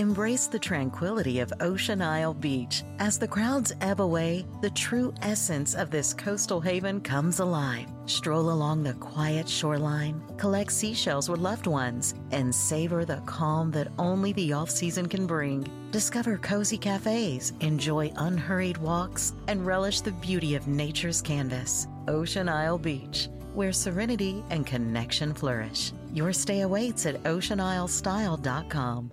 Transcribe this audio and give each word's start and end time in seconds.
Embrace 0.00 0.46
the 0.46 0.58
tranquility 0.58 1.40
of 1.40 1.52
Ocean 1.60 2.00
Isle 2.00 2.32
Beach. 2.32 2.84
As 3.00 3.18
the 3.18 3.28
crowds 3.28 3.74
ebb 3.82 4.00
away, 4.00 4.46
the 4.62 4.70
true 4.70 5.12
essence 5.20 5.74
of 5.74 5.90
this 5.90 6.14
coastal 6.14 6.58
haven 6.58 7.02
comes 7.02 7.38
alive. 7.38 7.86
Stroll 8.06 8.50
along 8.50 8.82
the 8.82 8.94
quiet 8.94 9.46
shoreline, 9.46 10.22
collect 10.38 10.72
seashells 10.72 11.28
with 11.28 11.38
loved 11.38 11.66
ones, 11.66 12.14
and 12.30 12.54
savor 12.54 13.04
the 13.04 13.20
calm 13.26 13.70
that 13.72 13.92
only 13.98 14.32
the 14.32 14.54
off 14.54 14.70
season 14.70 15.06
can 15.06 15.26
bring. 15.26 15.66
Discover 15.90 16.38
cozy 16.38 16.78
cafes, 16.78 17.52
enjoy 17.60 18.10
unhurried 18.16 18.78
walks, 18.78 19.34
and 19.48 19.66
relish 19.66 20.00
the 20.00 20.12
beauty 20.12 20.54
of 20.54 20.66
nature's 20.66 21.20
canvas. 21.20 21.88
Ocean 22.08 22.48
Isle 22.48 22.78
Beach, 22.78 23.28
where 23.52 23.70
serenity 23.70 24.42
and 24.48 24.66
connection 24.66 25.34
flourish. 25.34 25.92
Your 26.14 26.32
stay 26.32 26.62
awaits 26.62 27.04
at 27.04 27.22
oceanislestyle.com. 27.24 29.12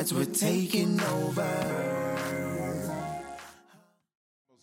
sides, 0.00 0.14
we're 0.14 0.24
taking 0.24 1.00
over. 1.00 1.42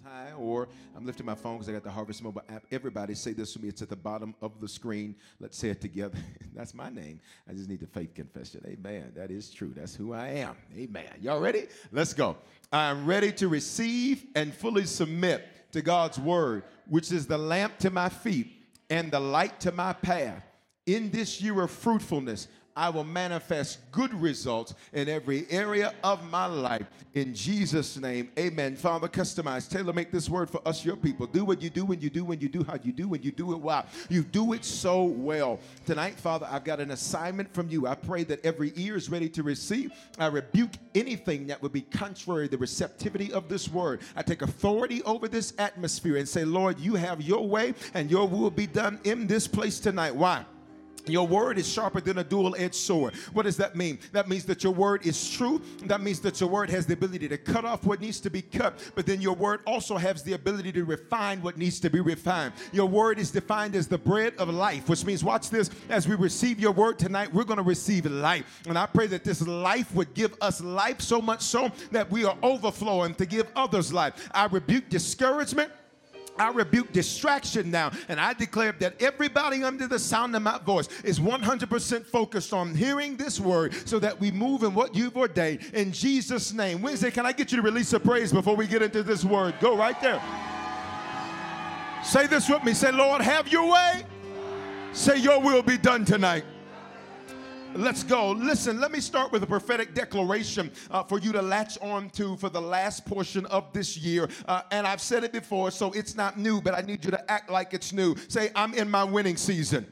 High, 0.04 0.32
or 0.38 0.68
I'm 0.96 1.06
lifting 1.06 1.26
my 1.26 1.36
phone 1.36 1.58
because 1.58 1.70
I 1.70 1.74
got 1.74 1.84
the 1.84 1.92
Harvest 1.92 2.24
Mobile 2.24 2.42
app. 2.50 2.64
Everybody 2.72 3.14
say 3.14 3.34
this 3.34 3.54
to 3.54 3.62
me. 3.62 3.68
It's 3.68 3.82
at 3.82 3.90
the 3.90 3.96
bottom 3.96 4.34
of 4.42 4.60
the 4.60 4.68
screen. 4.68 5.16
Let's 5.40 5.58
say 5.58 5.70
it 5.70 5.82
together. 5.82 6.18
That's 6.56 6.74
my 6.74 6.90
name. 6.90 7.20
I 7.48 7.54
just 7.54 7.70
need 7.70 7.82
the 7.82 7.88
faith 7.88 8.16
confession. 8.16 8.64
Amen. 8.66 9.12
That 9.16 9.30
is 9.30 9.52
true. 9.52 9.74
That's 9.76 9.96
who 9.96 10.14
I 10.14 10.28
am. 10.30 10.56
Amen. 10.76 11.10
Y'all 11.22 11.40
ready? 11.40 11.68
Let's 11.92 12.14
go. 12.14 12.38
I'm 12.72 13.06
ready 13.06 13.32
to 13.34 13.48
receive 13.48 14.26
and 14.36 14.54
fully 14.54 14.86
submit 14.86 15.46
to 15.74 15.82
God's 15.82 16.20
word, 16.20 16.64
which 16.88 17.12
is 17.12 17.28
the 17.28 17.38
lamp 17.38 17.78
to 17.80 17.90
my 17.90 18.10
feet 18.10 18.48
and 18.90 19.12
the 19.12 19.20
light 19.20 19.60
to 19.62 19.72
my 19.72 19.94
path. 19.94 20.44
In 20.88 21.12
this 21.12 21.42
year 21.42 21.62
of 21.62 21.70
fruitfulness, 21.70 22.48
I 22.78 22.90
will 22.90 23.04
manifest 23.04 23.80
good 23.92 24.14
results 24.14 24.76
in 24.94 25.10
every 25.10 25.48
area 25.50 25.96
of 26.04 26.24
my 26.30 26.46
life. 26.46 26.86
In 27.16 27.34
Jesus' 27.34 27.98
name, 27.98 28.30
amen. 28.38 28.76
Father, 28.76 29.08
customize, 29.08 29.68
tailor 29.68 29.94
make 29.94 30.12
this 30.12 30.30
word 30.30 30.48
for 30.48 30.66
us, 30.66 30.86
your 30.86 30.96
people. 30.96 31.26
Do 31.26 31.44
what 31.44 31.60
you 31.60 31.72
do 31.72 31.86
when 31.86 32.00
you 32.00 32.12
do 32.12 32.24
when 32.24 32.40
you 32.40 32.48
do 32.48 32.64
how 32.64 32.78
you 32.84 32.92
do 32.92 33.08
when 33.08 33.24
you 33.24 33.32
do 33.32 33.54
it 33.54 33.60
well. 33.60 33.88
You 34.10 34.24
do 34.24 34.54
it 34.54 34.64
so 34.64 35.04
well. 35.04 35.60
Tonight, 35.88 36.20
Father, 36.20 36.48
I've 36.52 36.64
got 36.64 36.80
an 36.80 36.92
assignment 36.92 37.52
from 37.52 37.68
you. 37.68 37.88
I 37.88 37.96
pray 37.96 38.24
that 38.26 38.46
every 38.46 38.72
ear 38.76 38.96
is 38.96 39.10
ready 39.10 39.28
to 39.30 39.42
receive. 39.42 39.92
I 40.20 40.28
rebuke 40.28 40.74
anything 40.94 41.48
that 41.48 41.60
would 41.64 41.74
be 41.74 41.82
contrary 41.82 42.48
to 42.48 42.52
the 42.52 42.60
receptivity 42.60 43.34
of 43.34 43.50
this 43.50 43.68
word. 43.68 44.02
I 44.16 44.22
take 44.22 44.44
authority 44.44 45.02
over 45.02 45.28
this 45.28 45.54
atmosphere 45.58 46.18
and 46.18 46.30
say, 46.30 46.46
Lord, 46.46 46.80
you 46.80 46.94
have 46.94 47.24
your 47.24 47.48
way 47.48 47.74
and 47.96 48.12
your 48.12 48.28
will 48.28 48.52
be 48.52 48.68
done 48.68 49.00
in 49.04 49.26
this 49.26 49.48
place 49.48 49.80
tonight. 49.80 50.16
Why? 50.16 50.46
Your 51.10 51.28
word 51.28 51.58
is 51.58 51.68
sharper 51.68 52.02
than 52.02 52.18
a 52.20 52.24
dual 52.24 52.56
edged 52.58 52.76
sword. 52.76 53.16
What 53.34 53.44
does 53.44 53.58
that 53.58 53.76
mean? 53.76 54.00
That 54.12 54.28
means 54.28 54.46
that 54.46 54.64
your 54.64 54.74
word 54.74 55.06
is 55.06 55.30
true. 55.30 55.62
That 55.86 56.02
means 56.02 56.20
that 56.22 56.40
your 56.40 56.50
word 56.50 56.70
has 56.70 56.86
the 56.86 56.94
ability 56.94 57.28
to 57.30 57.38
cut 57.38 57.66
off 57.66 57.86
what 57.86 58.02
needs 58.02 58.20
to 58.22 58.30
be 58.30 58.42
cut, 58.42 58.80
but 58.96 59.06
then 59.06 59.22
your 59.22 59.36
word 59.36 59.62
also 59.66 59.98
has 59.98 60.24
the 60.24 60.34
ability 60.34 60.72
to 60.74 60.84
refine 60.84 61.42
what 61.42 61.58
needs 61.58 61.80
to 61.80 61.90
be 61.90 62.00
refined. 62.00 62.54
Your 62.72 62.88
word 62.88 63.20
is 63.20 63.32
defined 63.32 63.76
as 63.76 63.88
the 63.88 63.98
bread 63.98 64.34
of 64.38 64.50
life, 64.50 64.90
which 64.90 65.06
means, 65.06 65.24
watch 65.24 65.50
this, 65.50 65.70
as 65.90 66.08
we 66.08 66.16
receive 66.16 66.60
your 66.60 66.72
word 66.72 67.00
tonight, 67.00 67.34
we're 67.34 67.44
going 67.44 67.58
to 67.58 67.64
receive 67.64 68.06
life. 68.06 68.62
And 68.68 68.78
I 68.78 68.86
pray 68.86 69.08
that 69.08 69.24
this 69.24 69.46
life 69.46 69.94
would 69.94 70.14
give 70.14 70.36
us 70.42 70.62
life 70.62 71.02
so 71.02 71.22
much 71.22 71.42
so 71.42 71.72
that 71.92 72.10
we 72.12 72.26
are 72.26 72.38
overflowing 72.44 73.16
to 73.16 73.26
give 73.26 73.48
others 73.56 73.94
life. 73.94 74.30
I 74.34 74.46
rebuke 74.46 74.90
discouragement. 74.90 75.72
I 76.40 76.52
rebuke 76.52 76.92
distraction 76.92 77.72
now, 77.72 77.92
and 78.08 78.20
I 78.20 78.34
declare 78.34 78.74
that 78.80 79.02
everybody 79.02 79.64
under 79.64 79.88
the 79.88 80.00
sound 80.00 80.36
of 80.36 80.42
my 80.42 80.58
voice 80.60 80.88
is 81.04 81.20
100% 81.20 82.06
focused 82.06 82.54
on 82.54 82.76
hearing 82.76 83.18
this 83.18 83.40
word 83.40 83.74
so 83.88 84.00
that 84.00 84.20
we 84.20 84.32
move 84.32 84.64
in 84.64 84.74
what 84.74 84.96
you've 84.96 85.18
ordained. 85.18 85.60
In 85.74 85.92
Jesus' 85.92 86.54
name. 86.54 86.82
Wednesday, 86.82 87.12
can 87.12 87.26
I 87.26 87.32
get 87.32 87.52
you 87.52 87.58
to 87.58 87.64
release 87.64 87.94
a 87.94 88.00
praise 88.00 88.32
before 88.32 88.56
we 88.56 88.68
get 88.68 88.82
into 88.82 89.04
this 89.04 89.24
word? 89.24 89.56
Go 89.60 89.76
right 89.76 90.00
there. 90.02 90.22
Say 92.04 92.28
this 92.28 92.48
with 92.48 92.64
me. 92.64 92.74
Say, 92.74 92.92
Lord, 92.92 93.22
have 93.22 93.48
your 93.50 93.72
way. 93.72 94.04
Say, 94.94 95.18
Your 95.20 95.42
will 95.42 95.62
be 95.62 95.78
done 95.78 96.06
tonight. 96.06 96.44
Let's 97.76 98.04
go. 98.04 98.32
Listen, 98.32 98.80
let 98.80 98.92
me 98.92 99.00
start 99.00 99.32
with 99.32 99.44
a 99.44 99.48
prophetic 99.48 99.94
declaration 99.94 100.72
uh, 100.90 101.04
for 101.04 101.20
you 101.20 101.32
to 101.32 101.42
latch 101.42 101.78
on 101.82 102.10
to 102.12 102.36
for 102.38 102.50
the 102.50 102.62
last 102.62 103.06
portion 103.06 103.46
of 103.48 103.72
this 103.72 103.98
year. 103.98 104.30
Uh, 104.48 104.62
and 104.72 104.88
I've 104.88 105.02
said 105.02 105.24
it 105.24 105.32
before, 105.32 105.70
so 105.70 105.92
it's 105.92 106.16
not 106.16 106.40
new, 106.40 106.62
but 106.62 106.74
I 106.74 106.82
need 106.82 107.06
you 107.06 107.12
to 107.12 107.32
act 107.32 107.52
like 107.52 107.74
it's 107.74 107.94
new. 107.94 108.16
Say, 108.30 108.52
I'm 108.56 108.74
in 108.74 108.90
my 108.90 109.04
winning 109.04 109.38
season. 109.38 109.86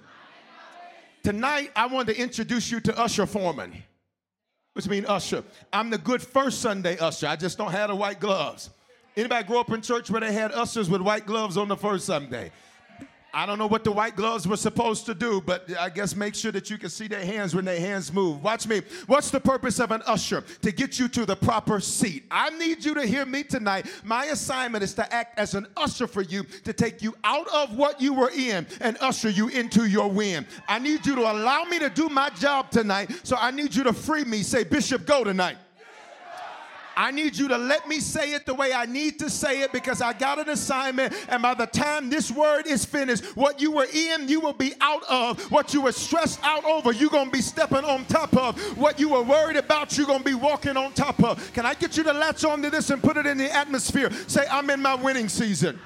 Tonight, 1.24 1.72
I 1.75 1.88
want 1.88 2.08
to 2.09 2.18
introduce 2.18 2.72
you 2.72 2.80
to 2.81 3.00
Usher 3.00 3.25
Foreman, 3.25 3.84
which 4.74 4.88
means 4.88 5.08
Usher. 5.08 5.44
I'm 5.72 5.90
the 5.90 5.97
good 5.97 6.22
first 6.22 6.62
Sunday 6.62 6.97
Usher. 6.97 7.28
I 7.28 7.35
just 7.35 7.58
don't 7.58 7.72
have 7.72 7.90
the 7.90 7.96
white 7.96 8.19
gloves. 8.19 8.69
Anybody 9.18 9.47
grow 9.47 9.59
up 9.62 9.72
in 9.72 9.81
church 9.81 10.09
where 10.09 10.22
they 10.22 10.34
had 10.34 10.52
ushers 10.52 10.90
with 10.90 11.02
white 11.02 11.25
gloves 11.25 11.56
on 11.56 11.68
the 11.68 11.78
first 11.78 12.06
Sunday? 12.06 12.52
I 13.35 13.46
don't 13.46 13.59
know 13.59 13.68
what 13.68 13.84
the 13.84 13.91
white 13.91 14.16
gloves 14.16 14.47
were 14.47 14.56
supposed 14.56 15.06
to 15.07 15.13
do, 15.13 15.41
but 15.41 15.69
I 15.78 15.90
guess 15.90 16.16
make 16.16 16.35
sure 16.35 16.53
that 16.53 16.69
you 16.69 16.78
can 16.78 16.90
see 16.90 17.09
their 17.09 17.25
hands 17.25 17.53
when 17.53 17.66
their 17.66 17.81
hands 17.81 18.13
move. 18.13 18.41
Watch 18.41 18.66
me. 18.66 18.81
What's 19.07 19.29
the 19.29 19.41
purpose 19.41 19.78
of 19.81 19.91
an 19.91 20.01
usher? 20.07 20.40
To 20.62 20.72
get 20.72 20.97
you 21.00 21.09
to 21.09 21.25
the 21.25 21.35
proper 21.35 21.81
seat. 21.81 22.23
I 22.31 22.51
need 22.51 22.85
you 22.85 22.94
to 22.94 23.06
hear 23.06 23.25
me 23.25 23.44
tonight. 23.44 23.88
My 24.06 24.28
assignment 24.28 24.85
is 24.85 24.94
to 24.94 25.13
act 25.13 25.38
as 25.38 25.53
an 25.53 25.68
usher 25.75 26.07
for 26.07 26.22
you, 26.22 26.44
to 26.63 26.72
take 26.72 27.01
you 27.01 27.13
out 27.25 27.50
of 27.50 27.75
what 27.75 28.00
you 28.00 28.13
were 28.13 28.31
in 28.31 28.66
and 28.79 28.97
usher 29.01 29.29
you 29.29 29.50
into 29.50 29.85
your 29.85 30.09
win. 30.09 30.47
I 30.69 30.79
need 30.79 31.06
you 31.06 31.16
to 31.16 31.29
allow 31.29 31.66
me 31.66 31.78
to 31.79 31.90
do 31.90 32.07
my 32.07 32.29
job 32.29 32.72
tonight, 32.72 33.12
so 33.23 33.35
I 33.35 33.52
need 33.52 33.75
you 33.75 33.84
to 33.84 33.91
free 33.91 34.23
me. 34.23 34.44
Say, 34.44 34.63
Bishop, 34.63 35.06
go 35.06 35.25
tonight. 35.25 35.57
I 36.95 37.11
need 37.11 37.38
you 37.38 37.47
to 37.50 37.57
let 37.57 37.88
me 37.88 38.00
say 38.00 38.33
it 38.33 38.45
the 38.45 38.53
way 38.53 38.73
I 38.73 38.85
need 38.85 39.19
to 39.19 39.29
say 39.29 39.61
it 39.61 39.72
because 39.72 40.01
I 40.01 40.13
got 40.13 40.39
an 40.39 40.50
assignment. 40.50 41.13
And 41.29 41.41
by 41.41 41.53
the 41.53 41.67
time 41.67 42.09
this 42.09 42.31
word 42.31 42.67
is 42.67 42.85
finished, 42.85 43.23
what 43.35 43.61
you 43.61 43.72
were 43.72 43.88
in, 43.94 44.28
you 44.28 44.39
will 44.39 44.53
be 44.53 44.73
out 44.81 45.03
of. 45.09 45.51
What 45.51 45.73
you 45.73 45.81
were 45.81 45.91
stressed 45.91 46.39
out 46.44 46.63
over, 46.66 46.91
you're 46.91 47.09
going 47.09 47.28
to 47.28 47.31
be 47.31 47.41
stepping 47.41 47.84
on 47.84 48.05
top 48.05 48.35
of. 48.35 48.59
What 48.78 48.99
you 48.99 49.09
were 49.09 49.23
worried 49.23 49.58
about, 49.58 49.97
you're 49.97 50.08
going 50.08 50.20
to 50.20 50.25
be 50.25 50.35
walking 50.35 50.78
on 50.78 50.93
top 50.93 51.23
of. 51.23 51.53
Can 51.53 51.66
I 51.66 51.73
get 51.73 51.97
you 51.97 52.03
to 52.03 52.14
latch 52.14 52.43
on 52.46 52.61
to 52.61 52.70
this 52.70 52.90
and 52.90 53.02
put 53.02 53.17
it 53.17 53.25
in 53.25 53.37
the 53.37 53.53
atmosphere? 53.53 54.11
Say, 54.28 54.46
I'm 54.49 54.70
in 54.70 54.81
my 54.81 54.96
winning 54.96 55.29
season. 55.29 55.79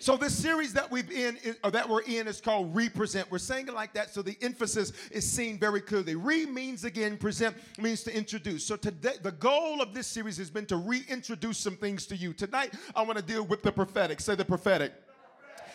So 0.00 0.16
this 0.16 0.36
series 0.36 0.72
that 0.74 0.90
we've 0.90 1.10
in 1.10 1.38
or 1.64 1.70
that 1.72 1.88
we're 1.88 2.02
in 2.02 2.28
is 2.28 2.40
called 2.40 2.74
Represent. 2.74 3.30
We're 3.30 3.38
saying 3.38 3.68
it 3.68 3.74
like 3.74 3.92
that 3.94 4.14
so 4.14 4.22
the 4.22 4.36
emphasis 4.42 4.92
is 5.10 5.30
seen 5.30 5.58
very 5.58 5.80
clearly. 5.80 6.14
Re 6.14 6.46
means 6.46 6.84
again, 6.84 7.16
present 7.16 7.56
means 7.78 8.04
to 8.04 8.16
introduce. 8.16 8.64
So 8.64 8.76
today 8.76 9.14
the 9.22 9.32
goal 9.32 9.82
of 9.82 9.94
this 9.94 10.06
series 10.06 10.36
has 10.38 10.50
been 10.50 10.66
to 10.66 10.76
reintroduce 10.76 11.58
some 11.58 11.76
things 11.76 12.06
to 12.06 12.16
you. 12.16 12.32
Tonight 12.32 12.74
I 12.94 13.02
want 13.02 13.18
to 13.18 13.24
deal 13.24 13.44
with 13.44 13.62
the 13.62 13.72
prophetic. 13.72 14.20
Say 14.20 14.36
the 14.36 14.44
prophetic. 14.44 14.92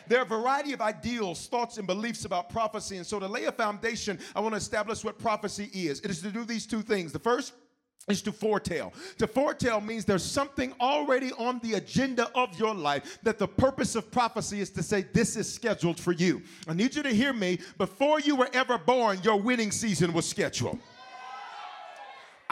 There 0.07 0.19
are 0.19 0.23
a 0.23 0.25
variety 0.25 0.73
of 0.73 0.81
ideals, 0.81 1.47
thoughts, 1.47 1.77
and 1.77 1.87
beliefs 1.87 2.25
about 2.25 2.49
prophecy. 2.49 2.97
And 2.97 3.05
so 3.05 3.19
to 3.19 3.27
lay 3.27 3.45
a 3.45 3.51
foundation, 3.51 4.19
I 4.35 4.41
want 4.41 4.53
to 4.53 4.57
establish 4.57 5.03
what 5.03 5.17
prophecy 5.17 5.69
is. 5.73 6.01
It 6.01 6.11
is 6.11 6.21
to 6.21 6.29
do 6.29 6.43
these 6.43 6.65
two 6.65 6.81
things. 6.81 7.11
The 7.13 7.19
first 7.19 7.53
is 8.07 8.21
to 8.23 8.31
foretell. 8.31 8.93
To 9.17 9.27
foretell 9.27 9.79
means 9.79 10.05
there's 10.05 10.23
something 10.23 10.73
already 10.81 11.31
on 11.33 11.59
the 11.59 11.75
agenda 11.75 12.29
of 12.35 12.57
your 12.59 12.75
life 12.75 13.19
that 13.23 13.39
the 13.39 13.47
purpose 13.47 13.95
of 13.95 14.11
prophecy 14.11 14.59
is 14.59 14.69
to 14.71 14.83
say, 14.83 15.05
This 15.13 15.35
is 15.35 15.51
scheduled 15.51 15.99
for 15.99 16.11
you. 16.11 16.41
I 16.67 16.73
need 16.73 16.95
you 16.95 17.03
to 17.03 17.09
hear 17.09 17.33
me. 17.33 17.59
Before 17.77 18.19
you 18.19 18.35
were 18.35 18.49
ever 18.53 18.77
born, 18.77 19.19
your 19.23 19.39
winning 19.39 19.71
season 19.71 20.11
was 20.11 20.27
scheduled. 20.27 20.79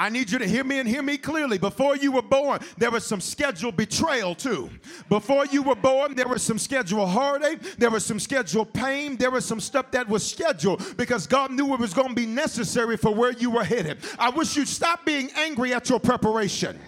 I 0.02 0.10
need 0.10 0.32
you 0.32 0.40
to 0.40 0.48
hear 0.48 0.64
me 0.64 0.80
and 0.80 0.90
hear 0.90 1.04
me 1.04 1.16
clearly. 1.16 1.60
Before 1.60 1.96
you 1.96 2.12
were 2.12 2.24
born, 2.24 2.60
there 2.76 2.90
was 2.90 3.06
some 3.06 3.22
scheduled 3.22 3.78
betrayal 3.78 4.34
too. 4.34 4.68
Before 5.10 5.46
you 5.46 5.62
were 5.62 5.76
born, 5.76 6.16
there 6.16 6.28
was 6.28 6.42
some 6.42 6.58
scheduled 6.58 7.10
heartache, 7.10 7.62
there 7.78 7.92
was 7.92 8.04
some 8.04 8.20
scheduled 8.20 8.74
pain, 8.74 9.16
there 9.16 9.30
was 9.30 9.46
some 9.46 9.60
stuff 9.60 9.92
that 9.92 10.10
was 10.10 10.28
scheduled 10.28 10.98
because 10.98 11.28
God 11.28 11.52
knew 11.52 11.76
it 11.76 11.80
was 11.80 11.94
going 11.94 12.10
to 12.10 12.16
be 12.16 12.26
necessary 12.26 12.98
for 12.98 13.14
where 13.14 13.34
you 13.34 13.52
were 13.52 13.64
headed. 13.64 14.00
I 14.18 14.32
wish 14.32 14.56
you'd 14.58 14.68
stop 14.68 15.06
being 15.06 15.30
angry 15.36 15.72
at 15.72 15.88
your 15.88 16.00
preparation 16.00 16.80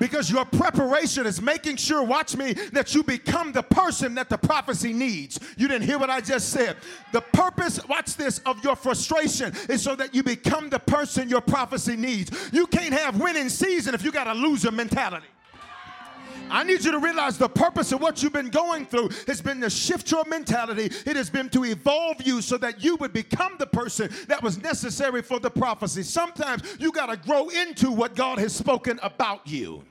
because 0.00 0.30
your 0.30 0.44
preparation 0.46 1.26
is 1.26 1.40
making 1.40 1.76
sure, 1.76 2.02
watch 2.02 2.36
me, 2.36 2.54
that 2.72 2.94
you 2.94 3.04
become 3.04 3.52
the 3.52 3.62
person 3.62 4.14
that 4.16 4.28
the 4.28 4.38
prophecy 4.38 4.92
needs. 4.92 5.38
You 5.56 5.68
didn't 5.68 5.86
hear 5.86 5.98
what 5.98 6.10
I 6.10 6.20
just 6.20 6.48
said. 6.48 6.76
The 7.12 7.20
purpose, 7.20 7.86
watch 7.86 8.16
this, 8.16 8.40
of 8.40 8.64
your 8.64 8.74
frustration 8.74 9.52
is 9.68 9.82
so 9.82 9.94
that 9.94 10.14
you 10.14 10.24
become 10.24 10.70
the 10.70 10.78
person 10.80 11.28
your 11.28 11.42
prophecy 11.42 11.94
needs. 11.94 12.50
You 12.52 12.66
can't 12.66 12.94
have 12.94 13.20
winning 13.20 13.50
season 13.50 13.94
if 13.94 14.02
you 14.02 14.10
got 14.10 14.26
a 14.26 14.34
loser 14.34 14.72
mentality. 14.72 15.26
I 16.50 16.64
need 16.64 16.84
you 16.84 16.90
to 16.90 16.98
realize 16.98 17.38
the 17.38 17.48
purpose 17.48 17.92
of 17.92 18.00
what 18.00 18.22
you've 18.22 18.32
been 18.32 18.50
going 18.50 18.84
through 18.84 19.10
has 19.28 19.40
been 19.40 19.60
to 19.60 19.70
shift 19.70 20.10
your 20.10 20.24
mentality. 20.24 20.86
It 21.06 21.14
has 21.14 21.30
been 21.30 21.48
to 21.50 21.64
evolve 21.64 22.22
you 22.22 22.42
so 22.42 22.58
that 22.58 22.82
you 22.82 22.96
would 22.96 23.12
become 23.12 23.54
the 23.58 23.66
person 23.66 24.10
that 24.26 24.42
was 24.42 24.58
necessary 24.58 25.22
for 25.22 25.38
the 25.38 25.50
prophecy. 25.50 26.02
Sometimes 26.02 26.62
you 26.80 26.90
got 26.90 27.06
to 27.06 27.16
grow 27.16 27.48
into 27.50 27.92
what 27.92 28.16
God 28.16 28.38
has 28.38 28.52
spoken 28.52 28.98
about 29.02 29.46
you. 29.46 29.84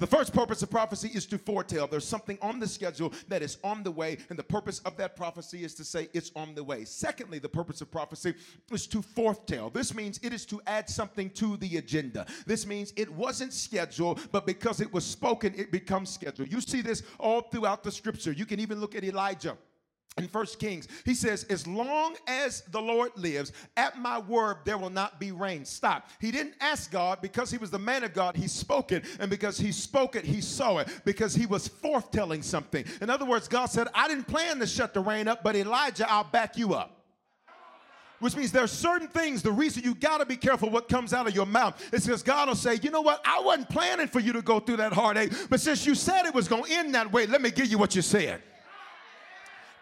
The 0.00 0.06
first 0.06 0.32
purpose 0.32 0.62
of 0.62 0.70
prophecy 0.70 1.10
is 1.14 1.26
to 1.26 1.38
foretell. 1.38 1.86
There's 1.86 2.06
something 2.06 2.38
on 2.42 2.58
the 2.58 2.66
schedule 2.66 3.12
that 3.28 3.42
is 3.42 3.58
on 3.62 3.82
the 3.82 3.90
way, 3.90 4.18
and 4.28 4.38
the 4.38 4.44
purpose 4.44 4.80
of 4.80 4.96
that 4.96 5.16
prophecy 5.16 5.64
is 5.64 5.74
to 5.76 5.84
say 5.84 6.08
it's 6.12 6.32
on 6.34 6.54
the 6.54 6.64
way. 6.64 6.84
Secondly, 6.84 7.38
the 7.38 7.48
purpose 7.48 7.80
of 7.80 7.90
prophecy 7.90 8.34
is 8.72 8.86
to 8.88 8.98
forthtell. 8.98 9.72
This 9.72 9.94
means 9.94 10.18
it 10.22 10.32
is 10.32 10.44
to 10.46 10.60
add 10.66 10.88
something 10.88 11.30
to 11.30 11.56
the 11.58 11.76
agenda. 11.76 12.26
This 12.46 12.66
means 12.66 12.92
it 12.96 13.10
wasn't 13.12 13.52
scheduled, 13.52 14.20
but 14.32 14.46
because 14.46 14.80
it 14.80 14.92
was 14.92 15.04
spoken, 15.04 15.54
it 15.56 15.70
becomes 15.70 16.10
scheduled. 16.10 16.50
You 16.50 16.60
see 16.60 16.80
this 16.80 17.02
all 17.18 17.42
throughout 17.42 17.84
the 17.84 17.92
scripture. 17.92 18.32
You 18.32 18.46
can 18.46 18.60
even 18.60 18.80
look 18.80 18.94
at 18.94 19.04
Elijah 19.04 19.56
in 20.16 20.28
First 20.28 20.60
Kings, 20.60 20.86
he 21.04 21.12
says, 21.12 21.44
As 21.44 21.66
long 21.66 22.14
as 22.28 22.62
the 22.70 22.80
Lord 22.80 23.10
lives, 23.16 23.52
at 23.76 23.98
my 23.98 24.20
word 24.20 24.58
there 24.64 24.78
will 24.78 24.90
not 24.90 25.18
be 25.18 25.32
rain. 25.32 25.64
Stop. 25.64 26.08
He 26.20 26.30
didn't 26.30 26.54
ask 26.60 26.90
God 26.92 27.20
because 27.20 27.50
he 27.50 27.58
was 27.58 27.70
the 27.70 27.80
man 27.80 28.04
of 28.04 28.14
God, 28.14 28.36
he 28.36 28.46
spoke 28.46 28.92
it. 28.92 29.04
And 29.18 29.28
because 29.28 29.58
he 29.58 29.72
spoke 29.72 30.14
it, 30.14 30.24
he 30.24 30.40
saw 30.40 30.78
it. 30.78 30.88
Because 31.04 31.34
he 31.34 31.46
was 31.46 31.68
forthtelling 31.68 32.44
something. 32.44 32.84
In 33.00 33.10
other 33.10 33.24
words, 33.24 33.48
God 33.48 33.66
said, 33.66 33.88
I 33.92 34.06
didn't 34.06 34.28
plan 34.28 34.60
to 34.60 34.66
shut 34.66 34.94
the 34.94 35.00
rain 35.00 35.26
up, 35.26 35.42
but 35.42 35.56
Elijah, 35.56 36.10
I'll 36.10 36.24
back 36.24 36.56
you 36.56 36.74
up 36.74 36.92
which 38.20 38.36
means 38.36 38.52
there 38.52 38.62
are 38.62 38.68
certain 38.68 39.08
things 39.08 39.42
the 39.42 39.52
reason 39.52 39.82
you 39.82 39.94
got 39.94 40.18
to 40.18 40.24
be 40.24 40.36
careful 40.36 40.70
what 40.70 40.88
comes 40.88 41.12
out 41.12 41.26
of 41.26 41.34
your 41.34 41.44
mouth 41.44 41.92
is 41.92 42.06
because 42.06 42.22
god 42.22 42.48
will 42.48 42.54
say 42.54 42.78
you 42.82 42.90
know 42.90 43.02
what 43.02 43.20
i 43.26 43.38
wasn't 43.40 43.68
planning 43.68 44.06
for 44.06 44.20
you 44.20 44.32
to 44.32 44.40
go 44.40 44.60
through 44.60 44.76
that 44.76 44.94
heartache 44.94 45.30
but 45.50 45.60
since 45.60 45.84
you 45.84 45.94
said 45.94 46.24
it 46.24 46.32
was 46.32 46.48
going 46.48 46.64
to 46.64 46.72
end 46.72 46.94
that 46.94 47.12
way 47.12 47.26
let 47.26 47.42
me 47.42 47.50
give 47.50 47.66
you 47.66 47.76
what 47.76 47.94
you 47.94 48.00
said 48.00 48.40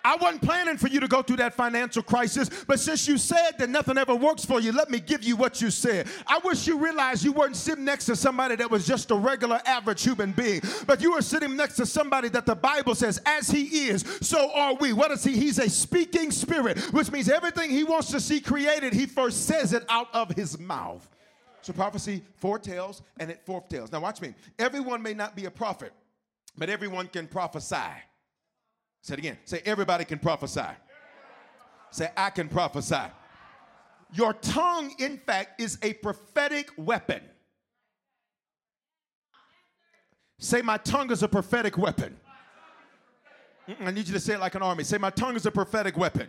I 0.04 0.16
wasn't 0.16 0.42
planning 0.42 0.76
for 0.76 0.88
you 0.88 1.00
to 1.00 1.08
go 1.08 1.22
through 1.22 1.36
that 1.36 1.54
financial 1.54 2.02
crisis, 2.02 2.50
but 2.66 2.80
since 2.80 3.06
you 3.06 3.18
said 3.18 3.52
that 3.58 3.70
nothing 3.70 3.98
ever 3.98 4.14
works 4.14 4.44
for 4.44 4.60
you, 4.60 4.72
let 4.72 4.90
me 4.90 5.00
give 5.00 5.22
you 5.22 5.36
what 5.36 5.60
you 5.60 5.70
said. 5.70 6.08
I 6.26 6.40
wish 6.44 6.66
you 6.66 6.78
realized 6.78 7.24
you 7.24 7.32
weren't 7.32 7.56
sitting 7.56 7.84
next 7.84 8.06
to 8.06 8.16
somebody 8.16 8.56
that 8.56 8.70
was 8.70 8.86
just 8.86 9.10
a 9.10 9.14
regular, 9.14 9.60
average 9.64 10.02
human 10.02 10.32
being, 10.32 10.60
but 10.86 11.00
you 11.00 11.12
were 11.12 11.22
sitting 11.22 11.56
next 11.56 11.76
to 11.76 11.86
somebody 11.86 12.28
that 12.30 12.46
the 12.46 12.56
Bible 12.56 12.94
says, 12.94 13.20
as 13.26 13.48
he 13.48 13.88
is, 13.88 14.04
so 14.20 14.50
are 14.54 14.74
we. 14.74 14.92
What 14.92 15.10
is 15.10 15.24
he? 15.24 15.32
He's 15.32 15.58
a 15.58 15.70
speaking 15.70 16.30
spirit, 16.30 16.78
which 16.92 17.10
means 17.10 17.28
everything 17.28 17.70
he 17.70 17.84
wants 17.84 18.10
to 18.10 18.20
see 18.20 18.40
created, 18.40 18.92
he 18.92 19.06
first 19.06 19.46
says 19.46 19.72
it 19.72 19.84
out 19.88 20.08
of 20.12 20.30
his 20.30 20.58
mouth. 20.58 21.08
So 21.62 21.72
prophecy 21.72 22.22
foretells 22.36 23.02
and 23.20 23.30
it 23.30 23.46
forthtells. 23.46 23.92
Now, 23.92 24.00
watch 24.00 24.20
me. 24.20 24.34
Everyone 24.58 25.00
may 25.00 25.14
not 25.14 25.36
be 25.36 25.44
a 25.44 25.50
prophet, 25.50 25.92
but 26.58 26.68
everyone 26.68 27.06
can 27.06 27.28
prophesy. 27.28 27.76
Say 29.02 29.14
it 29.14 29.18
again. 29.18 29.38
Say, 29.44 29.60
everybody 29.64 30.04
can 30.04 30.18
prophesy. 30.18 30.62
Say, 31.90 32.08
I 32.16 32.30
can 32.30 32.48
prophesy. 32.48 33.02
Your 34.14 34.32
tongue, 34.34 34.94
in 34.98 35.18
fact, 35.18 35.60
is 35.60 35.78
a 35.82 35.92
prophetic 35.94 36.70
weapon. 36.76 37.20
Say, 40.38 40.62
my 40.62 40.76
tongue 40.78 41.10
is 41.10 41.22
a 41.22 41.28
prophetic 41.28 41.76
weapon. 41.76 42.16
I 43.80 43.90
need 43.90 44.06
you 44.06 44.14
to 44.14 44.20
say 44.20 44.34
it 44.34 44.40
like 44.40 44.54
an 44.54 44.62
army. 44.62 44.84
Say, 44.84 44.98
my 44.98 45.10
tongue 45.10 45.36
is 45.36 45.46
a 45.46 45.50
prophetic 45.50 45.96
weapon 45.96 46.28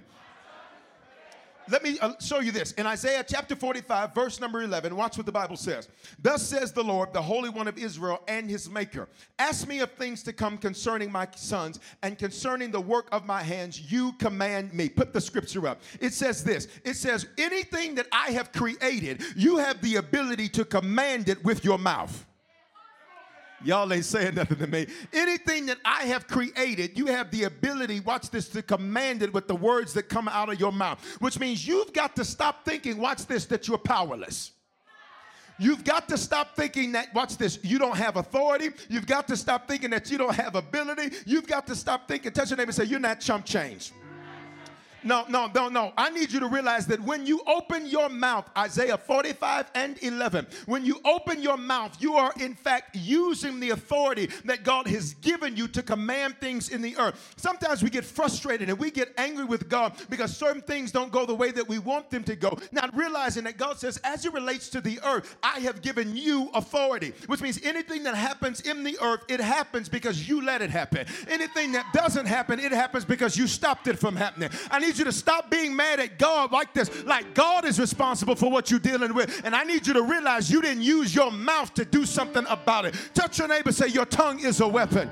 let 1.70 1.84
me 1.84 1.98
uh, 2.00 2.14
show 2.20 2.40
you 2.40 2.52
this. 2.52 2.72
In 2.74 2.86
Isaiah 2.86 3.24
chapter 3.28 3.56
45, 3.56 4.14
verse 4.14 4.40
number 4.40 4.62
11, 4.62 4.96
watch 4.96 5.18
what 5.18 5.26
the 5.26 5.32
Bible 5.32 5.58
says. 5.58 5.88
Thus 6.22 6.42
says 6.42 6.72
the 6.72 6.84
Lord, 6.84 7.14
the 7.14 7.22
Holy 7.22 7.50
One 7.50 7.68
of 7.68 7.78
Israel 7.78 8.22
and 8.28 8.50
his 8.50 8.70
Maker 8.70 9.08
Ask 9.40 9.68
me 9.68 9.80
of 9.80 9.92
things 9.94 10.24
to 10.24 10.34
come 10.34 10.58
concerning 10.58 11.12
my 11.12 11.28
sons 11.36 11.80
and 12.02 12.18
concerning 12.18 12.72
the 12.72 12.82
work 12.82 13.08
of 13.12 13.26
my 13.26 13.42
hands, 13.42 13.92
you 13.92 14.14
command 14.14 14.74
me. 14.74 14.90
Put 14.90 15.14
the 15.14 15.22
scripture 15.22 15.68
up. 15.68 15.82
It 16.00 16.14
says 16.14 16.44
this 16.44 16.68
it 16.84 16.96
says, 16.96 17.28
Anything 17.38 17.96
that 17.96 18.08
I 18.12 18.32
have 18.32 18.52
created, 18.52 19.24
you 19.36 19.58
have 19.58 19.82
the 19.82 19.98
ability 19.98 20.50
to 20.50 20.66
command 20.66 21.30
it 21.30 21.44
with 21.44 21.64
your 21.66 21.78
mouth. 21.78 22.26
Y'all 23.64 23.92
ain't 23.94 24.06
saying 24.06 24.36
nothing 24.36 24.58
to 24.58 24.68
me. 24.68 24.88
Anything 25.14 25.66
that 25.68 25.78
I 25.86 26.04
have 26.04 26.28
created, 26.28 26.98
you 26.98 27.06
have 27.08 27.32
the 27.32 27.44
ability, 27.44 28.02
watch 28.02 28.30
this, 28.30 28.50
to 28.50 28.62
command 28.62 29.24
it 29.24 29.34
with 29.34 29.48
the 29.48 29.56
words 29.56 29.94
that 29.94 30.10
come 30.10 30.28
out 30.28 30.50
of 30.52 30.60
your 30.60 30.72
mouth, 30.72 31.00
which 31.20 31.40
means 31.40 31.66
you've 31.66 31.94
got 31.94 32.16
to 32.18 32.26
stop 32.26 32.66
thinking, 32.66 32.98
watch 32.98 33.26
this, 33.26 33.46
that 33.46 33.68
you're 33.68 33.78
powerless. 33.78 34.52
You've 35.60 35.84
got 35.84 36.10
to 36.10 36.18
stop 36.18 36.56
thinking 36.56 36.94
that, 36.94 37.14
watch 37.14 37.38
this, 37.38 37.60
you 37.64 37.78
don't 37.78 37.96
have 37.96 38.18
authority. 38.18 38.70
You've 38.90 39.06
got 39.06 39.28
to 39.28 39.38
stop 39.38 39.68
thinking 39.68 39.92
that 39.92 40.10
you 40.10 40.18
don't 40.18 40.36
have 40.36 40.56
ability. 40.56 41.16
You've 41.26 41.48
got 41.48 41.68
to 41.68 41.76
stop 41.76 42.08
thinking, 42.08 42.32
touch 42.32 42.50
your 42.50 42.58
neighbor 42.58 42.70
and 42.70 42.76
say, 42.76 42.86
You're 42.86 43.00
not 43.00 43.20
chump 43.20 43.46
change. 43.46 43.92
No, 45.04 45.26
no, 45.30 45.50
no, 45.54 45.70
no. 45.70 45.94
I 45.98 46.10
need 46.10 46.32
you 46.32 46.40
to 46.40 46.48
realize 46.48 46.88
that 46.88 47.02
when 47.02 47.26
you 47.26 47.42
open 47.48 47.86
your 47.86 48.10
mouth, 48.10 48.50
Isaiah 48.58 48.98
45 48.98 49.72
and 49.76 50.02
11, 50.02 50.48
when 50.66 50.86
you 50.86 51.00
open 51.06 51.42
your 51.42 51.58
mouth, 51.58 51.96
you 52.00 52.16
are 52.16 52.34
in 52.40 52.56
fact 52.56 52.96
using 52.96 53.60
the 53.60 53.72
authority 53.72 54.30
that 54.46 54.64
God 54.64 54.88
has 54.88 55.14
given 55.16 55.56
you 55.56 55.68
to 55.70 55.82
command 55.82 56.36
things 56.40 56.70
in 56.70 56.82
the 56.82 56.96
earth. 56.98 57.34
Sometimes 57.38 57.84
we 57.84 57.90
get 57.90 58.06
frustrated 58.06 58.70
and 58.70 58.80
we 58.80 58.92
get 58.92 59.14
angry 59.18 59.46
with 59.46 59.70
God 59.70 59.94
because 60.10 60.36
certain 60.36 60.62
things 60.62 60.92
don't 60.92 61.12
go 61.12 61.26
the 61.26 61.36
way 61.36 61.52
that 61.52 61.68
we 61.68 61.80
want 61.80 62.10
them 62.10 62.24
to 62.24 62.36
go. 62.36 62.58
Not 62.72 62.96
realizing 62.96 63.44
that 63.46 63.58
God 63.58 63.80
says, 63.80 63.98
as 64.04 64.26
it 64.26 64.34
relates 64.34 64.70
to 64.70 64.82
the 64.82 65.00
earth, 65.04 65.36
I 65.44 65.60
have 65.62 65.82
given 65.82 66.16
you 66.16 66.50
authority, 66.54 67.14
which 67.28 67.42
means 67.42 67.60
anything 67.64 68.04
that 68.04 68.16
happens 68.16 68.62
in 68.62 68.84
the 68.84 68.98
earth, 69.02 69.24
it 69.28 69.40
happens 69.40 69.90
because 69.90 70.28
you 70.28 70.42
let 70.42 70.62
it 70.62 70.70
happen. 70.70 71.06
Anything 71.28 71.74
that 71.74 71.92
doesn't 71.94 72.26
happen, 72.26 72.60
it 72.60 72.72
happens 72.72 73.06
because 73.06 73.38
you 73.38 73.48
stopped 73.48 73.88
it 73.88 74.00
from 74.00 74.16
happening. 74.16 74.50
I 74.72 74.80
need 74.80 74.93
need 74.94 75.00
you 75.00 75.06
to 75.06 75.12
stop 75.12 75.50
being 75.50 75.76
mad 75.76 76.00
at 76.00 76.20
God 76.20 76.52
like 76.52 76.74
this. 76.74 77.04
Like 77.04 77.34
God 77.34 77.66
is 77.66 77.80
responsible 77.80 78.36
for 78.36 78.52
what 78.52 78.70
you're 78.70 78.80
dealing 78.80 79.14
with. 79.14 79.42
And 79.44 79.56
I 79.56 79.64
need 79.64 79.88
you 79.88 79.94
to 79.94 80.04
realize 80.04 80.52
you 80.52 80.62
didn't 80.62 80.84
use 80.84 81.16
your 81.16 81.32
mouth 81.32 81.74
to 81.76 81.86
do 81.86 82.06
something 82.06 82.46
about 82.48 82.86
it. 82.86 82.96
Touch 83.14 83.40
your 83.40 83.48
neighbor, 83.48 83.72
say, 83.72 83.88
Your 83.88 84.06
tongue 84.06 84.40
is 84.40 84.62
a 84.62 84.68
weapon. 84.68 85.10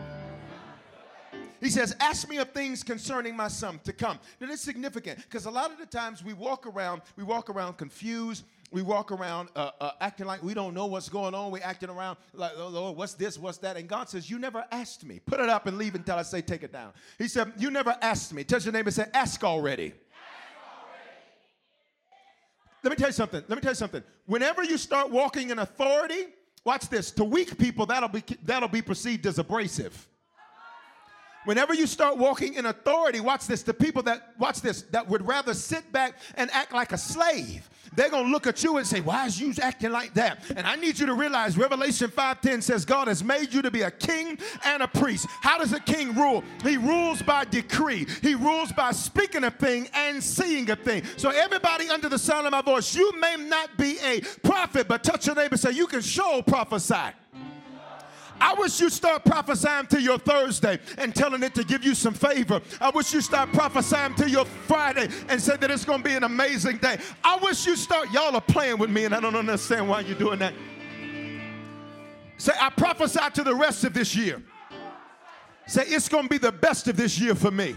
He 1.60 1.70
says, 1.70 1.96
Ask 2.00 2.30
me 2.30 2.38
of 2.38 2.52
things 2.52 2.84
concerning 2.84 3.36
my 3.36 3.48
son 3.48 3.80
to 3.84 3.94
come. 3.94 4.20
Now, 4.40 4.48
that's 4.48 4.62
significant 4.62 5.18
because 5.18 5.46
a 5.46 5.52
lot 5.52 5.72
of 5.72 5.80
the 5.80 5.86
times 5.86 6.24
we 6.24 6.34
walk 6.34 6.68
around, 6.68 7.02
we 7.16 7.24
walk 7.24 7.50
around 7.50 7.78
confused. 7.78 8.44
We 8.72 8.82
walk 8.82 9.12
around 9.12 9.50
uh, 9.56 9.72
uh, 9.82 9.92
acting 10.00 10.26
like 10.26 10.42
we 10.42 10.54
don't 10.54 10.74
know 10.74 10.86
what's 10.86 11.10
going 11.10 11.36
on. 11.36 11.52
We're 11.52 11.64
acting 11.64 11.90
around 11.90 12.18
like, 12.34 12.54
oh, 12.56 12.70
Lord, 12.70 12.98
what's 12.98 13.16
this, 13.16 13.38
what's 13.38 13.58
that? 13.60 13.76
And 13.76 13.88
God 13.88 14.10
says, 14.10 14.30
You 14.30 14.40
never 14.40 14.66
asked 14.72 15.06
me. 15.06 15.20
Put 15.20 15.42
it 15.42 15.50
up 15.50 15.68
and 15.68 15.78
leave 15.78 15.94
until 15.96 16.16
I 16.16 16.22
say, 16.22 16.42
Take 16.42 16.64
it 16.64 16.72
down. 16.72 16.94
He 17.18 17.28
said, 17.28 17.52
You 17.58 17.70
never 17.70 17.96
asked 18.02 18.34
me. 18.34 18.46
Touch 18.46 18.64
your 18.64 18.72
neighbor 18.72 18.88
and 18.88 18.96
say, 18.96 19.06
Ask 19.14 19.44
already. 19.44 19.94
Let 22.84 22.90
me 22.92 22.96
tell 22.96 23.10
you 23.10 23.14
something. 23.14 23.44
Let 23.48 23.56
me 23.58 23.62
tell 23.62 23.72
you 23.72 23.76
something. 23.76 24.04
Whenever 24.26 24.64
you 24.64 24.78
start 24.78 25.12
walking 25.12 25.52
in 25.52 25.60
authority, 25.60 26.28
watch 26.66 26.90
this. 26.90 27.12
To 27.12 27.24
weak 27.24 27.58
people, 27.58 27.86
that'll 27.86 28.10
be 28.10 28.24
that'll 28.44 28.70
be 28.70 28.82
perceived 28.82 29.26
as 29.28 29.38
abrasive. 29.38 30.08
Whenever 31.46 31.74
you 31.74 31.88
start 31.88 32.18
walking 32.18 32.54
in 32.54 32.68
authority, 32.68 33.20
watch 33.20 33.48
this. 33.48 33.64
The 33.64 33.74
people 33.74 34.04
that 34.04 34.34
watch 34.38 34.62
this 34.62 34.84
that 34.92 35.08
would 35.08 35.26
rather 35.26 35.54
sit 35.54 35.92
back 35.92 36.16
and 36.36 36.50
act 36.52 36.74
like 36.74 36.92
a 36.92 36.98
slave 36.98 37.70
they're 37.96 38.10
going 38.10 38.26
to 38.26 38.32
look 38.32 38.48
at 38.48 38.64
you 38.64 38.78
and 38.78 38.88
say, 38.88 39.02
Why 39.02 39.26
is 39.26 39.40
you 39.40 39.54
acting 39.62 39.92
like 39.92 40.14
that? 40.14 40.44
And 40.56 40.66
I 40.66 40.76
need 40.76 40.98
you 40.98 41.06
to 41.08 41.14
realize 41.14 41.58
Revelation 41.58 42.10
5:10 42.10 42.64
says 42.64 42.86
God 42.86 43.08
has 43.08 43.24
made 43.24 43.54
you 43.54 43.62
to 43.62 43.72
be 43.72 43.82
a 43.82 43.92
king 43.92 44.38
and 44.66 44.82
a 44.84 44.88
priest. 44.88 45.28
How 45.42 45.58
does 45.58 45.74
a 45.74 45.80
king 45.80 46.16
rule? 46.16 46.44
He 46.64 46.78
rules 46.78 47.22
by 47.22 47.46
decree, 47.46 48.08
he 48.22 48.36
rules 48.36 48.72
by 48.72 48.92
speaking 48.92 49.44
a 49.44 49.52
thing 49.52 49.90
and 49.94 50.24
seeing 50.24 50.70
a 50.72 50.76
thing. 50.76 51.04
So, 51.18 51.30
everybody 51.30 51.90
under 51.90 52.08
the 52.08 52.20
sound 52.20 52.46
of 52.46 52.52
my 52.52 52.62
voice, 52.62 52.96
you 52.96 53.12
may 53.20 53.36
not 53.38 53.78
be 53.78 53.98
a 54.00 54.22
prophet, 54.44 54.88
but 54.88 55.04
touch 55.04 55.28
your 55.28 55.36
neighbor 55.36 55.54
and 55.54 55.60
say, 55.60 55.72
You 55.72 55.88
can 55.88 56.02
show 56.02 56.42
prophesy. 56.42 57.12
I 58.42 58.56
wish 58.56 58.80
you 58.80 58.90
start 58.90 59.24
prophesying 59.24 59.86
to 59.88 60.02
your 60.02 60.18
Thursday 60.18 60.80
and 60.98 61.14
telling 61.14 61.44
it 61.44 61.54
to 61.56 61.64
give 61.64 61.84
you 61.84 61.94
some 61.94 62.16
favor. 62.16 62.60
I 62.82 62.90
wish 62.90 63.14
you 63.14 63.22
start 63.22 63.54
prophesying 63.54 64.16
to 64.16 64.28
your 64.28 64.46
Friday 64.46 65.10
and 65.30 65.40
say 65.40 65.58
that 65.58 65.70
it's 65.70 65.86
going 65.86 66.00
to 66.00 66.04
be 66.04 66.16
an 66.16 66.24
amazing 66.24 66.78
day. 66.78 66.98
I 67.24 67.38
wish 67.38 67.68
you 67.68 67.76
start, 67.76 68.12
y'all 68.12 68.36
are 68.36 68.42
playing 68.42 68.80
with 68.80 68.90
me 68.90 69.06
and 69.06 69.14
I 69.14 69.20
don't 69.20 69.36
understand 69.36 69.88
why 69.88 70.00
you're 70.02 70.18
doing 70.18 70.40
that. 70.40 70.56
Say, 72.38 72.54
I 72.60 72.72
prophesy 72.72 73.20
to 73.36 73.44
the 73.44 73.54
rest 73.54 73.84
of 73.84 73.94
this 73.94 74.16
year. 74.16 74.42
Say, 75.68 75.84
it's 75.86 76.10
going 76.10 76.24
to 76.24 76.30
be 76.30 76.40
the 76.40 76.52
best 76.52 76.88
of 76.88 76.98
this 76.98 77.20
year 77.20 77.36
for 77.36 77.52
me. 77.52 77.76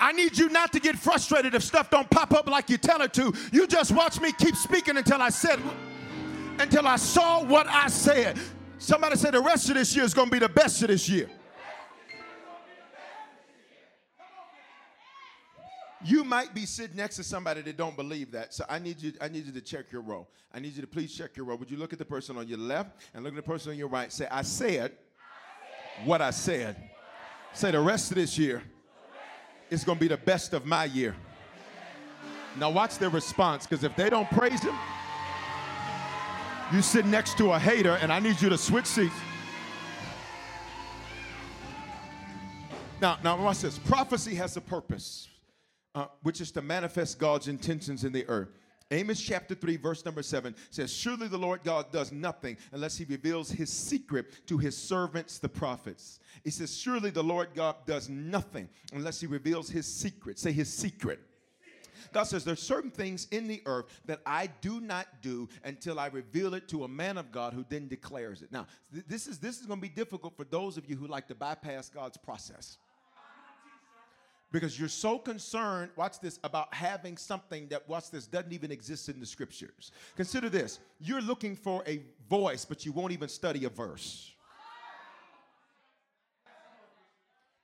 I 0.00 0.12
need 0.12 0.38
you 0.38 0.48
not 0.48 0.72
to 0.72 0.80
get 0.80 0.98
frustrated 0.98 1.54
if 1.54 1.62
stuff 1.62 1.90
don't 1.90 2.08
pop 2.08 2.32
up 2.32 2.48
like 2.48 2.70
you 2.70 2.78
tell 2.78 3.02
it 3.02 3.12
to. 3.14 3.32
You 3.52 3.66
just 3.66 3.92
watch 3.92 4.18
me 4.18 4.32
keep 4.32 4.56
speaking 4.56 4.96
until 4.96 5.20
I 5.20 5.28
said, 5.28 5.60
until 6.58 6.88
I 6.88 6.96
saw 6.96 7.44
what 7.44 7.66
I 7.68 7.88
said. 7.88 8.38
Somebody 8.78 9.16
said 9.16 9.34
the 9.34 9.40
rest 9.40 9.68
of 9.68 9.74
this 9.74 9.94
year 9.94 10.06
is 10.06 10.14
going 10.14 10.28
to 10.28 10.32
be 10.32 10.38
the 10.38 10.48
best 10.48 10.80
of 10.82 10.88
this 10.88 11.06
year. 11.06 11.28
You 16.02 16.24
might 16.24 16.54
be 16.54 16.64
sitting 16.64 16.96
next 16.96 17.16
to 17.16 17.24
somebody 17.24 17.60
that 17.60 17.76
don't 17.76 17.94
believe 17.94 18.32
that. 18.32 18.54
So 18.54 18.64
I 18.70 18.78
need 18.78 19.02
you, 19.02 19.12
I 19.20 19.28
need 19.28 19.44
you 19.44 19.52
to 19.52 19.60
check 19.60 19.92
your 19.92 20.00
row. 20.00 20.26
I 20.52 20.58
need 20.58 20.74
you 20.74 20.80
to 20.80 20.86
please 20.86 21.14
check 21.14 21.36
your 21.36 21.44
row. 21.44 21.56
Would 21.56 21.70
you 21.70 21.76
look 21.76 21.92
at 21.92 21.98
the 21.98 22.06
person 22.06 22.38
on 22.38 22.48
your 22.48 22.56
left 22.56 23.02
and 23.12 23.22
look 23.22 23.34
at 23.34 23.36
the 23.36 23.42
person 23.42 23.72
on 23.72 23.76
your 23.76 23.88
right? 23.88 24.10
Say, 24.10 24.26
I 24.30 24.40
said 24.40 24.92
what 26.06 26.22
I 26.22 26.30
said. 26.30 26.90
Say 27.52 27.70
the 27.72 27.80
rest 27.80 28.10
of 28.10 28.14
this 28.14 28.38
year 28.38 28.62
it's 29.70 29.84
going 29.84 29.96
to 29.96 30.00
be 30.00 30.08
the 30.08 30.16
best 30.16 30.52
of 30.52 30.66
my 30.66 30.84
year. 30.84 31.14
Now, 32.58 32.70
watch 32.70 32.98
their 32.98 33.10
response 33.10 33.66
because 33.66 33.84
if 33.84 33.94
they 33.94 34.10
don't 34.10 34.28
praise 34.30 34.62
him, 34.62 34.74
you 36.72 36.82
sit 36.82 37.06
next 37.06 37.36
to 37.38 37.52
a 37.52 37.58
hater, 37.58 37.98
and 38.00 38.12
I 38.12 38.18
need 38.20 38.40
you 38.40 38.48
to 38.48 38.58
switch 38.58 38.86
seats. 38.86 39.14
Now, 43.00 43.18
now 43.24 43.42
watch 43.42 43.60
this. 43.60 43.78
Prophecy 43.78 44.34
has 44.34 44.56
a 44.56 44.60
purpose, 44.60 45.28
uh, 45.94 46.06
which 46.22 46.40
is 46.40 46.50
to 46.52 46.62
manifest 46.62 47.18
God's 47.18 47.48
intentions 47.48 48.04
in 48.04 48.12
the 48.12 48.28
earth. 48.28 48.50
Amos 48.92 49.20
chapter 49.20 49.54
3, 49.54 49.76
verse 49.76 50.04
number 50.04 50.22
7 50.22 50.54
says, 50.70 50.92
Surely 50.92 51.28
the 51.28 51.38
Lord 51.38 51.62
God 51.62 51.92
does 51.92 52.10
nothing 52.10 52.56
unless 52.72 52.96
he 52.96 53.04
reveals 53.04 53.50
his 53.50 53.72
secret 53.72 54.46
to 54.48 54.58
his 54.58 54.76
servants, 54.76 55.38
the 55.38 55.48
prophets. 55.48 56.18
He 56.42 56.50
says, 56.50 56.76
Surely 56.76 57.10
the 57.10 57.22
Lord 57.22 57.50
God 57.54 57.76
does 57.86 58.08
nothing 58.08 58.68
unless 58.92 59.20
he 59.20 59.28
reveals 59.28 59.70
his 59.70 59.86
secret. 59.86 60.40
Say 60.40 60.50
his 60.50 60.72
secret. 60.72 61.20
God 62.12 62.24
says 62.24 62.44
there's 62.44 62.62
certain 62.62 62.90
things 62.90 63.28
in 63.30 63.46
the 63.46 63.62
earth 63.66 63.86
that 64.06 64.20
I 64.26 64.48
do 64.60 64.80
not 64.80 65.06
do 65.22 65.48
until 65.62 66.00
I 66.00 66.08
reveal 66.08 66.54
it 66.54 66.68
to 66.70 66.82
a 66.82 66.88
man 66.88 67.18
of 67.18 67.30
God 67.30 67.52
who 67.52 67.64
then 67.68 67.86
declares 67.86 68.42
it. 68.42 68.50
Now, 68.50 68.66
th- 68.92 69.04
this 69.06 69.28
is 69.28 69.38
this 69.38 69.60
is 69.60 69.66
going 69.66 69.78
to 69.78 69.82
be 69.82 69.94
difficult 69.94 70.36
for 70.36 70.44
those 70.44 70.76
of 70.76 70.88
you 70.90 70.96
who 70.96 71.06
like 71.06 71.28
to 71.28 71.36
bypass 71.36 71.88
God's 71.88 72.16
process 72.16 72.78
because 74.52 74.78
you're 74.78 74.88
so 74.88 75.18
concerned, 75.18 75.90
watch 75.96 76.20
this, 76.20 76.38
about 76.44 76.72
having 76.74 77.16
something 77.16 77.68
that, 77.68 77.88
watch 77.88 78.10
this, 78.10 78.26
doesn't 78.26 78.52
even 78.52 78.70
exist 78.70 79.08
in 79.08 79.20
the 79.20 79.26
scriptures. 79.26 79.92
Consider 80.16 80.48
this 80.48 80.80
you're 81.00 81.22
looking 81.22 81.56
for 81.56 81.82
a 81.86 82.02
voice, 82.28 82.64
but 82.64 82.84
you 82.84 82.92
won't 82.92 83.12
even 83.12 83.28
study 83.28 83.64
a 83.64 83.68
verse. 83.68 84.32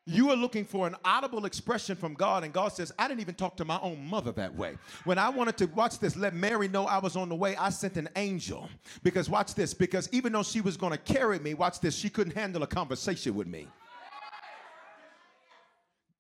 You 0.09 0.31
are 0.31 0.37
looking 0.37 0.65
for 0.65 0.87
an 0.87 0.95
audible 1.05 1.47
expression 1.47 1.97
from 1.97 2.15
God, 2.15 2.45
and 2.45 2.53
God 2.53 2.69
says, 2.69 2.93
I 2.97 3.09
didn't 3.09 3.21
even 3.23 3.35
talk 3.35 3.57
to 3.57 3.65
my 3.65 3.81
own 3.83 4.07
mother 4.07 4.31
that 4.33 4.55
way. 4.55 4.79
When 5.03 5.19
I 5.19 5.29
wanted 5.31 5.57
to, 5.57 5.67
watch 5.67 5.99
this, 5.99 6.15
let 6.15 6.33
Mary 6.33 6.69
know 6.69 6.87
I 6.87 6.99
was 6.99 7.17
on 7.17 7.29
the 7.29 7.35
way, 7.35 7.57
I 7.57 7.71
sent 7.71 7.97
an 7.97 8.09
angel. 8.15 8.69
Because, 9.03 9.29
watch 9.29 9.57
this, 9.57 9.75
because 9.75 10.09
even 10.13 10.33
though 10.33 10.45
she 10.45 10.61
was 10.61 10.77
going 10.77 10.93
to 10.93 10.99
carry 10.99 11.41
me, 11.41 11.55
watch 11.55 11.81
this, 11.81 11.97
she 11.97 12.09
couldn't 12.09 12.37
handle 12.37 12.63
a 12.63 12.69
conversation 12.69 13.35
with 13.35 13.49
me. 13.49 13.67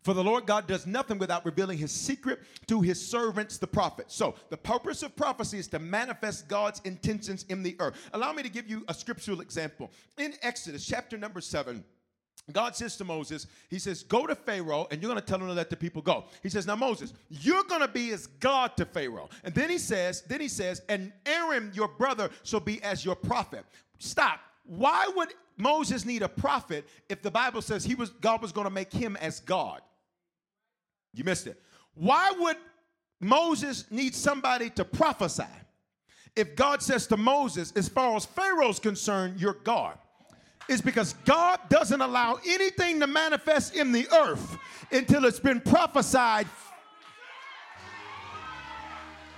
For 0.07 0.15
the 0.15 0.23
Lord 0.23 0.47
God 0.47 0.69
does 0.69 0.87
nothing 0.87 1.19
without 1.19 1.45
revealing 1.45 1.79
his 1.79 1.91
secret 1.91 2.39
to 2.69 2.81
his 2.81 3.05
servants, 3.05 3.59
the 3.59 3.67
prophets. 3.67 4.15
So, 4.15 4.37
the 4.51 4.57
purpose 4.57 5.03
of 5.03 5.17
prophecy 5.17 5.59
is 5.59 5.67
to 5.67 5.81
manifest 5.81 6.47
God's 6.47 6.81
intentions 6.85 7.45
in 7.49 7.65
the 7.65 7.75
earth. 7.81 8.09
Allow 8.13 8.33
me 8.33 8.45
to 8.45 8.49
give 8.49 8.71
you 8.71 8.85
a 8.87 8.95
scriptural 8.95 9.41
example. 9.41 9.91
In 10.17 10.35
Exodus 10.43 10.87
chapter 10.87 11.19
number 11.19 11.41
7, 11.41 11.83
God 12.53 12.77
says 12.77 12.97
to 12.99 13.05
Moses, 13.05 13.49
He 13.69 13.81
says, 13.81 14.05
Go 14.05 14.29
to 14.29 14.37
Pharaoh 14.37 14.87
and 14.93 15.03
you're 15.03 15.11
going 15.11 15.21
to 15.21 15.27
tell 15.27 15.41
him 15.41 15.49
to 15.49 15.53
let 15.53 15.71
the 15.71 15.77
people 15.77 16.03
go. 16.03 16.27
He 16.41 16.51
says, 16.51 16.69
Now, 16.69 16.77
Moses, 16.77 17.13
you're 17.29 17.65
going 17.65 17.81
to 17.81 17.89
be 17.89 18.13
as 18.13 18.29
God 18.29 18.77
to 18.77 18.85
Pharaoh. 18.85 19.29
And 19.43 19.53
then 19.57 19.71
he 19.71 19.79
says, 19.79 20.23
Then 20.23 20.41
he 20.41 20.47
says, 20.47 20.83
And 20.89 21.13
Aaron, 21.27 21.73
your 21.75 21.89
brother, 21.89 22.31
shall 22.45 22.61
be 22.61 22.81
as 22.85 23.05
your 23.05 23.17
prophet. 23.17 23.65
Stop. 23.99 24.39
Why 24.67 25.11
would 25.17 25.35
Moses 25.57 26.05
need 26.05 26.23
a 26.23 26.29
prophet 26.29 26.87
if 27.09 27.23
the 27.23 27.31
Bible 27.33 27.61
says 27.61 27.85
he 27.85 27.97
was 27.97 28.11
God 28.11 28.41
was 28.41 28.53
going 28.53 28.67
to 28.67 28.73
make 28.73 28.93
him 28.93 29.17
as 29.17 29.41
God? 29.41 29.83
You 31.17 31.25
missed 31.25 31.47
it. 31.47 31.61
Why 31.95 32.33
would 32.39 32.57
Moses 33.21 33.87
need 33.91 34.15
somebody 34.15 34.71
to 34.71 34.85
prophesy 34.85 35.45
if 36.37 36.55
God 36.55 36.83
says 36.83 37.07
to 37.07 37.17
Moses, 37.17 37.73
as 37.75 37.89
far 37.89 38.15
as 38.17 38.27
Pharaoh's 38.27 38.79
concerned, 38.79 39.41
you're 39.41 39.57
God? 39.65 39.99
It's 40.69 40.83
because 40.83 41.15
God 41.25 41.61
doesn't 41.69 42.01
allow 42.01 42.39
anything 42.47 43.01
to 43.01 43.07
manifest 43.07 43.75
in 43.75 43.93
the 43.93 44.07
earth 44.13 44.59
until 44.91 45.25
it's 45.25 45.41
been 45.41 45.61
prophesied. 45.61 46.47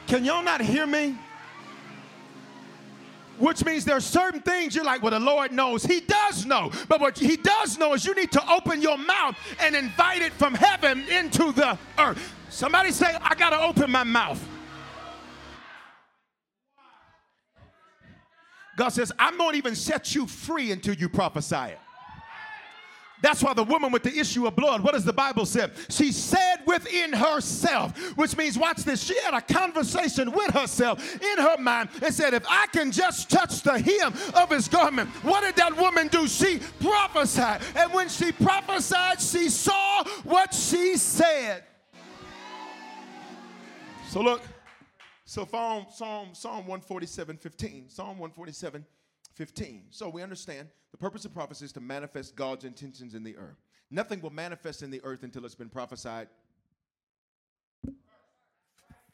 Can 0.06 0.24
y'all 0.24 0.42
not 0.42 0.60
hear 0.62 0.86
me? 0.86 1.16
Which 3.40 3.64
means 3.64 3.84
there 3.84 3.96
are 3.96 4.00
certain 4.00 4.40
things 4.40 4.74
you're 4.74 4.84
like, 4.84 5.02
well, 5.02 5.12
the 5.12 5.20
Lord 5.20 5.52
knows. 5.52 5.84
He 5.84 6.00
does 6.00 6.44
know. 6.44 6.70
But 6.88 7.00
what 7.00 7.18
He 7.18 7.36
does 7.36 7.78
know 7.78 7.94
is 7.94 8.04
you 8.04 8.14
need 8.14 8.32
to 8.32 8.50
open 8.50 8.82
your 8.82 8.98
mouth 8.98 9.36
and 9.60 9.74
invite 9.74 10.22
it 10.22 10.32
from 10.32 10.54
heaven 10.54 11.04
into 11.08 11.52
the 11.52 11.78
earth. 11.98 12.34
Somebody 12.50 12.90
say, 12.92 13.16
I 13.20 13.34
got 13.34 13.50
to 13.50 13.60
open 13.60 13.90
my 13.90 14.04
mouth. 14.04 14.42
God 18.76 18.90
says, 18.90 19.12
I'm 19.18 19.36
not 19.36 19.56
even 19.56 19.74
set 19.74 20.14
you 20.14 20.26
free 20.26 20.70
until 20.70 20.94
you 20.94 21.08
prophesy 21.08 21.56
it. 21.56 21.78
That's 23.20 23.42
why 23.42 23.52
the 23.54 23.64
woman 23.64 23.90
with 23.90 24.04
the 24.04 24.16
issue 24.16 24.46
of 24.46 24.54
blood, 24.54 24.82
what 24.82 24.92
does 24.92 25.04
the 25.04 25.12
Bible 25.12 25.44
say? 25.44 25.68
She 25.88 26.12
said 26.12 26.58
within 26.66 27.12
herself, 27.12 27.96
which 28.16 28.36
means, 28.36 28.56
watch 28.58 28.78
this, 28.78 29.02
she 29.02 29.18
had 29.20 29.34
a 29.34 29.40
conversation 29.40 30.30
with 30.30 30.50
herself 30.52 31.02
in 31.20 31.38
her 31.38 31.58
mind 31.58 31.88
and 32.02 32.14
said, 32.14 32.34
If 32.34 32.44
I 32.48 32.66
can 32.72 32.92
just 32.92 33.30
touch 33.30 33.62
the 33.62 33.78
hem 33.78 34.14
of 34.34 34.50
his 34.50 34.68
garment, 34.68 35.08
what 35.24 35.42
did 35.42 35.56
that 35.56 35.76
woman 35.76 36.08
do? 36.08 36.28
She 36.28 36.60
prophesied. 36.80 37.62
And 37.74 37.92
when 37.92 38.08
she 38.08 38.32
prophesied, 38.32 39.20
she 39.20 39.48
saw 39.48 40.04
what 40.24 40.54
she 40.54 40.96
said. 40.96 41.64
So 44.08 44.20
look, 44.20 44.42
so 45.24 45.44
Psalm, 45.44 45.86
Psalm, 45.90 46.28
Psalm 46.32 46.66
147, 46.66 47.36
15. 47.36 47.90
Psalm 47.90 48.18
147, 48.18 48.86
15. 49.38 49.84
So 49.90 50.08
we 50.08 50.22
understand 50.22 50.68
the 50.90 50.98
purpose 50.98 51.24
of 51.24 51.32
prophecy 51.32 51.64
is 51.64 51.72
to 51.72 51.80
manifest 51.80 52.34
God's 52.34 52.64
intentions 52.64 53.14
in 53.14 53.22
the 53.22 53.36
earth. 53.36 53.62
Nothing 53.88 54.20
will 54.20 54.30
manifest 54.30 54.82
in 54.82 54.90
the 54.90 55.00
earth 55.04 55.22
until 55.22 55.44
it's 55.46 55.54
been 55.54 55.68
prophesied 55.68 56.26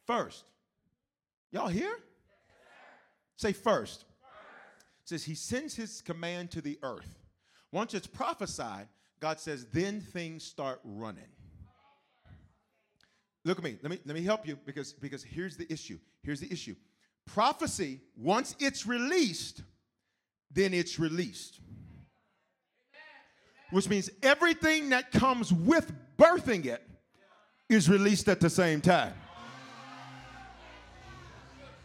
first. 0.06 0.44
Y'all 1.52 1.68
here? 1.68 1.98
Say 3.36 3.52
first. 3.52 4.06
It 5.02 5.10
says 5.10 5.24
he 5.24 5.34
sends 5.34 5.74
his 5.74 6.00
command 6.00 6.50
to 6.52 6.62
the 6.62 6.78
earth. 6.82 7.18
Once 7.70 7.92
it's 7.92 8.06
prophesied, 8.06 8.88
God 9.20 9.38
says, 9.38 9.66
then 9.72 10.00
things 10.00 10.42
start 10.42 10.80
running. 10.84 11.28
Look 13.44 13.58
at 13.58 13.64
me. 13.64 13.76
Let 13.82 13.90
me 13.90 13.98
let 14.06 14.14
me 14.14 14.22
help 14.22 14.48
you 14.48 14.56
because 14.64 14.94
because 14.94 15.22
here's 15.22 15.58
the 15.58 15.70
issue. 15.70 15.98
Here's 16.22 16.40
the 16.40 16.50
issue. 16.50 16.76
Prophecy, 17.26 18.00
once 18.16 18.56
it's 18.58 18.86
released, 18.86 19.60
then 20.54 20.72
it's 20.72 20.98
released. 20.98 21.60
Which 23.70 23.88
means 23.88 24.08
everything 24.22 24.90
that 24.90 25.10
comes 25.10 25.52
with 25.52 25.92
birthing 26.16 26.64
it 26.66 26.82
is 27.68 27.90
released 27.90 28.28
at 28.28 28.40
the 28.40 28.50
same 28.50 28.80
time. 28.80 29.14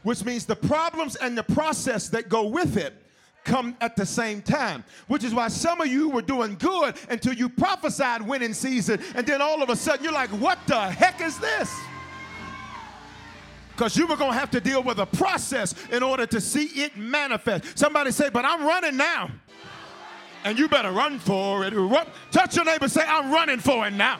Which 0.03 0.23
means 0.23 0.45
the 0.45 0.55
problems 0.55 1.15
and 1.15 1.37
the 1.37 1.43
process 1.43 2.09
that 2.09 2.29
go 2.29 2.47
with 2.47 2.77
it 2.77 2.93
come 3.43 3.75
at 3.81 3.95
the 3.95 4.05
same 4.05 4.41
time, 4.41 4.83
which 5.07 5.23
is 5.23 5.33
why 5.33 5.47
some 5.47 5.81
of 5.81 5.87
you 5.87 6.09
were 6.09 6.21
doing 6.21 6.55
good 6.55 6.95
until 7.09 7.33
you 7.33 7.49
prophesied 7.49 8.21
winning 8.21 8.53
season, 8.53 8.99
and 9.15 9.25
then 9.25 9.41
all 9.41 9.63
of 9.63 9.69
a 9.69 9.75
sudden 9.75 10.03
you're 10.03 10.13
like, 10.13 10.29
what 10.31 10.59
the 10.67 10.79
heck 10.79 11.21
is 11.21 11.39
this? 11.39 11.73
Because 13.79 13.95
you 13.95 14.07
were 14.07 14.17
going 14.17 14.33
to 14.33 14.37
have 14.37 14.51
to 14.51 14.59
deal 14.59 14.83
with 14.83 14.99
a 14.99 15.05
process 15.05 15.73
in 15.89 16.03
order 16.03 16.25
to 16.25 16.41
see 16.41 16.65
it 16.83 16.97
manifest. 16.97 17.77
Somebody 17.79 18.11
say, 18.11 18.29
but 18.29 18.43
I'm 18.43 18.65
running 18.65 18.97
now. 18.97 19.31
And 20.43 20.59
you 20.59 20.67
better 20.67 20.91
run 20.91 21.17
for 21.17 21.63
it. 21.63 21.73
Touch 22.29 22.57
your 22.57 22.65
neighbor, 22.65 22.89
say, 22.89 23.05
I'm 23.07 23.31
running 23.31 23.59
for 23.59 23.87
it 23.87 23.93
now. 23.93 24.19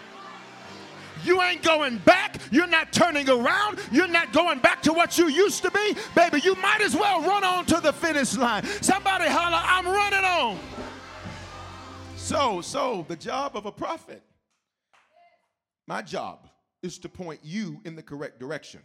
You 1.25 1.41
ain't 1.41 1.61
going 1.61 1.97
back. 1.97 2.37
You're 2.51 2.67
not 2.67 2.93
turning 2.93 3.29
around. 3.29 3.79
You're 3.91 4.07
not 4.07 4.31
going 4.31 4.59
back 4.59 4.81
to 4.83 4.93
what 4.93 5.17
you 5.17 5.27
used 5.27 5.61
to 5.63 5.71
be. 5.71 5.93
Baby, 6.15 6.39
you 6.39 6.55
might 6.55 6.79
as 6.79 6.95
well 6.95 7.21
run 7.21 7.43
on 7.43 7.65
to 7.65 7.81
the 7.81 7.91
finish 7.91 8.37
line. 8.37 8.63
Somebody 8.81 9.25
holler, 9.27 9.59
I'm 9.61 9.85
running 9.85 10.23
on. 10.23 10.57
So, 12.15 12.61
so 12.61 13.05
the 13.09 13.17
job 13.17 13.57
of 13.57 13.65
a 13.65 13.73
prophet, 13.73 14.23
my 15.85 16.01
job 16.01 16.47
is 16.81 16.97
to 16.99 17.09
point 17.09 17.41
you 17.43 17.81
in 17.83 17.97
the 17.97 18.03
correct 18.03 18.39
direction. 18.39 18.79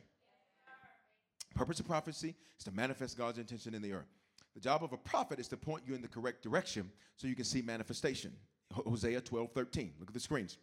Purpose 1.54 1.80
of 1.80 1.86
prophecy 1.86 2.34
is 2.58 2.64
to 2.64 2.72
manifest 2.72 3.16
God's 3.16 3.38
intention 3.38 3.74
in 3.74 3.82
the 3.82 3.92
earth. 3.92 4.12
The 4.54 4.60
job 4.60 4.84
of 4.84 4.92
a 4.92 4.96
prophet 4.96 5.38
is 5.38 5.48
to 5.48 5.56
point 5.56 5.84
you 5.86 5.94
in 5.94 6.02
the 6.02 6.08
correct 6.08 6.42
direction 6.42 6.90
so 7.16 7.26
you 7.26 7.34
can 7.34 7.44
see 7.44 7.62
manifestation. 7.62 8.32
Hosea 8.72 9.20
12, 9.20 9.52
13. 9.52 9.92
Look 9.98 10.08
at 10.08 10.14
the 10.14 10.20
screens. 10.20 10.58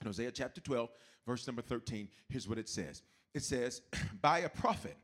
In 0.00 0.06
Hosea 0.06 0.30
chapter 0.30 0.60
12, 0.60 0.88
verse 1.26 1.46
number 1.46 1.62
13, 1.62 2.08
here's 2.28 2.48
what 2.48 2.58
it 2.58 2.68
says 2.68 3.02
it 3.34 3.42
says, 3.42 3.82
By 4.22 4.40
a 4.40 4.48
prophet, 4.48 4.96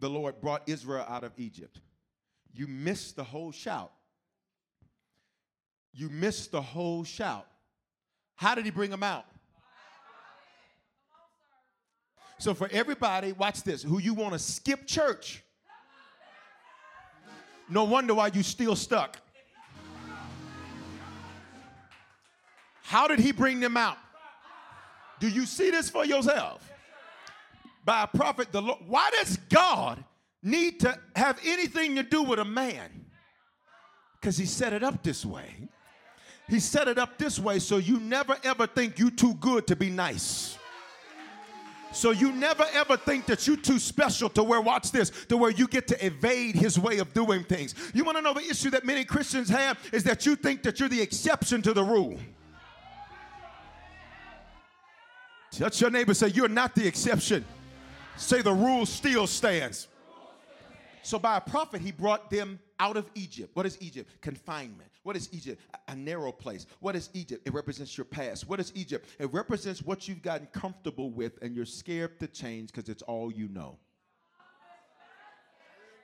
the 0.00 0.10
Lord 0.10 0.40
brought 0.40 0.68
Israel 0.68 1.04
out 1.08 1.24
of 1.24 1.32
Egypt. 1.36 1.80
You 2.52 2.66
missed 2.66 3.16
the 3.16 3.24
whole 3.24 3.52
shout. 3.52 3.92
You 5.92 6.08
missed 6.08 6.52
the 6.52 6.62
whole 6.62 7.04
shout. 7.04 7.46
How 8.34 8.54
did 8.54 8.64
he 8.64 8.70
bring 8.70 8.90
them 8.90 9.02
out? 9.02 9.26
So, 12.40 12.54
for 12.54 12.70
everybody, 12.72 13.32
watch 13.32 13.62
this, 13.64 13.82
who 13.82 13.98
you 13.98 14.14
want 14.14 14.32
to 14.32 14.38
skip 14.38 14.86
church, 14.86 15.42
no 17.68 17.84
wonder 17.84 18.14
why 18.14 18.30
you 18.32 18.42
still 18.42 18.74
stuck. 18.74 19.18
How 22.82 23.06
did 23.06 23.18
he 23.18 23.30
bring 23.30 23.60
them 23.60 23.76
out? 23.76 23.98
Do 25.20 25.28
you 25.28 25.44
see 25.44 25.70
this 25.70 25.90
for 25.90 26.06
yourself? 26.06 26.66
By 27.84 28.04
a 28.04 28.06
prophet, 28.06 28.50
the 28.52 28.62
Lord. 28.62 28.78
Why 28.86 29.10
does 29.18 29.36
God 29.50 30.02
need 30.42 30.80
to 30.80 30.98
have 31.14 31.38
anything 31.44 31.94
to 31.96 32.02
do 32.02 32.22
with 32.22 32.38
a 32.38 32.44
man? 32.46 33.04
Because 34.18 34.38
he 34.38 34.46
set 34.46 34.72
it 34.72 34.82
up 34.82 35.02
this 35.02 35.26
way. 35.26 35.68
He 36.48 36.58
set 36.58 36.88
it 36.88 36.96
up 36.96 37.18
this 37.18 37.38
way 37.38 37.58
so 37.58 37.76
you 37.76 38.00
never 38.00 38.38
ever 38.44 38.66
think 38.66 38.98
you 38.98 39.10
too 39.10 39.34
good 39.34 39.66
to 39.66 39.76
be 39.76 39.90
nice. 39.90 40.56
So 41.92 42.12
you 42.12 42.32
never 42.32 42.64
ever 42.72 42.96
think 42.96 43.26
that 43.26 43.46
you're 43.46 43.56
too 43.56 43.78
special 43.78 44.28
to 44.30 44.42
where, 44.42 44.60
watch 44.60 44.92
this, 44.92 45.10
to 45.26 45.36
where 45.36 45.50
you 45.50 45.66
get 45.66 45.88
to 45.88 46.06
evade 46.06 46.54
his 46.54 46.78
way 46.78 46.98
of 46.98 47.12
doing 47.12 47.42
things. 47.42 47.74
You 47.92 48.04
want 48.04 48.16
to 48.16 48.22
know 48.22 48.32
the 48.32 48.48
issue 48.48 48.70
that 48.70 48.84
many 48.84 49.04
Christians 49.04 49.48
have 49.48 49.78
is 49.92 50.04
that 50.04 50.24
you 50.24 50.36
think 50.36 50.62
that 50.62 50.78
you're 50.78 50.88
the 50.88 51.00
exception 51.00 51.62
to 51.62 51.72
the 51.72 51.82
rule. 51.82 52.18
Touch 55.50 55.80
your 55.80 55.90
neighbor, 55.90 56.14
say, 56.14 56.28
You're 56.28 56.48
not 56.48 56.74
the 56.74 56.86
exception. 56.86 57.44
Say, 58.16 58.40
The 58.40 58.52
rule 58.52 58.86
still 58.86 59.26
stands. 59.26 59.88
So, 61.02 61.18
by 61.18 61.36
a 61.36 61.40
prophet, 61.40 61.80
he 61.80 61.92
brought 61.92 62.30
them 62.30 62.58
out 62.78 62.96
of 62.96 63.10
Egypt. 63.14 63.50
What 63.54 63.66
is 63.66 63.76
Egypt? 63.80 64.10
Confinement. 64.20 64.90
What 65.02 65.16
is 65.16 65.28
Egypt? 65.32 65.62
A, 65.88 65.96
narrow 65.96 66.32
place. 66.32 66.66
What 66.80 66.94
is 66.94 67.10
Egypt? 67.14 67.46
It 67.46 67.54
represents 67.54 67.96
your 67.96 68.04
past. 68.04 68.48
What 68.48 68.60
is 68.60 68.72
Egypt? 68.74 69.08
It 69.18 69.32
represents 69.32 69.82
what 69.82 70.08
you've 70.08 70.22
gotten 70.22 70.46
comfortable 70.48 71.10
with 71.10 71.38
and 71.42 71.54
you're 71.54 71.64
scared 71.64 72.20
to 72.20 72.26
change 72.26 72.72
because 72.72 72.88
it's 72.88 73.02
all 73.02 73.32
you 73.32 73.48
know. 73.48 73.78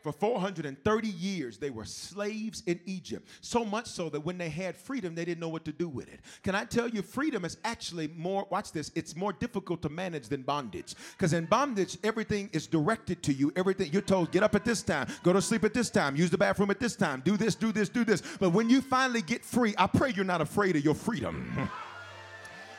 For 0.07 0.13
430 0.13 1.09
years, 1.09 1.59
they 1.59 1.71
were 1.71 1.85
slaves 1.85 2.63
in 2.67 2.79
Egypt. 2.87 3.29
So 3.41 3.65
much 3.65 3.89
so 3.89 4.09
that 4.11 4.21
when 4.21 4.39
they 4.39 4.49
had 4.49 4.77
freedom, 4.77 5.17
they 5.17 5.25
didn't 5.25 5.41
know 5.41 5.49
what 5.49 5.65
to 5.65 5.73
do 5.73 5.89
with 5.89 6.07
it. 6.07 6.21
Can 6.45 6.55
I 6.55 6.65
tell 6.65 6.87
you, 6.87 7.03
freedom 7.03 7.45
is 7.45 7.57
actually 7.65 8.07
more, 8.17 8.47
watch 8.49 8.71
this, 8.71 8.93
it's 8.95 9.17
more 9.17 9.33
difficult 9.33 9.83
to 9.83 9.89
manage 9.89 10.29
than 10.29 10.43
bondage. 10.43 10.95
Because 11.11 11.33
in 11.33 11.47
bondage, 11.47 11.99
everything 12.05 12.49
is 12.53 12.69
directed 12.69 13.21
to 13.25 13.33
you. 13.33 13.53
Everything, 13.57 13.91
you're 13.93 14.01
told, 14.01 14.31
get 14.31 14.45
up 14.45 14.55
at 14.55 14.65
this 14.65 14.81
time, 14.81 15.09
go 15.25 15.33
to 15.33 15.43
sleep 15.43 15.65
at 15.65 15.75
this 15.75 15.91
time, 15.91 16.15
use 16.15 16.31
the 16.31 16.39
bathroom 16.39 16.71
at 16.71 16.79
this 16.79 16.95
time, 16.95 17.21
do 17.25 17.37
this, 17.37 17.57
do 17.57 17.73
this, 17.73 17.89
do 17.89 18.05
this. 18.05 18.23
But 18.39 18.51
when 18.51 18.71
you 18.71 18.81
finally 18.81 19.23
get 19.23 19.45
free, 19.45 19.75
I 19.77 19.89
pray 19.89 20.13
you're 20.15 20.25
not 20.25 20.41
afraid 20.41 20.77
of 20.77 20.85
your 20.85 20.95
freedom. 20.95 21.69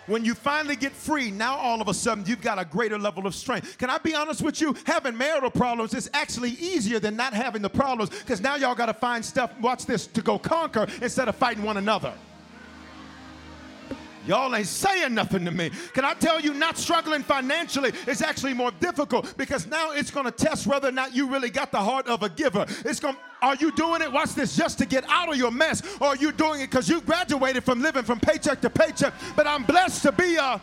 When 0.07 0.23
you 0.23 0.33
finally 0.33 0.75
get 0.75 0.93
free, 0.93 1.31
now 1.31 1.57
all 1.57 1.81
of 1.81 1.89
a 1.89 1.93
sudden 1.93 2.23
you've 2.25 2.41
got 2.41 2.57
a 2.59 2.65
greater 2.65 2.97
level 2.97 3.27
of 3.27 3.35
strength. 3.35 3.77
Can 3.77 3.89
I 3.89 3.98
be 3.98 4.15
honest 4.15 4.41
with 4.41 4.61
you? 4.61 4.75
Having 4.85 5.17
marital 5.17 5.51
problems 5.51 5.93
is 5.93 6.09
actually 6.13 6.51
easier 6.51 7.00
than 7.00 7.15
not 7.15 7.33
having 7.33 7.61
the 7.61 7.70
problems 7.70 8.09
because 8.09 8.41
now 8.41 8.55
y'all 8.55 8.75
got 8.75 8.87
to 8.87 8.93
find 8.93 9.24
stuff, 9.24 9.51
watch 9.59 9.85
this, 9.85 10.07
to 10.07 10.22
go 10.22 10.39
conquer 10.39 10.87
instead 11.01 11.27
of 11.27 11.35
fighting 11.35 11.63
one 11.63 11.77
another. 11.77 12.13
Y'all 14.27 14.53
ain't 14.53 14.68
saying 14.68 15.13
nothing 15.13 15.46
to 15.46 15.51
me. 15.51 15.72
Can 15.94 16.03
I 16.03 16.13
tell 16.13 16.40
you, 16.40 16.53
not 16.53 16.77
struggling 16.77 17.24
financially 17.24 17.94
is 18.07 18.22
actually 18.22 18.53
more 18.53 18.72
difficult 18.72 19.35
because 19.37 19.66
now 19.68 19.92
it's 19.92 20.11
going 20.11 20.25
to 20.25 20.31
test 20.31 20.68
whether 20.68 20.90
or 20.90 20.92
not 20.92 21.16
you 21.16 21.27
really 21.27 21.50
got 21.50 21.72
the 21.72 21.79
heart 21.79 22.07
of 22.07 22.24
a 22.24 22.29
giver. 22.29 22.66
It's 22.85 23.00
going 23.00 23.16
are 23.42 23.55
you 23.55 23.72
doing 23.72 24.01
it? 24.01 24.11
Watch 24.11 24.33
this, 24.33 24.55
just 24.55 24.79
to 24.79 24.85
get 24.85 25.05
out 25.07 25.29
of 25.29 25.35
your 25.35 25.51
mess, 25.51 25.83
or 26.01 26.07
are 26.07 26.16
you 26.16 26.31
doing 26.31 26.61
it 26.61 26.72
because 26.72 26.90
you 26.90 27.01
graduated 27.01 27.63
from 27.63 27.81
living 27.81 28.03
from 28.03 28.20
paycheck 28.20 28.61
to 28.61 28.70
paycheck? 28.70 29.13
But 29.35 29.46
I'm 29.46 29.63
blessed 29.63 30.01
to 30.03 30.11
be 30.11 30.37
a 30.37 30.59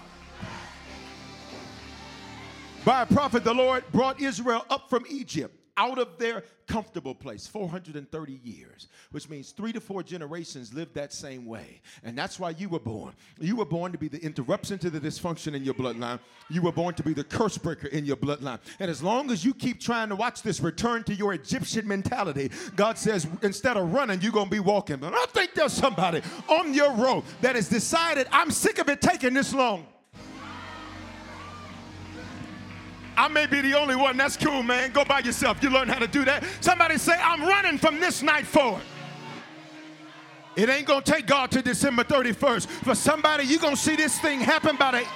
by 2.85 3.03
a 3.03 3.07
prophet, 3.07 3.45
the 3.45 3.55
Lord 3.55 3.85
brought 3.93 4.21
Israel 4.21 4.67
up 4.69 4.91
from 4.91 5.05
Egypt 5.09 5.64
out 5.77 5.99
of 5.99 6.19
their 6.19 6.45
comfortable 6.67 7.15
place. 7.15 7.47
430 7.47 8.41
years 8.45 8.89
which 9.15 9.29
means 9.29 9.53
three 9.53 9.73
to 9.73 9.81
four 9.81 10.03
generations 10.03 10.75
lived 10.75 10.93
that 10.95 11.13
same 11.13 11.47
way. 11.47 11.81
And 12.03 12.19
that's 12.19 12.41
why 12.41 12.51
you 12.51 12.69
were 12.69 12.81
born. 12.81 13.13
You 13.39 13.55
were 13.55 13.65
born 13.65 13.93
to 13.93 13.99
be 13.99 14.09
the 14.09 14.21
interruption 14.21 14.77
to 14.79 14.91
the 14.91 14.99
dysfunction 14.99 15.55
in 15.55 15.63
your 15.63 15.75
bloodline. 15.75 16.19
You 16.51 16.63
were 16.63 16.73
born 16.73 16.95
to 16.95 17.05
be 17.05 17.15
the 17.15 17.23
curse 17.23 17.57
breaker 17.57 17.87
in 17.87 18.05
your 18.05 18.17
bloodline. 18.17 18.59
And 18.81 18.91
as 18.91 19.05
long 19.05 19.31
as 19.31 19.45
you 19.45 19.55
keep 19.55 19.81
trying 19.81 20.09
to 20.09 20.17
watch 20.17 20.43
this 20.43 20.59
return 20.59 21.05
to 21.05 21.15
your 21.15 21.33
egyptian 21.33 21.87
mentality 21.87 22.51
god 22.75 22.99
says 22.99 23.27
instead 23.43 23.77
of 23.77 23.93
running 23.93 24.21
you're 24.21 24.33
going 24.33 24.47
to 24.47 24.51
be 24.51 24.61
walking. 24.61 24.97
But 24.97 25.15
i 25.15 25.27
think 25.27 25.55
there's 25.55 25.73
somebody 25.73 26.21
on 26.49 26.75
your 26.75 26.93
road 26.93 27.23
that 27.41 27.55
has 27.55 27.69
decided 27.69 28.27
i'm 28.33 28.51
sick 28.51 28.79
of 28.79 28.89
it 28.89 29.01
taking 29.01 29.35
this 29.35 29.55
long 29.55 29.87
I 33.17 33.29
may 33.29 33.47
be 33.47 33.61
the 33.61 33.79
only 33.79 33.97
one. 33.97 34.17
That's 34.17 34.37
cool, 34.37 34.63
man. 34.63 34.91
Go 34.93 35.05
by 35.05 35.21
yourself. 35.21 35.63
You 35.63 35.71
learn 35.71 35.89
how 35.89 35.99
to 35.99 36.09
do 36.09 36.25
that. 36.25 36.45
Somebody 36.61 36.99
say, 36.99 37.15
I'm 37.21 37.43
running 37.43 37.79
from 37.79 38.01
this 38.01 38.23
night 38.23 38.47
forward. 38.47 38.83
It 40.57 40.69
ain't 40.69 40.87
gonna 40.87 41.03
take 41.03 41.27
God 41.27 41.51
to 41.53 41.63
December 41.63 42.05
31st. 42.05 42.67
For 42.67 42.95
somebody, 42.95 43.45
you're 43.45 43.61
gonna 43.61 43.77
see 43.77 43.97
this 43.97 44.19
thing 44.21 44.41
happen 44.41 44.77
by 44.77 44.93
the 44.93 45.07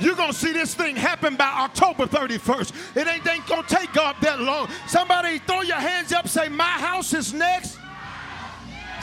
you're 0.00 0.14
gonna 0.14 0.32
see 0.32 0.52
this 0.52 0.74
thing 0.74 0.94
happen 0.94 1.34
by 1.34 1.48
October 1.48 2.06
31st. 2.06 2.96
It 2.96 3.08
ain't, 3.08 3.26
ain't 3.26 3.46
gonna 3.46 3.66
take 3.66 3.92
God 3.92 4.14
that 4.20 4.40
long. 4.40 4.68
Somebody 4.86 5.38
throw 5.40 5.62
your 5.62 5.76
hands 5.76 6.12
up, 6.12 6.28
say, 6.28 6.48
My 6.48 6.64
house 6.64 7.12
is 7.12 7.32
next. 7.34 7.78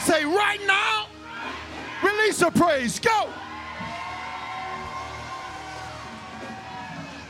Say 0.00 0.24
right 0.24 0.60
now, 0.66 1.08
release 2.02 2.40
a 2.40 2.50
praise. 2.50 2.98
Go. 2.98 3.28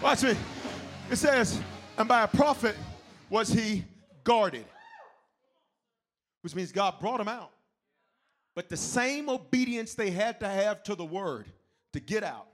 Watch 0.07 0.23
me. 0.23 0.37
It 1.11 1.17
says, 1.17 1.61
and 1.99 2.07
by 2.07 2.23
a 2.23 2.29
prophet 2.29 2.77
was 3.29 3.49
he 3.49 3.83
guarded, 4.23 4.65
which 6.43 6.55
means 6.55 6.71
God 6.71 7.01
brought 7.01 7.19
him 7.19 7.27
out. 7.27 7.51
But 8.55 8.69
the 8.69 8.77
same 8.77 9.29
obedience 9.29 9.95
they 9.95 10.13
had 10.13 10.39
to 10.39 10.49
have 10.49 10.85
to 10.85 10.95
the 10.95 11.05
word 11.05 11.47
to 11.93 11.99
get 11.99 12.23
out. 12.23 12.47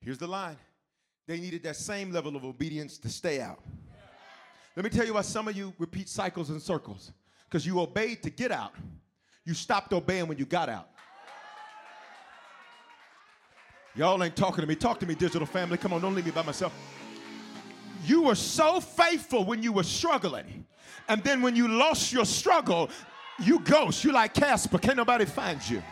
Here's 0.00 0.18
the 0.18 0.26
line 0.26 0.56
they 1.28 1.38
needed 1.38 1.62
that 1.62 1.76
same 1.76 2.10
level 2.10 2.34
of 2.34 2.44
obedience 2.44 2.98
to 2.98 3.08
stay 3.08 3.40
out. 3.40 3.60
Let 4.74 4.82
me 4.82 4.90
tell 4.90 5.06
you 5.06 5.14
why 5.14 5.20
some 5.20 5.46
of 5.46 5.56
you 5.56 5.72
repeat 5.78 6.08
cycles 6.08 6.50
and 6.50 6.60
circles 6.60 7.12
because 7.48 7.64
you 7.64 7.78
obeyed 7.78 8.24
to 8.24 8.30
get 8.30 8.50
out, 8.50 8.72
you 9.44 9.54
stopped 9.54 9.92
obeying 9.92 10.26
when 10.26 10.36
you 10.36 10.46
got 10.46 10.68
out. 10.68 10.88
Y'all 13.94 14.22
ain't 14.22 14.36
talking 14.36 14.62
to 14.62 14.66
me. 14.66 14.74
Talk 14.74 15.00
to 15.00 15.06
me, 15.06 15.14
digital 15.14 15.46
family. 15.46 15.76
Come 15.76 15.92
on, 15.92 16.00
don't 16.00 16.14
leave 16.14 16.24
me 16.24 16.30
by 16.30 16.42
myself. 16.42 16.72
You 18.04 18.22
were 18.22 18.34
so 18.34 18.80
faithful 18.80 19.44
when 19.44 19.62
you 19.62 19.72
were 19.72 19.82
struggling. 19.82 20.66
And 21.08 21.22
then 21.22 21.42
when 21.42 21.54
you 21.54 21.68
lost 21.68 22.12
your 22.12 22.24
struggle, 22.24 22.88
you 23.38 23.60
ghost. 23.60 24.02
You 24.04 24.12
like 24.12 24.34
Casper. 24.34 24.78
Can't 24.78 24.96
nobody 24.96 25.24
find 25.24 25.60
you. 25.68 25.82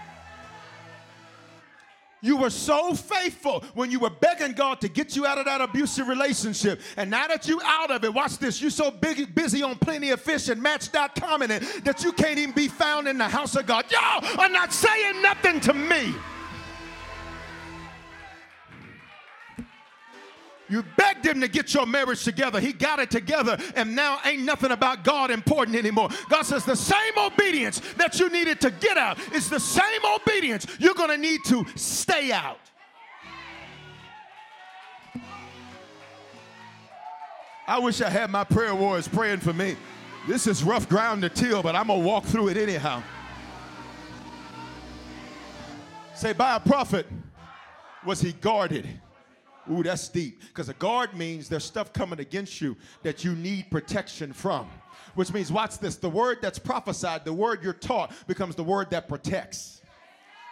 You 2.23 2.37
were 2.37 2.51
so 2.51 2.95
faithful 2.95 3.65
when 3.75 3.91
you 3.91 3.99
were 3.99 4.11
begging 4.11 4.53
God 4.53 4.81
to 4.83 4.89
get 4.89 5.17
you 5.17 5.25
out 5.25 5.39
of 5.39 5.47
that 5.47 5.63
abusive 5.63 6.07
relationship. 6.07 6.81
And 6.97 7.11
now 7.11 7.27
that 7.29 7.49
you 7.49 7.61
out 7.65 7.91
of 7.91 8.05
it, 8.05 8.13
watch 8.13 8.37
this. 8.39 8.61
You're 8.61 8.71
so 8.71 8.91
big, 8.91 9.35
busy 9.35 9.63
on 9.63 9.77
plenty 9.77 10.11
of 10.11 10.21
fish 10.21 10.49
and 10.49 10.61
match.com 10.61 11.43
and 11.43 11.53
it, 11.53 11.85
that 11.85 12.05
you 12.05 12.13
can't 12.13 12.39
even 12.39 12.55
be 12.55 12.69
found 12.69 13.09
in 13.09 13.17
the 13.17 13.29
house 13.29 13.57
of 13.57 13.67
God. 13.67 13.87
Y'all 13.91 14.39
are 14.39 14.51
not 14.51 14.73
saying 14.73 15.23
nothing 15.23 15.61
to 15.61 15.73
me. 15.73 16.15
You 20.71 20.85
begged 20.97 21.27
him 21.27 21.41
to 21.41 21.49
get 21.49 21.75
your 21.75 21.85
marriage 21.85 22.23
together. 22.23 22.61
He 22.61 22.73
got 22.73 23.01
it 23.01 23.11
together, 23.11 23.59
and 23.75 23.97
now 23.97 24.21
ain't 24.25 24.45
nothing 24.45 24.71
about 24.71 25.03
God 25.03 25.33
important 25.33 25.77
anymore. 25.77 26.09
God 26.29 26.43
says 26.43 26.65
the 26.65 26.77
same 26.77 27.19
obedience 27.19 27.81
that 27.97 28.21
you 28.21 28.31
needed 28.31 28.61
to 28.61 28.71
get 28.71 28.97
out 28.97 29.19
is 29.33 29.51
the 29.51 29.59
same 29.59 30.01
obedience 30.15 30.67
you're 30.79 30.95
going 30.95 31.11
to 31.11 31.19
need 31.19 31.41
to 31.47 31.67
stay 31.75 32.31
out. 32.31 32.61
I 37.67 37.79
wish 37.79 38.01
I 38.01 38.09
had 38.09 38.31
my 38.31 38.45
prayer 38.45 38.75
warriors 38.75 39.09
praying 39.09 39.41
for 39.41 39.53
me. 39.53 39.77
This 40.29 40.47
is 40.47 40.63
rough 40.63 40.89
ground 40.89 41.23
to 41.23 41.29
till, 41.29 41.63
but 41.63 41.75
I'm 41.75 41.89
going 41.89 42.01
to 42.01 42.07
walk 42.07 42.25
through 42.25 42.49
it 42.49 42.57
anyhow. 42.57 43.03
Say, 46.15 46.33
by 46.33 46.57
a 46.57 46.61
prophet 46.61 47.07
was 48.05 48.21
he 48.21 48.33
guarded 48.33 48.89
Ooh, 49.71 49.83
that's 49.83 50.09
deep. 50.09 50.41
Because 50.41 50.69
a 50.69 50.75
guard 50.75 51.15
means 51.15 51.49
there's 51.49 51.65
stuff 51.65 51.93
coming 51.93 52.21
against 52.21 52.61
you 52.61 52.77
that 53.03 53.25
you 53.25 53.35
need 53.35 53.71
protection 53.71 54.33
from. 54.33 54.69
Which 55.15 55.33
means, 55.33 55.51
watch 55.51 55.79
this 55.79 55.97
the 55.97 56.11
word 56.11 56.39
that's 56.41 56.59
prophesied, 56.59 57.25
the 57.25 57.33
word 57.33 57.63
you're 57.63 57.73
taught, 57.73 58.13
becomes 58.27 58.55
the 58.55 58.65
word 58.65 58.91
that 58.91 59.09
protects. 59.09 59.81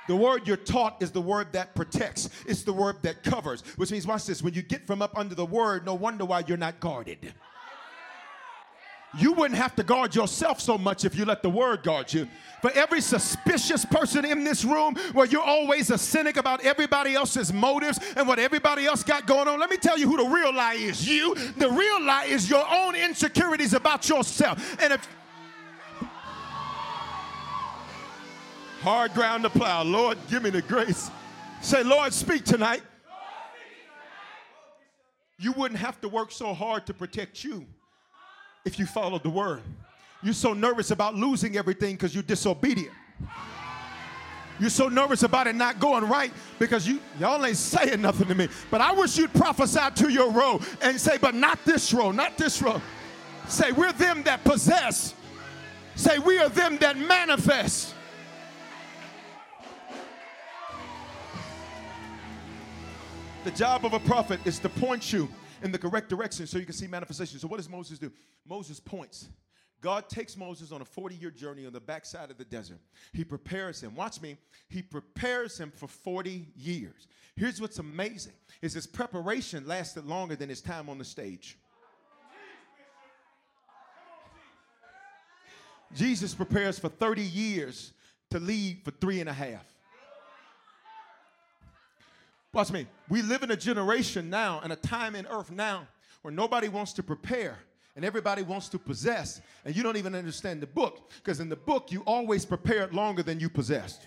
The 0.08 0.16
word 0.16 0.46
you're 0.46 0.56
taught 0.56 1.02
is 1.02 1.10
the 1.10 1.20
word 1.20 1.52
that 1.52 1.74
protects. 1.74 2.30
It's 2.46 2.62
the 2.62 2.72
word 2.72 2.96
that 3.02 3.22
covers. 3.22 3.60
Which 3.76 3.90
means, 3.92 4.06
watch 4.06 4.24
this 4.24 4.42
when 4.42 4.54
you 4.54 4.62
get 4.62 4.86
from 4.86 5.02
up 5.02 5.16
under 5.18 5.34
the 5.34 5.44
word, 5.44 5.84
no 5.84 5.94
wonder 5.94 6.24
why 6.24 6.44
you're 6.46 6.56
not 6.56 6.80
guarded. 6.80 7.34
You 9.16 9.32
wouldn't 9.32 9.58
have 9.58 9.74
to 9.76 9.82
guard 9.82 10.14
yourself 10.14 10.60
so 10.60 10.76
much 10.76 11.04
if 11.04 11.14
you 11.14 11.24
let 11.24 11.42
the 11.42 11.48
word 11.48 11.82
guard 11.82 12.12
you. 12.12 12.28
For 12.60 12.70
every 12.72 13.00
suspicious 13.00 13.84
person 13.84 14.24
in 14.24 14.44
this 14.44 14.64
room 14.64 14.96
where 15.12 15.26
you're 15.26 15.42
always 15.42 15.90
a 15.90 15.96
cynic 15.96 16.36
about 16.36 16.62
everybody 16.62 17.14
else's 17.14 17.52
motives 17.52 17.98
and 18.16 18.28
what 18.28 18.38
everybody 18.38 18.84
else 18.84 19.02
got 19.02 19.26
going 19.26 19.48
on, 19.48 19.58
let 19.58 19.70
me 19.70 19.78
tell 19.78 19.96
you 19.96 20.06
who 20.06 20.18
the 20.18 20.28
real 20.28 20.52
lie 20.54 20.74
is. 20.74 21.08
You. 21.08 21.34
The 21.34 21.70
real 21.70 22.02
lie 22.04 22.24
is 22.24 22.50
your 22.50 22.66
own 22.70 22.94
insecurities 22.94 23.72
about 23.72 24.08
yourself. 24.08 24.76
And 24.82 24.92
if 24.92 25.08
hard 28.82 29.14
ground 29.14 29.44
to 29.44 29.50
plow, 29.50 29.84
Lord, 29.84 30.18
give 30.28 30.42
me 30.42 30.50
the 30.50 30.62
grace. 30.62 31.10
Say, 31.62 31.82
Lord, 31.82 32.12
speak 32.12 32.44
tonight. 32.44 32.82
You 35.38 35.52
wouldn't 35.52 35.80
have 35.80 35.98
to 36.02 36.08
work 36.08 36.30
so 36.30 36.52
hard 36.52 36.84
to 36.86 36.94
protect 36.94 37.42
you 37.42 37.66
if 38.68 38.78
you 38.78 38.86
followed 38.86 39.22
the 39.22 39.30
word. 39.30 39.62
You're 40.22 40.34
so 40.34 40.52
nervous 40.52 40.90
about 40.90 41.14
losing 41.14 41.56
everything 41.56 41.94
because 41.94 42.14
you're 42.14 42.22
disobedient. 42.22 42.92
You're 44.60 44.70
so 44.70 44.88
nervous 44.88 45.22
about 45.22 45.46
it 45.46 45.54
not 45.54 45.80
going 45.80 46.04
right 46.04 46.32
because 46.58 46.86
you 46.86 47.00
y'all 47.18 47.44
ain't 47.46 47.56
saying 47.56 48.02
nothing 48.02 48.28
to 48.28 48.34
me. 48.34 48.48
But 48.70 48.80
I 48.80 48.92
wish 48.92 49.16
you'd 49.16 49.32
prophesy 49.32 49.80
to 49.94 50.12
your 50.12 50.30
row 50.30 50.60
and 50.82 51.00
say, 51.00 51.16
but 51.16 51.34
not 51.34 51.64
this 51.64 51.92
row, 51.94 52.12
not 52.12 52.36
this 52.36 52.60
row. 52.60 52.82
Say, 53.48 53.72
we're 53.72 53.92
them 53.92 54.22
that 54.24 54.44
possess. 54.44 55.14
Say, 55.94 56.18
we 56.18 56.38
are 56.38 56.50
them 56.50 56.76
that 56.78 56.98
manifest. 56.98 57.94
The 63.44 63.50
job 63.52 63.86
of 63.86 63.94
a 63.94 64.00
prophet 64.00 64.40
is 64.44 64.58
to 64.58 64.68
point 64.68 65.10
you 65.10 65.28
in 65.62 65.72
the 65.72 65.78
correct 65.78 66.08
direction 66.08 66.46
so 66.46 66.58
you 66.58 66.64
can 66.64 66.74
see 66.74 66.86
manifestation. 66.86 67.38
So, 67.38 67.48
what 67.48 67.56
does 67.56 67.68
Moses 67.68 67.98
do? 67.98 68.12
Moses 68.46 68.80
points. 68.80 69.28
God 69.80 70.08
takes 70.08 70.36
Moses 70.36 70.72
on 70.72 70.82
a 70.82 70.84
40 70.84 71.14
year 71.14 71.30
journey 71.30 71.64
on 71.64 71.72
the 71.72 71.80
backside 71.80 72.30
of 72.30 72.38
the 72.38 72.44
desert. 72.44 72.80
He 73.12 73.24
prepares 73.24 73.80
him. 73.80 73.94
Watch 73.94 74.20
me. 74.20 74.36
He 74.68 74.82
prepares 74.82 75.58
him 75.58 75.70
for 75.70 75.86
40 75.86 76.46
years. 76.56 77.06
Here's 77.36 77.60
what's 77.60 77.78
amazing 77.78 78.32
is 78.60 78.74
his 78.74 78.86
preparation 78.86 79.66
lasted 79.66 80.04
longer 80.04 80.34
than 80.34 80.48
his 80.48 80.60
time 80.60 80.88
on 80.88 80.98
the 80.98 81.04
stage. 81.04 81.56
Jesus 85.94 86.34
prepares 86.34 86.78
for 86.78 86.88
30 86.88 87.22
years 87.22 87.92
to 88.30 88.38
lead 88.40 88.82
for 88.84 88.90
three 88.90 89.20
and 89.20 89.28
a 89.28 89.32
half. 89.32 89.64
Watch 92.52 92.72
me. 92.72 92.86
We 93.08 93.22
live 93.22 93.42
in 93.42 93.50
a 93.50 93.56
generation 93.56 94.30
now 94.30 94.60
and 94.62 94.72
a 94.72 94.76
time 94.76 95.14
in 95.14 95.26
earth 95.26 95.50
now 95.50 95.86
where 96.22 96.32
nobody 96.32 96.68
wants 96.68 96.92
to 96.94 97.02
prepare 97.02 97.58
and 97.94 98.04
everybody 98.04 98.42
wants 98.42 98.68
to 98.68 98.78
possess, 98.78 99.40
and 99.64 99.74
you 99.74 99.82
don't 99.82 99.96
even 99.96 100.14
understand 100.14 100.62
the 100.62 100.66
book 100.68 101.10
because 101.16 101.40
in 101.40 101.48
the 101.48 101.56
book 101.56 101.90
you 101.90 102.02
always 102.06 102.44
prepared 102.44 102.94
longer 102.94 103.24
than 103.24 103.40
you 103.40 103.48
possessed. 103.48 104.02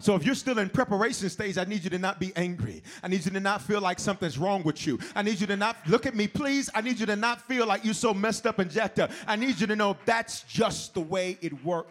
So 0.00 0.14
if 0.14 0.26
you're 0.26 0.34
still 0.34 0.58
in 0.58 0.68
preparation 0.68 1.30
stage, 1.30 1.56
I 1.56 1.64
need 1.64 1.84
you 1.84 1.90
to 1.90 1.98
not 1.98 2.20
be 2.20 2.32
angry. 2.36 2.82
I 3.02 3.08
need 3.08 3.24
you 3.24 3.30
to 3.30 3.40
not 3.40 3.62
feel 3.62 3.80
like 3.80 3.98
something's 3.98 4.36
wrong 4.36 4.62
with 4.62 4.86
you. 4.86 4.98
I 5.14 5.22
need 5.22 5.40
you 5.40 5.46
to 5.46 5.56
not 5.56 5.76
look 5.86 6.04
at 6.06 6.14
me, 6.14 6.28
please. 6.28 6.68
I 6.74 6.82
need 6.82 7.00
you 7.00 7.06
to 7.06 7.16
not 7.16 7.40
feel 7.42 7.66
like 7.66 7.84
you're 7.84 7.94
so 7.94 8.12
messed 8.12 8.46
up 8.46 8.58
and 8.58 8.70
jacked 8.70 8.98
up. 8.98 9.10
I 9.26 9.36
need 9.36 9.58
you 9.58 9.66
to 9.68 9.76
know 9.76 9.96
that's 10.04 10.42
just 10.42 10.92
the 10.92 11.00
way 11.00 11.38
it 11.40 11.64
works. 11.64 11.90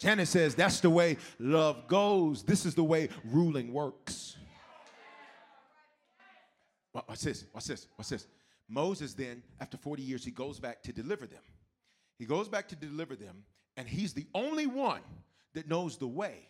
Janet 0.00 0.28
says 0.28 0.54
that's 0.54 0.80
the 0.80 0.88
way 0.88 1.18
love 1.38 1.86
goes. 1.86 2.42
This 2.42 2.64
is 2.64 2.74
the 2.74 2.82
way 2.82 3.10
ruling 3.24 3.72
works. 3.72 4.36
What's 6.92 7.22
this? 7.22 7.44
What's 7.52 7.66
this? 7.66 7.86
What's 7.96 8.08
this? 8.08 8.26
Moses 8.66 9.12
then, 9.12 9.42
after 9.60 9.76
40 9.76 10.02
years, 10.02 10.24
he 10.24 10.30
goes 10.30 10.58
back 10.58 10.82
to 10.84 10.92
deliver 10.92 11.26
them. 11.26 11.42
He 12.18 12.24
goes 12.24 12.48
back 12.48 12.68
to 12.68 12.76
deliver 12.76 13.14
them, 13.14 13.44
and 13.76 13.86
he's 13.86 14.14
the 14.14 14.26
only 14.34 14.66
one 14.66 15.02
that 15.54 15.68
knows 15.68 15.98
the 15.98 16.06
way 16.06 16.48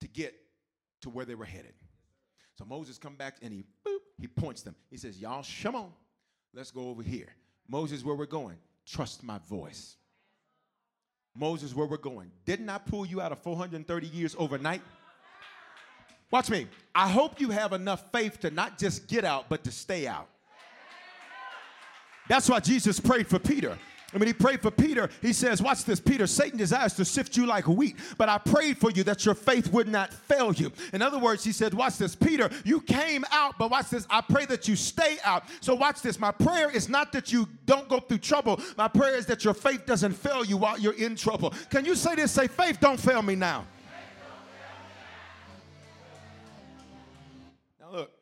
to 0.00 0.08
get 0.08 0.34
to 1.00 1.10
where 1.10 1.24
they 1.24 1.34
were 1.34 1.44
headed. 1.44 1.74
So 2.56 2.64
Moses 2.64 2.96
come 2.96 3.16
back 3.16 3.38
and 3.42 3.52
he 3.52 3.64
boop, 3.86 3.98
he 4.20 4.28
points 4.28 4.62
them. 4.62 4.76
He 4.90 4.96
says, 4.96 5.18
Y'all, 5.18 5.44
come 5.62 5.74
on, 5.74 5.92
let's 6.54 6.70
go 6.70 6.88
over 6.88 7.02
here. 7.02 7.34
Moses, 7.66 8.04
where 8.04 8.14
we're 8.14 8.26
going, 8.26 8.56
trust 8.86 9.24
my 9.24 9.38
voice. 9.48 9.96
Moses, 11.36 11.74
where 11.74 11.86
we're 11.86 11.96
going. 11.96 12.30
Didn't 12.44 12.68
I 12.68 12.78
pull 12.78 13.04
you 13.04 13.20
out 13.20 13.32
of 13.32 13.40
430 13.40 14.06
years 14.06 14.36
overnight? 14.38 14.82
Watch 16.30 16.50
me. 16.50 16.66
I 16.94 17.08
hope 17.08 17.40
you 17.40 17.50
have 17.50 17.72
enough 17.72 18.10
faith 18.12 18.40
to 18.40 18.50
not 18.50 18.78
just 18.78 19.06
get 19.08 19.24
out, 19.24 19.48
but 19.48 19.64
to 19.64 19.72
stay 19.72 20.06
out. 20.06 20.28
That's 22.28 22.48
why 22.48 22.60
Jesus 22.60 22.98
prayed 23.00 23.26
for 23.26 23.38
Peter. 23.38 23.78
And 24.14 24.20
when 24.20 24.28
he 24.28 24.32
prayed 24.32 24.62
for 24.62 24.70
Peter, 24.70 25.10
he 25.20 25.32
says, 25.32 25.60
Watch 25.60 25.84
this, 25.84 25.98
Peter, 25.98 26.28
Satan 26.28 26.56
desires 26.56 26.94
to 26.94 27.04
sift 27.04 27.36
you 27.36 27.46
like 27.46 27.66
wheat, 27.66 27.96
but 28.16 28.28
I 28.28 28.38
prayed 28.38 28.78
for 28.78 28.92
you 28.92 29.02
that 29.02 29.26
your 29.26 29.34
faith 29.34 29.72
would 29.72 29.88
not 29.88 30.14
fail 30.14 30.52
you. 30.52 30.70
In 30.92 31.02
other 31.02 31.18
words, 31.18 31.42
he 31.42 31.50
said, 31.50 31.74
Watch 31.74 31.98
this, 31.98 32.14
Peter, 32.14 32.48
you 32.64 32.80
came 32.80 33.24
out, 33.32 33.58
but 33.58 33.72
watch 33.72 33.90
this, 33.90 34.06
I 34.08 34.20
pray 34.20 34.46
that 34.46 34.68
you 34.68 34.76
stay 34.76 35.16
out. 35.24 35.42
So 35.60 35.74
watch 35.74 36.00
this, 36.00 36.20
my 36.20 36.30
prayer 36.30 36.70
is 36.70 36.88
not 36.88 37.10
that 37.10 37.32
you 37.32 37.48
don't 37.66 37.88
go 37.88 37.98
through 37.98 38.18
trouble, 38.18 38.60
my 38.78 38.86
prayer 38.86 39.16
is 39.16 39.26
that 39.26 39.44
your 39.44 39.52
faith 39.52 39.84
doesn't 39.84 40.12
fail 40.12 40.44
you 40.44 40.58
while 40.58 40.78
you're 40.78 40.92
in 40.92 41.16
trouble. 41.16 41.52
Can 41.68 41.84
you 41.84 41.96
say 41.96 42.14
this? 42.14 42.30
Say, 42.30 42.46
faith, 42.46 42.78
don't 42.80 43.00
fail 43.00 43.20
me 43.20 43.34
now. 43.34 43.66
Now, 47.80 47.90
look, 47.90 48.12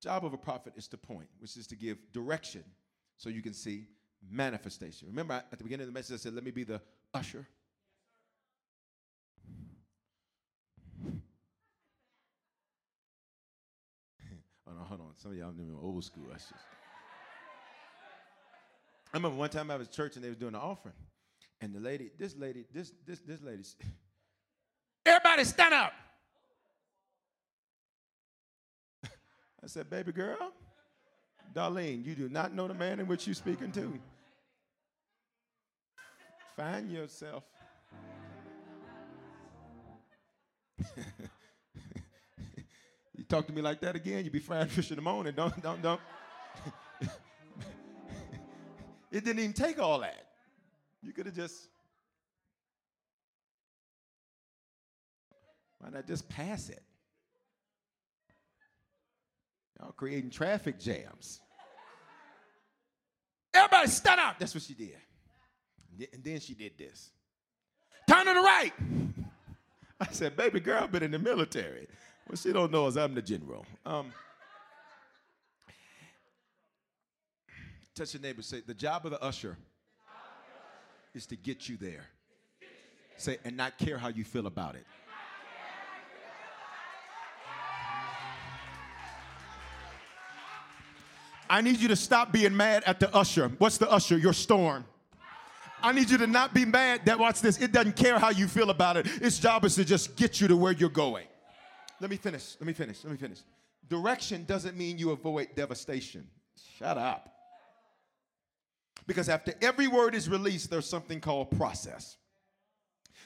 job 0.00 0.24
of 0.24 0.32
a 0.32 0.38
prophet 0.38 0.74
is 0.76 0.86
to 0.88 0.96
point, 0.96 1.26
which 1.40 1.56
is 1.56 1.66
to 1.66 1.74
give 1.74 1.98
direction 2.12 2.62
so 3.16 3.30
you 3.30 3.42
can 3.42 3.52
see 3.52 3.88
manifestation. 4.30 5.08
Remember 5.08 5.34
at 5.34 5.58
the 5.58 5.64
beginning 5.64 5.86
of 5.86 5.92
the 5.92 5.98
message, 5.98 6.14
I 6.14 6.18
said, 6.18 6.34
let 6.34 6.44
me 6.44 6.50
be 6.50 6.64
the 6.64 6.80
usher. 7.12 7.46
oh, 11.06 11.10
no, 14.66 14.84
hold 14.84 15.00
on. 15.00 15.10
Some 15.16 15.32
of 15.32 15.36
y'all 15.36 15.52
know 15.52 15.78
old 15.82 16.04
school 16.04 16.24
ushers. 16.32 16.52
I 19.12 19.16
remember 19.16 19.36
one 19.36 19.50
time 19.50 19.70
I 19.70 19.76
was 19.76 19.88
church 19.88 20.16
and 20.16 20.24
they 20.24 20.28
were 20.28 20.34
doing 20.34 20.54
an 20.54 20.60
offering. 20.60 20.94
And 21.60 21.72
the 21.72 21.80
lady, 21.80 22.10
this 22.18 22.36
lady, 22.36 22.64
this, 22.74 22.92
this, 23.06 23.20
this 23.20 23.40
lady, 23.42 23.62
everybody 25.06 25.44
stand 25.44 25.72
up. 25.72 25.92
I 29.62 29.66
said, 29.66 29.88
baby 29.88 30.10
girl, 30.10 30.52
Darlene, 31.54 32.04
you 32.04 32.16
do 32.16 32.28
not 32.28 32.52
know 32.52 32.66
the 32.66 32.74
man 32.74 32.98
in 32.98 33.06
which 33.06 33.26
you're 33.26 33.34
speaking 33.34 33.70
to. 33.72 33.98
Find 36.56 36.90
yourself. 36.90 37.44
you 43.16 43.24
talk 43.28 43.46
to 43.46 43.52
me 43.52 43.62
like 43.62 43.80
that 43.80 43.96
again, 43.96 44.24
you 44.24 44.30
be 44.30 44.38
frying 44.38 44.68
fish 44.68 44.90
in 44.90 44.96
the 44.96 45.02
morning. 45.02 45.34
Don't, 45.36 45.60
don't, 45.62 45.82
don't. 45.82 46.00
it 49.10 49.24
didn't 49.24 49.38
even 49.40 49.52
take 49.52 49.78
all 49.80 50.00
that. 50.00 50.26
You 51.02 51.12
could 51.12 51.26
have 51.26 51.34
just 51.34 51.68
Why 55.84 55.90
not 55.90 56.06
just 56.06 56.26
pass 56.30 56.70
it? 56.70 56.82
Y'all 59.78 59.92
creating 59.92 60.30
traffic 60.30 60.80
jams. 60.80 61.40
Everybody 63.52 63.88
stand 63.88 64.18
up. 64.18 64.38
That's 64.38 64.54
what 64.54 64.62
she 64.62 64.72
did. 64.72 64.96
And 66.12 66.24
then 66.24 66.40
she 66.40 66.54
did 66.54 66.76
this. 66.76 67.10
Turn 68.08 68.26
to 68.26 68.34
the 68.34 68.40
right. 68.40 68.72
I 70.00 70.06
said, 70.10 70.36
baby 70.36 70.60
girl, 70.60 70.84
I've 70.84 70.92
been 70.92 71.02
in 71.02 71.10
the 71.10 71.18
military. 71.18 71.86
What 72.26 72.38
she 72.38 72.52
don't 72.52 72.72
know 72.72 72.86
is 72.86 72.96
I'm 72.96 73.14
the 73.14 73.22
general. 73.22 73.64
Um, 73.86 74.12
touch 77.94 78.14
your 78.14 78.22
neighbor. 78.22 78.42
Say, 78.42 78.62
the 78.66 78.74
job 78.74 79.04
of 79.04 79.12
the 79.12 79.22
usher 79.22 79.56
is 81.14 81.26
to 81.26 81.36
get 81.36 81.68
you 81.68 81.76
there. 81.76 82.04
Say, 83.16 83.38
and 83.44 83.56
not 83.56 83.78
care 83.78 83.98
how 83.98 84.08
you 84.08 84.24
feel 84.24 84.46
about 84.46 84.74
it. 84.74 84.84
I 91.48 91.60
need 91.60 91.78
you 91.78 91.88
to 91.88 91.96
stop 91.96 92.32
being 92.32 92.56
mad 92.56 92.82
at 92.84 92.98
the 92.98 93.14
usher. 93.14 93.48
What's 93.58 93.78
the 93.78 93.88
usher? 93.90 94.18
Your 94.18 94.32
storm. 94.32 94.84
I 95.84 95.92
need 95.92 96.08
you 96.08 96.16
to 96.18 96.26
not 96.26 96.54
be 96.54 96.64
mad 96.64 97.02
that, 97.04 97.18
watch 97.18 97.42
this, 97.42 97.60
it 97.60 97.70
doesn't 97.70 97.94
care 97.94 98.18
how 98.18 98.30
you 98.30 98.48
feel 98.48 98.70
about 98.70 98.96
it. 98.96 99.06
Its 99.20 99.38
job 99.38 99.66
is 99.66 99.74
to 99.74 99.84
just 99.84 100.16
get 100.16 100.40
you 100.40 100.48
to 100.48 100.56
where 100.56 100.72
you're 100.72 100.88
going. 100.88 101.26
Let 102.00 102.08
me 102.08 102.16
finish. 102.16 102.56
Let 102.58 102.66
me 102.66 102.72
finish. 102.72 103.04
Let 103.04 103.10
me 103.10 103.18
finish. 103.18 103.40
Direction 103.88 104.44
doesn't 104.46 104.78
mean 104.78 104.96
you 104.96 105.10
avoid 105.10 105.48
devastation. 105.54 106.26
Shut 106.78 106.96
up. 106.96 107.30
Because 109.06 109.28
after 109.28 109.52
every 109.60 109.86
word 109.86 110.14
is 110.14 110.26
released, 110.26 110.70
there's 110.70 110.86
something 110.86 111.20
called 111.20 111.50
process. 111.50 112.16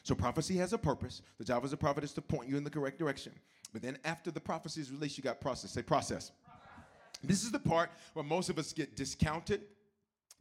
So 0.03 0.17
prophecy 0.17 0.57
has 0.57 0.73
a 0.73 0.79
purpose. 0.79 1.23
The 1.39 1.45
job 1.45 1.65
of 1.65 1.73
a 1.73 1.77
prophet 1.77 2.03
is 2.03 2.13
to 2.15 2.23
point 2.23 2.49
you 2.49 2.57
in 2.57 2.65
the 2.65 2.71
correct 2.71 2.99
direction. 2.99 3.33
But 3.73 3.83
then 3.83 3.99
after 4.05 4.33
the 4.33 4.41
prophecy 4.41 4.81
is 4.81 4.91
released, 4.91 5.17
you 5.17 5.23
got 5.23 5.41
process. 5.41 5.71
Say 5.71 5.83
process. 5.83 6.33
This 7.23 7.45
is 7.45 7.53
the 7.53 7.59
part 7.61 7.91
where 8.15 8.25
most 8.25 8.51
of 8.51 8.59
us 8.59 8.73
get 8.73 8.97
discounted, 8.97 9.61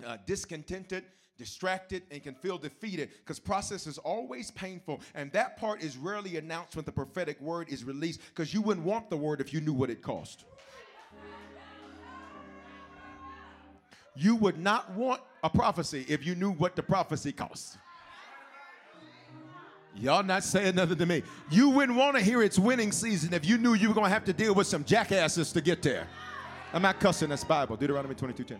uh, 0.03 0.17
discontented, 0.25 1.03
distracted, 1.37 2.03
and 2.11 2.23
can 2.23 2.35
feel 2.35 2.57
defeated 2.57 3.09
because 3.19 3.39
process 3.39 3.87
is 3.87 3.97
always 3.97 4.51
painful. 4.51 5.01
And 5.15 5.31
that 5.31 5.57
part 5.57 5.81
is 5.81 5.97
rarely 5.97 6.37
announced 6.37 6.75
when 6.75 6.85
the 6.85 6.91
prophetic 6.91 7.39
word 7.41 7.69
is 7.69 7.83
released 7.83 8.21
because 8.29 8.53
you 8.53 8.61
wouldn't 8.61 8.85
want 8.85 9.09
the 9.09 9.17
word 9.17 9.41
if 9.41 9.53
you 9.53 9.61
knew 9.61 9.73
what 9.73 9.89
it 9.89 10.01
cost. 10.01 10.45
You 14.15 14.35
would 14.35 14.57
not 14.57 14.91
want 14.93 15.21
a 15.43 15.49
prophecy 15.49 16.05
if 16.09 16.25
you 16.25 16.33
knew 16.33 16.51
what 16.51 16.75
the 16.75 16.83
prophecy 16.83 17.31
cost. 17.31 17.77
Y'all 19.95 20.23
not 20.23 20.43
saying 20.43 20.75
nothing 20.75 20.97
to 20.97 21.05
me. 21.05 21.23
You 21.49 21.69
wouldn't 21.69 21.97
want 21.97 22.15
to 22.17 22.23
hear 22.23 22.43
it's 22.43 22.59
winning 22.59 22.91
season 22.91 23.33
if 23.33 23.45
you 23.45 23.57
knew 23.57 23.73
you 23.73 23.89
were 23.89 23.95
going 23.95 24.05
to 24.05 24.13
have 24.13 24.25
to 24.25 24.33
deal 24.33 24.53
with 24.53 24.67
some 24.67 24.83
jackasses 24.83 25.51
to 25.53 25.61
get 25.61 25.81
there. 25.81 26.07
I'm 26.73 26.81
not 26.81 26.99
cussing, 26.99 27.29
that's 27.29 27.43
Bible. 27.43 27.77
Deuteronomy 27.77 28.13
22:10. 28.13 28.59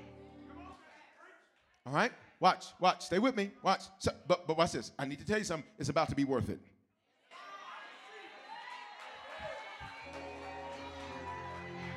All 1.85 1.93
right? 1.93 2.11
Watch, 2.39 2.65
watch. 2.79 3.05
Stay 3.05 3.19
with 3.19 3.35
me. 3.35 3.51
Watch. 3.63 3.83
So, 3.97 4.11
but, 4.27 4.45
but 4.47 4.57
watch 4.57 4.73
this. 4.73 4.91
I 4.99 5.05
need 5.05 5.19
to 5.19 5.25
tell 5.25 5.39
you 5.39 5.43
something. 5.43 5.67
It's 5.79 5.89
about 5.89 6.09
to 6.09 6.15
be 6.15 6.23
worth 6.23 6.49
it. 6.49 6.59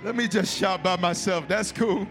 Let 0.02 0.16
me 0.16 0.28
just 0.28 0.56
shout 0.56 0.82
by 0.82 0.96
myself. 0.96 1.46
That's 1.46 1.70
cool. 1.72 2.06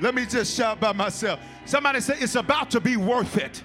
Let 0.00 0.14
me 0.14 0.26
just 0.26 0.56
shout 0.56 0.78
by 0.78 0.92
myself. 0.92 1.40
Somebody 1.64 2.00
say, 2.00 2.14
It's 2.18 2.36
about 2.36 2.70
to 2.70 2.80
be 2.80 2.96
worth 2.96 3.36
it. 3.36 3.62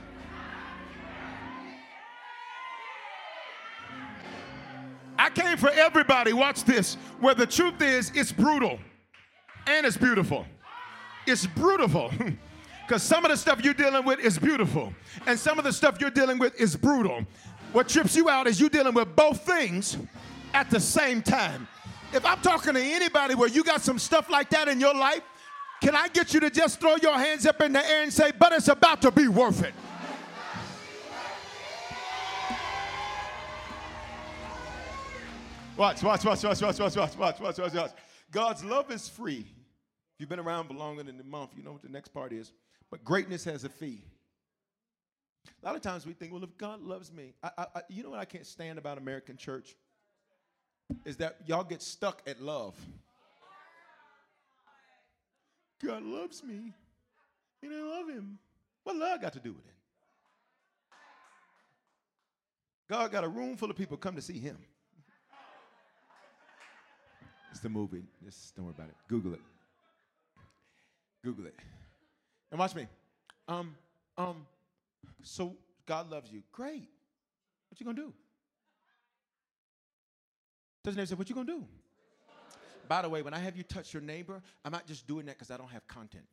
I 5.20 5.30
came 5.30 5.58
for 5.58 5.70
everybody. 5.70 6.34
Watch 6.34 6.64
this. 6.64 6.96
Where 7.20 7.36
the 7.36 7.46
truth 7.46 7.82
is, 7.82 8.12
it's 8.16 8.32
brutal 8.32 8.80
and 9.68 9.86
it's 9.86 9.98
beautiful. 9.98 10.46
It's 11.28 11.46
beautiful. 11.46 12.12
Because 12.88 13.04
some 13.04 13.26
of 13.26 13.32
the 13.32 13.36
stuff 13.36 13.62
you're 13.66 13.74
dealing 13.74 14.06
with 14.06 14.20
is 14.20 14.40
beautiful, 14.40 14.94
and 15.26 15.38
some 15.38 15.60
of 15.60 15.66
the 15.66 15.74
stuff 15.74 16.00
you're 16.00 16.10
dealing 16.10 16.40
with 16.40 16.58
is 16.60 16.74
brutal. 16.74 17.26
What 17.74 17.90
trips 17.90 18.16
you 18.16 18.30
out 18.30 18.48
is 18.48 18.62
you 18.62 18.70
dealing 18.70 18.94
with 18.94 19.14
both 19.14 19.42
things 19.42 19.98
at 20.54 20.70
the 20.70 20.80
same 20.80 21.22
time. 21.22 21.68
If 22.14 22.26
I'm 22.26 22.40
talking 22.40 22.76
to 22.76 22.82
anybody 22.82 23.36
where 23.36 23.50
you 23.50 23.62
got 23.66 23.82
some 23.82 24.00
stuff 24.00 24.30
like 24.30 24.50
that 24.52 24.70
in 24.70 24.80
your 24.80 24.94
life, 24.94 25.22
can 25.82 25.98
I 25.98 26.08
get 26.08 26.34
you 26.34 26.40
to 26.40 26.50
just 26.50 26.80
throw 26.80 26.96
your 26.96 27.18
hands 27.18 27.46
up 27.46 27.60
in 27.60 27.74
the 27.74 27.86
air 27.86 28.04
and 28.04 28.14
say, 28.14 28.32
but 28.32 28.54
it's 28.54 28.70
about 28.70 29.02
to 29.02 29.12
be 29.12 29.28
worth 29.28 29.62
it? 29.66 29.74
Watch, 35.76 36.02
watch, 36.02 36.24
watch, 36.24 36.42
watch, 36.42 36.62
watch, 36.62 36.80
watch, 36.80 36.96
watch, 36.96 37.18
watch, 37.18 37.40
watch, 37.42 37.60
watch, 37.60 37.74
watch. 37.74 37.92
God's 38.32 38.64
love 38.64 38.90
is 38.92 39.10
free. 39.10 39.46
If 39.46 40.22
you've 40.22 40.30
been 40.30 40.40
around 40.40 40.70
for 40.70 40.74
longer 40.74 41.04
than 41.04 41.20
a 41.20 41.24
month, 41.26 41.52
you 41.58 41.64
know 41.64 41.74
what 41.74 41.82
the 41.82 41.90
next 41.90 42.14
part 42.14 42.32
is. 42.32 42.54
But 42.90 43.04
greatness 43.04 43.44
has 43.46 43.64
a 43.64 43.70
fee. 43.70 44.04
A 45.62 45.66
lot 45.66 45.76
of 45.76 45.82
times 45.82 46.06
we 46.06 46.14
think, 46.14 46.32
well, 46.32 46.44
if 46.44 46.58
God 46.58 46.82
loves 46.82 47.12
me, 47.12 47.34
I, 47.44 47.52
I, 47.58 47.82
you 47.90 48.04
know 48.04 48.10
what 48.10 48.20
I 48.20 48.26
can't 48.26 48.46
stand 48.46 48.78
about 48.78 48.98
American 48.98 49.38
church? 49.38 49.76
Is 51.06 51.18
that 51.18 51.38
y'all 51.46 51.64
get 51.64 51.82
stuck 51.82 52.22
at 52.28 52.42
love. 52.42 52.76
God 55.84 56.04
loves 56.04 56.44
me, 56.44 56.74
and 57.62 57.74
I 57.74 57.82
love 57.82 58.10
him. 58.10 58.40
What 58.84 58.96
love 58.96 59.22
got 59.22 59.34
to 59.34 59.40
do 59.40 59.52
with 59.52 59.66
it? 59.66 59.74
God 62.90 63.12
got 63.12 63.24
a 63.24 63.28
room 63.28 63.58
full 63.58 63.70
of 63.70 63.76
people 63.76 63.98
come 63.98 64.16
to 64.16 64.22
see 64.22 64.40
him. 64.40 64.58
It's 67.52 67.60
the 67.60 67.70
movie. 67.70 68.04
Just 68.24 68.56
don't 68.56 68.66
worry 68.66 68.76
about 68.78 68.90
it. 68.90 68.96
Google 69.08 69.34
it. 69.34 69.42
Google 71.24 71.48
it. 71.48 71.56
And 72.52 72.60
watch 72.60 72.76
me. 72.76 72.88
Um, 73.48 73.76
um, 74.18 74.46
so 75.24 75.56
God 75.86 76.10
loves 76.10 76.32
you. 76.32 76.44
Great. 76.52 76.90
What 77.70 77.80
you 77.80 77.86
gonna 77.86 77.96
do? 77.96 78.14
Doesn't 80.84 81.00
neighbor 81.00 81.06
say, 81.06 81.16
what 81.16 81.28
you 81.30 81.36
gonna 81.36 81.48
do? 81.48 81.66
By 82.88 83.02
the 83.02 83.10
way, 83.10 83.22
when 83.22 83.34
I 83.34 83.40
have 83.40 83.58
you 83.58 83.64
touch 83.64 83.94
your 83.94 84.02
neighbor, 84.02 84.42
I'm 84.64 84.72
not 84.72 84.88
just 84.88 85.06
doing 85.08 85.26
that 85.26 85.36
because 85.36 85.52
I 85.52 85.58
don't 85.58 85.72
have 85.72 85.86
content. 85.88 86.28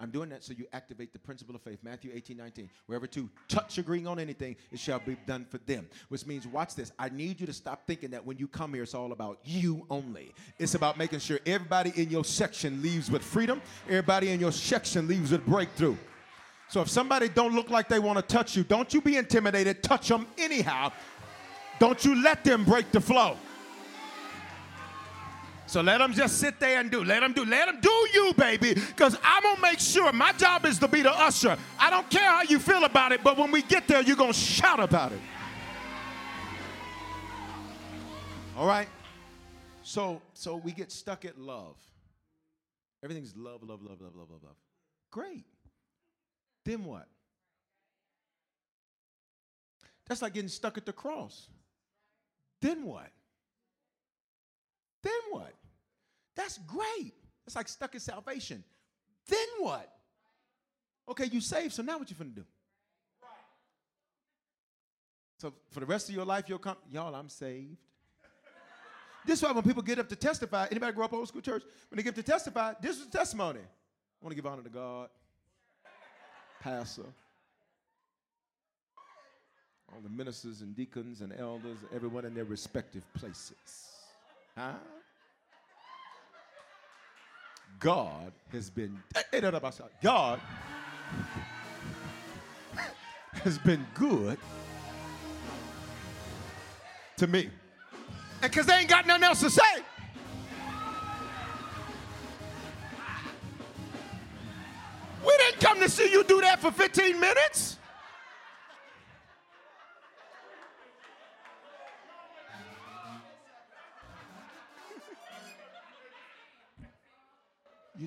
I'm 0.00 0.10
doing 0.10 0.28
that 0.28 0.44
so 0.44 0.52
you 0.56 0.66
activate 0.72 1.12
the 1.12 1.18
principle 1.18 1.56
of 1.56 1.62
faith. 1.62 1.80
Matthew 1.82 2.12
18, 2.14 2.36
19. 2.36 2.70
Wherever 2.86 3.06
two 3.06 3.28
touch 3.48 3.78
agreeing 3.78 4.06
on 4.06 4.20
anything, 4.20 4.54
it 4.70 4.78
shall 4.78 5.00
be 5.00 5.16
done 5.26 5.44
for 5.50 5.58
them. 5.58 5.88
Which 6.08 6.24
means, 6.24 6.46
watch 6.46 6.76
this. 6.76 6.92
I 6.98 7.08
need 7.08 7.40
you 7.40 7.46
to 7.46 7.52
stop 7.52 7.86
thinking 7.86 8.10
that 8.10 8.24
when 8.24 8.38
you 8.38 8.46
come 8.46 8.74
here, 8.74 8.84
it's 8.84 8.94
all 8.94 9.10
about 9.10 9.40
you 9.44 9.84
only. 9.90 10.32
It's 10.58 10.74
about 10.74 10.98
making 10.98 11.18
sure 11.18 11.40
everybody 11.46 11.92
in 11.96 12.10
your 12.10 12.24
section 12.24 12.80
leaves 12.80 13.10
with 13.10 13.22
freedom, 13.22 13.60
everybody 13.88 14.30
in 14.30 14.38
your 14.38 14.52
section 14.52 15.08
leaves 15.08 15.32
with 15.32 15.44
breakthrough. 15.44 15.96
So 16.68 16.82
if 16.82 16.88
somebody 16.88 17.28
don't 17.28 17.54
look 17.54 17.70
like 17.70 17.88
they 17.88 17.98
want 17.98 18.18
to 18.18 18.22
touch 18.22 18.56
you, 18.56 18.62
don't 18.62 18.92
you 18.92 19.00
be 19.00 19.16
intimidated. 19.16 19.82
Touch 19.82 20.08
them 20.08 20.26
anyhow. 20.36 20.92
Don't 21.78 22.04
you 22.04 22.22
let 22.22 22.44
them 22.44 22.64
break 22.64 22.92
the 22.92 23.00
flow. 23.00 23.36
So 25.68 25.82
let 25.82 25.98
them 25.98 26.14
just 26.14 26.38
sit 26.38 26.58
there 26.58 26.80
and 26.80 26.90
do. 26.90 27.04
Let 27.04 27.20
them 27.20 27.34
do. 27.34 27.44
Let 27.44 27.66
them 27.66 27.78
do 27.82 28.08
you, 28.14 28.32
baby. 28.32 28.72
Because 28.72 29.18
I'm 29.22 29.42
going 29.42 29.56
to 29.56 29.62
make 29.62 29.78
sure 29.78 30.10
my 30.14 30.32
job 30.32 30.64
is 30.64 30.78
to 30.78 30.88
be 30.88 31.02
the 31.02 31.12
usher. 31.12 31.58
I 31.78 31.90
don't 31.90 32.08
care 32.08 32.24
how 32.24 32.42
you 32.42 32.58
feel 32.58 32.84
about 32.84 33.12
it, 33.12 33.22
but 33.22 33.36
when 33.36 33.50
we 33.50 33.60
get 33.60 33.86
there, 33.86 34.00
you're 34.00 34.16
going 34.16 34.32
to 34.32 34.38
shout 34.38 34.80
about 34.80 35.12
it. 35.12 35.20
All 38.56 38.66
right? 38.66 38.88
So, 39.82 40.22
so 40.32 40.56
we 40.56 40.72
get 40.72 40.90
stuck 40.90 41.26
at 41.26 41.38
love. 41.38 41.76
Everything's 43.04 43.36
love, 43.36 43.62
love, 43.62 43.82
love, 43.82 44.00
love, 44.00 44.16
love, 44.16 44.30
love, 44.30 44.42
love. 44.42 44.56
Great. 45.10 45.44
Then 46.64 46.82
what? 46.82 47.06
That's 50.06 50.22
like 50.22 50.32
getting 50.32 50.48
stuck 50.48 50.78
at 50.78 50.86
the 50.86 50.94
cross. 50.94 51.48
Then 52.62 52.86
what? 52.86 53.10
Then 55.02 55.12
what? 55.30 55.54
That's 56.34 56.58
great. 56.58 57.14
It's 57.46 57.56
like 57.56 57.68
stuck 57.68 57.94
in 57.94 58.00
salvation. 58.00 58.62
Then 59.26 59.46
what? 59.58 59.90
Okay, 61.08 61.26
you 61.26 61.40
saved, 61.40 61.72
so 61.72 61.82
now 61.82 61.98
what 61.98 62.10
you 62.10 62.16
finna 62.16 62.34
do? 62.34 62.44
So 65.38 65.54
for 65.70 65.80
the 65.80 65.86
rest 65.86 66.08
of 66.08 66.14
your 66.14 66.24
life, 66.24 66.44
you'll 66.48 66.58
come, 66.58 66.76
y'all, 66.90 67.14
I'm 67.14 67.28
saved. 67.28 67.76
this 69.24 69.38
is 69.38 69.42
why 69.42 69.52
when 69.52 69.62
people 69.62 69.82
get 69.82 69.98
up 69.98 70.08
to 70.08 70.16
testify, 70.16 70.66
anybody 70.70 70.92
grow 70.92 71.04
up 71.04 71.12
old 71.12 71.28
school 71.28 71.40
church? 71.40 71.62
When 71.88 71.96
they 71.96 72.02
get 72.02 72.16
to 72.16 72.22
testify, 72.22 72.74
this 72.82 72.98
is 72.98 73.06
testimony. 73.06 73.60
I 73.60 74.24
want 74.24 74.32
to 74.32 74.34
give 74.34 74.46
honor 74.46 74.62
to 74.62 74.68
God, 74.68 75.08
pastor, 76.60 77.04
all 79.92 80.00
the 80.02 80.10
ministers 80.10 80.60
and 80.60 80.74
deacons 80.74 81.20
and 81.20 81.32
elders, 81.38 81.78
everyone 81.94 82.24
in 82.24 82.34
their 82.34 82.44
respective 82.44 83.04
places. 83.14 83.97
Huh? 84.58 84.72
God 87.78 88.32
has 88.50 88.70
been, 88.70 89.00
eh, 89.14 89.40
God 90.02 90.40
has 93.34 93.56
been 93.58 93.86
good 93.94 94.36
to 97.18 97.28
me. 97.28 97.50
And 98.42 98.50
because 98.50 98.66
they 98.66 98.74
ain't 98.74 98.88
got 98.88 99.06
nothing 99.06 99.22
else 99.22 99.38
to 99.42 99.50
say. 99.50 99.62
We 105.24 105.36
didn't 105.36 105.60
come 105.60 105.78
to 105.78 105.88
see 105.88 106.10
you 106.10 106.24
do 106.24 106.40
that 106.40 106.58
for 106.58 106.72
15 106.72 107.20
minutes. 107.20 107.77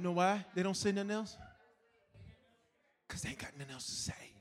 You 0.01 0.07
know 0.07 0.13
why 0.13 0.43
they 0.55 0.63
don't 0.63 0.75
say 0.75 0.91
nothing 0.91 1.11
else? 1.11 1.37
Because 3.07 3.21
they 3.21 3.29
ain't 3.29 3.37
got 3.37 3.51
nothing 3.55 3.71
else 3.71 3.85
to 3.85 3.91
say. 3.91 4.33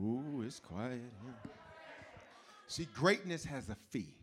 Ooh, 0.00 0.42
it's 0.46 0.60
quiet. 0.60 1.02
See, 2.68 2.88
greatness 2.94 3.44
has 3.44 3.68
a 3.68 3.76
fee. 3.90 4.14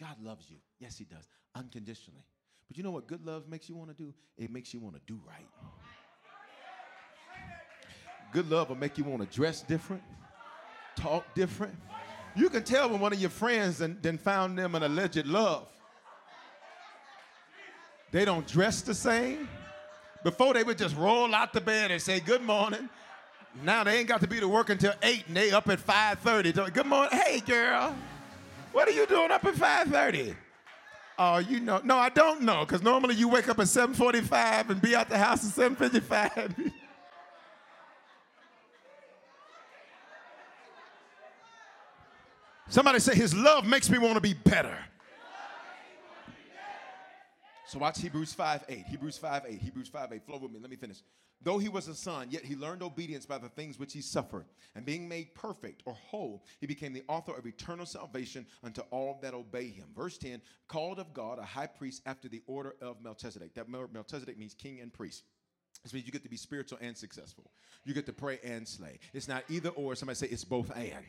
God 0.00 0.16
loves 0.20 0.50
you. 0.50 0.56
Yes, 0.80 0.98
He 0.98 1.04
does, 1.04 1.28
unconditionally. 1.54 2.24
But 2.66 2.76
you 2.76 2.82
know 2.82 2.90
what 2.90 3.06
good 3.06 3.24
love 3.24 3.48
makes 3.48 3.68
you 3.68 3.76
want 3.76 3.96
to 3.96 3.96
do? 3.96 4.12
It 4.36 4.50
makes 4.50 4.74
you 4.74 4.80
want 4.80 4.96
to 4.96 5.00
do 5.06 5.20
right. 5.24 5.46
Good 8.32 8.50
love 8.50 8.68
will 8.68 8.74
make 8.74 8.98
you 8.98 9.04
want 9.04 9.22
to 9.22 9.32
dress 9.32 9.62
different, 9.62 10.02
talk 10.96 11.24
different. 11.36 11.76
You 12.34 12.48
can 12.48 12.64
tell 12.64 12.90
when 12.90 12.98
one 12.98 13.12
of 13.12 13.20
your 13.20 13.30
friends 13.30 13.78
then 13.78 14.18
found 14.18 14.58
them 14.58 14.74
an 14.74 14.82
alleged 14.82 15.24
love. 15.24 15.70
They 18.16 18.24
don't 18.24 18.46
dress 18.46 18.80
the 18.80 18.94
same. 18.94 19.46
Before 20.24 20.54
they 20.54 20.64
would 20.64 20.78
just 20.78 20.96
roll 20.96 21.34
out 21.34 21.52
the 21.52 21.60
bed 21.60 21.90
and 21.90 22.00
say 22.00 22.18
good 22.18 22.40
morning. 22.40 22.88
Now 23.62 23.84
they 23.84 23.98
ain't 23.98 24.08
got 24.08 24.22
to 24.22 24.26
be 24.26 24.40
to 24.40 24.48
work 24.48 24.70
until 24.70 24.94
8 25.02 25.26
and 25.26 25.36
they 25.36 25.50
up 25.50 25.68
at 25.68 25.78
5.30. 25.78 26.72
Good 26.72 26.86
morning. 26.86 27.10
Hey 27.12 27.40
girl, 27.40 27.94
what 28.72 28.88
are 28.88 28.92
you 28.92 29.04
doing 29.04 29.30
up 29.30 29.44
at 29.44 29.52
5.30? 29.54 30.34
Oh, 31.18 31.36
you 31.36 31.60
know. 31.60 31.82
No, 31.84 31.98
I 31.98 32.08
don't 32.08 32.40
know, 32.40 32.60
because 32.60 32.82
normally 32.82 33.16
you 33.16 33.28
wake 33.28 33.50
up 33.50 33.58
at 33.58 33.66
7.45 33.66 34.70
and 34.70 34.80
be 34.80 34.96
out 34.96 35.10
the 35.10 35.18
house 35.18 35.44
at 35.58 35.72
7.55. 35.76 36.72
Somebody 42.70 42.98
say, 42.98 43.14
his 43.14 43.34
love 43.34 43.66
makes 43.66 43.90
me 43.90 43.98
want 43.98 44.14
to 44.14 44.22
be 44.22 44.32
better. 44.32 44.78
So 47.66 47.80
watch 47.80 48.00
Hebrews 48.00 48.32
5 48.32 48.64
8. 48.68 48.86
Hebrews 48.86 49.18
5 49.18 49.42
8. 49.48 49.60
Hebrews 49.60 49.88
5 49.88 50.12
8. 50.12 50.24
Flow 50.24 50.38
with 50.38 50.52
me. 50.52 50.60
Let 50.60 50.70
me 50.70 50.76
finish. 50.76 50.98
Though 51.42 51.58
he 51.58 51.68
was 51.68 51.86
a 51.88 51.94
son, 51.94 52.28
yet 52.30 52.44
he 52.44 52.56
learned 52.56 52.82
obedience 52.82 53.26
by 53.26 53.38
the 53.38 53.48
things 53.48 53.78
which 53.78 53.92
he 53.92 54.00
suffered. 54.00 54.46
And 54.74 54.86
being 54.86 55.08
made 55.08 55.34
perfect 55.34 55.82
or 55.84 55.92
whole, 55.94 56.44
he 56.60 56.66
became 56.66 56.92
the 56.92 57.04
author 57.08 57.36
of 57.36 57.46
eternal 57.46 57.86
salvation 57.86 58.46
unto 58.62 58.80
all 58.90 59.18
that 59.22 59.34
obey 59.34 59.68
him. 59.68 59.86
Verse 59.94 60.16
10 60.16 60.40
called 60.68 60.98
of 60.98 61.12
God 61.12 61.38
a 61.38 61.44
high 61.44 61.66
priest 61.66 62.02
after 62.06 62.28
the 62.28 62.42
order 62.46 62.74
of 62.80 63.02
Melchizedek. 63.02 63.54
That 63.54 63.68
Melchizedek 63.68 64.38
means 64.38 64.54
king 64.54 64.80
and 64.80 64.92
priest. 64.92 65.24
This 65.82 65.92
means 65.92 66.06
you 66.06 66.12
get 66.12 66.22
to 66.22 66.28
be 66.28 66.36
spiritual 66.36 66.78
and 66.80 66.96
successful. 66.96 67.50
You 67.84 67.94
get 67.94 68.06
to 68.06 68.12
pray 68.12 68.38
and 68.42 68.66
slay. 68.66 68.98
It's 69.12 69.28
not 69.28 69.44
either 69.48 69.68
or. 69.70 69.94
Somebody 69.94 70.16
say 70.16 70.26
it's 70.28 70.44
both 70.44 70.70
and 70.74 71.04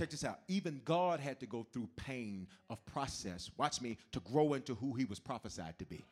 check 0.00 0.10
this 0.10 0.24
out. 0.24 0.40
Even 0.48 0.80
God 0.84 1.20
had 1.20 1.38
to 1.40 1.46
go 1.46 1.66
through 1.72 1.88
pain 1.96 2.46
of 2.70 2.84
process, 2.86 3.50
watch 3.56 3.80
me, 3.80 3.98
to 4.12 4.20
grow 4.20 4.54
into 4.54 4.74
who 4.74 4.94
he 4.94 5.04
was 5.04 5.20
prophesied 5.20 5.78
to 5.78 5.84
be. 5.84 6.04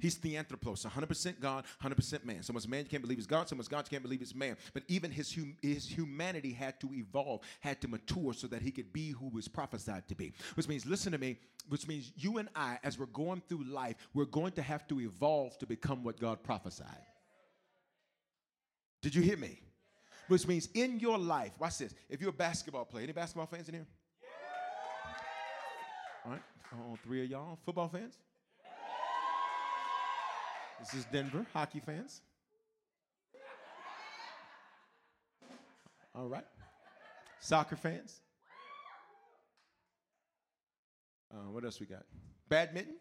He's 0.00 0.16
the 0.18 0.38
anthropos, 0.38 0.86
100% 0.86 1.38
God, 1.38 1.64
100% 1.82 2.24
man. 2.24 2.42
Someone's 2.42 2.66
man 2.66 2.84
you 2.84 2.88
can't 2.88 3.02
believe 3.02 3.18
he's 3.18 3.26
God, 3.26 3.46
So 3.46 3.50
someone's 3.50 3.68
God 3.68 3.84
you 3.86 3.90
can't 3.90 4.02
believe 4.02 4.20
he's 4.20 4.34
man. 4.34 4.56
But 4.72 4.84
even 4.88 5.10
his, 5.10 5.34
hum- 5.34 5.56
his 5.60 5.86
humanity 5.86 6.52
had 6.52 6.80
to 6.80 6.88
evolve, 6.94 7.42
had 7.60 7.80
to 7.82 7.88
mature 7.88 8.32
so 8.32 8.46
that 8.46 8.62
he 8.62 8.70
could 8.70 8.90
be 8.92 9.10
who 9.10 9.28
was 9.28 9.48
prophesied 9.48 10.08
to 10.08 10.14
be. 10.14 10.32
Which 10.54 10.68
means, 10.68 10.86
listen 10.86 11.12
to 11.12 11.18
me, 11.18 11.36
which 11.68 11.86
means 11.86 12.12
you 12.16 12.38
and 12.38 12.48
I, 12.56 12.78
as 12.82 12.98
we're 12.98 13.06
going 13.06 13.42
through 13.48 13.64
life, 13.64 13.96
we're 14.14 14.24
going 14.24 14.52
to 14.52 14.62
have 14.62 14.88
to 14.88 15.00
evolve 15.00 15.58
to 15.58 15.66
become 15.66 16.04
what 16.04 16.18
God 16.18 16.42
prophesied. 16.42 16.86
Did 19.02 19.14
you 19.14 19.20
hear 19.20 19.36
me? 19.36 19.60
Which 20.32 20.46
means 20.46 20.70
in 20.72 20.98
your 20.98 21.18
life, 21.18 21.52
watch 21.58 21.76
this. 21.76 21.94
If 22.08 22.22
you're 22.22 22.30
a 22.30 22.32
basketball 22.32 22.86
player, 22.86 23.04
any 23.04 23.12
basketball 23.12 23.44
fans 23.44 23.68
in 23.68 23.74
here? 23.74 23.86
All 26.24 26.32
right, 26.32 26.42
all 26.72 26.98
three 27.04 27.22
of 27.24 27.30
y'all 27.30 27.58
football 27.66 27.88
fans. 27.88 28.16
This 30.80 30.94
is 30.94 31.04
Denver 31.12 31.44
hockey 31.52 31.80
fans. 31.80 32.22
All 36.14 36.28
right, 36.28 36.46
soccer 37.40 37.76
fans. 37.76 38.20
Uh, 41.30 41.50
what 41.50 41.62
else 41.62 41.78
we 41.78 41.84
got? 41.84 42.04
Badminton. 42.48 42.94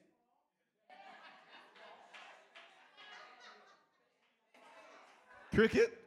Cricket 5.54 6.01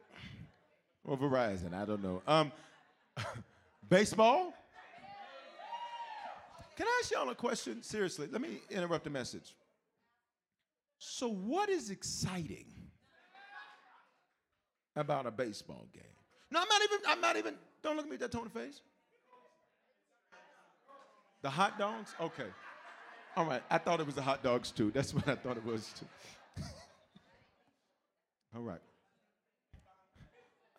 or 1.05 1.17
Verizon. 1.17 1.73
I 1.73 1.85
don't 1.85 2.03
know. 2.03 2.21
Um, 2.27 2.51
baseball. 3.89 4.53
Can 6.75 6.87
I 6.87 7.01
ask 7.01 7.11
y'all 7.11 7.29
a 7.29 7.35
question? 7.35 7.81
Seriously, 7.81 8.27
let 8.31 8.41
me 8.41 8.59
interrupt 8.69 9.05
the 9.05 9.09
message. 9.09 9.55
So, 10.97 11.29
what 11.29 11.69
is 11.69 11.89
exciting 11.89 12.65
about 14.95 15.25
a 15.25 15.31
baseball 15.31 15.87
game? 15.93 16.03
No, 16.51 16.59
I'm 16.59 16.67
not 16.67 16.81
even. 16.83 16.99
I'm 17.07 17.21
not 17.21 17.37
even. 17.37 17.55
Don't 17.81 17.95
look 17.95 18.05
at 18.05 18.09
me 18.09 18.17
with 18.17 18.21
that 18.21 18.31
tone 18.31 18.45
of 18.45 18.51
face. 18.51 18.81
The 21.41 21.49
hot 21.49 21.77
dogs? 21.77 22.13
Okay. 22.19 22.47
All 23.37 23.45
right. 23.45 23.61
I 23.69 23.77
thought 23.77 23.99
it 23.99 24.05
was 24.05 24.15
the 24.15 24.21
hot 24.21 24.43
dogs 24.43 24.71
too. 24.71 24.91
That's 24.91 25.13
what 25.13 25.27
I 25.27 25.35
thought 25.35 25.57
it 25.57 25.65
was 25.65 25.93
too. 25.99 26.63
All 28.55 28.63
right. 28.63 28.79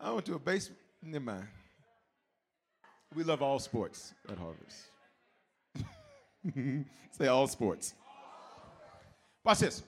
I 0.01 0.13
went 0.13 0.27
to 0.27 0.35
a 0.35 0.39
base. 0.39 0.71
Never 1.03 1.25
mind. 1.25 1.47
We 3.15 3.25
love 3.25 3.43
all 3.43 3.59
sports 3.59 4.13
at 4.29 4.37
Harvest. 4.39 4.91
Say 7.13 7.27
all 7.29 7.47
sports. 7.47 7.95
Watch 9.45 9.61
this. 9.61 9.83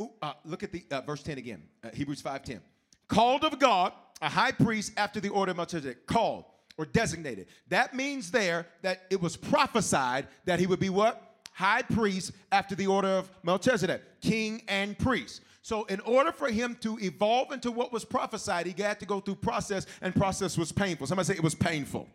Ooh, 0.00 0.10
uh, 0.22 0.34
look 0.44 0.62
at 0.62 0.70
the 0.70 0.84
uh, 0.90 1.00
verse 1.00 1.22
10 1.22 1.38
again. 1.38 1.62
Uh, 1.82 1.88
Hebrews 1.92 2.22
5:10. 2.22 2.60
Called 3.08 3.42
of 3.44 3.58
God, 3.58 3.92
a 4.20 4.28
high 4.28 4.52
priest 4.52 4.92
after 4.96 5.18
the 5.18 5.30
order 5.30 5.50
of 5.50 5.56
Melchizedek. 5.56 6.06
Called 6.06 6.44
or 6.76 6.84
designated. 6.84 7.48
That 7.68 7.94
means 7.94 8.30
there 8.30 8.66
that 8.82 9.06
it 9.10 9.20
was 9.20 9.36
prophesied 9.36 10.28
that 10.44 10.60
he 10.60 10.66
would 10.66 10.78
be 10.78 10.90
what? 10.90 11.40
High 11.52 11.82
priest 11.82 12.32
after 12.52 12.76
the 12.76 12.86
order 12.86 13.08
of 13.08 13.30
Melchizedek, 13.42 14.20
king 14.20 14.62
and 14.68 14.96
priest. 14.96 15.40
So, 15.68 15.84
in 15.84 16.00
order 16.00 16.32
for 16.32 16.48
him 16.48 16.78
to 16.80 16.98
evolve 16.98 17.52
into 17.52 17.70
what 17.70 17.92
was 17.92 18.02
prophesied, 18.02 18.64
he 18.64 18.82
had 18.82 18.98
to 19.00 19.04
go 19.04 19.20
through 19.20 19.34
process, 19.34 19.84
and 20.00 20.14
process 20.14 20.56
was 20.56 20.72
painful. 20.72 21.06
Somebody 21.06 21.26
say 21.26 21.34
it 21.34 21.42
was 21.42 21.54
painful. 21.54 22.08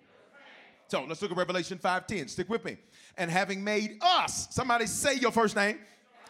So 0.87 1.05
let's 1.05 1.21
look 1.21 1.29
at 1.29 1.37
Revelation 1.37 1.77
5:10. 1.77 2.29
Stick 2.29 2.49
with 2.49 2.65
me. 2.65 2.77
And 3.15 3.29
having 3.29 3.63
made 3.63 3.99
us, 4.01 4.47
somebody 4.49 4.87
say 4.87 5.17
your 5.17 5.29
first 5.29 5.55
name. 5.55 5.77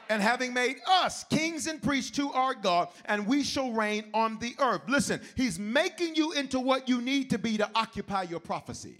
And 0.09 0.21
having 0.21 0.53
made 0.53 0.81
us 0.85 1.23
kings 1.23 1.65
and 1.67 1.81
priests 1.81 2.11
to 2.17 2.29
our 2.33 2.55
God, 2.55 2.89
and 3.05 3.25
we 3.25 3.41
shall 3.41 3.71
reign 3.71 4.09
on 4.13 4.37
the 4.39 4.53
earth. 4.59 4.81
Listen, 4.89 5.21
he's 5.37 5.57
making 5.57 6.15
you 6.15 6.33
into 6.33 6.59
what 6.59 6.89
you 6.89 7.01
need 7.01 7.29
to 7.29 7.37
be 7.37 7.55
to 7.55 7.69
occupy 7.73 8.23
your 8.23 8.41
prophecy. 8.41 8.97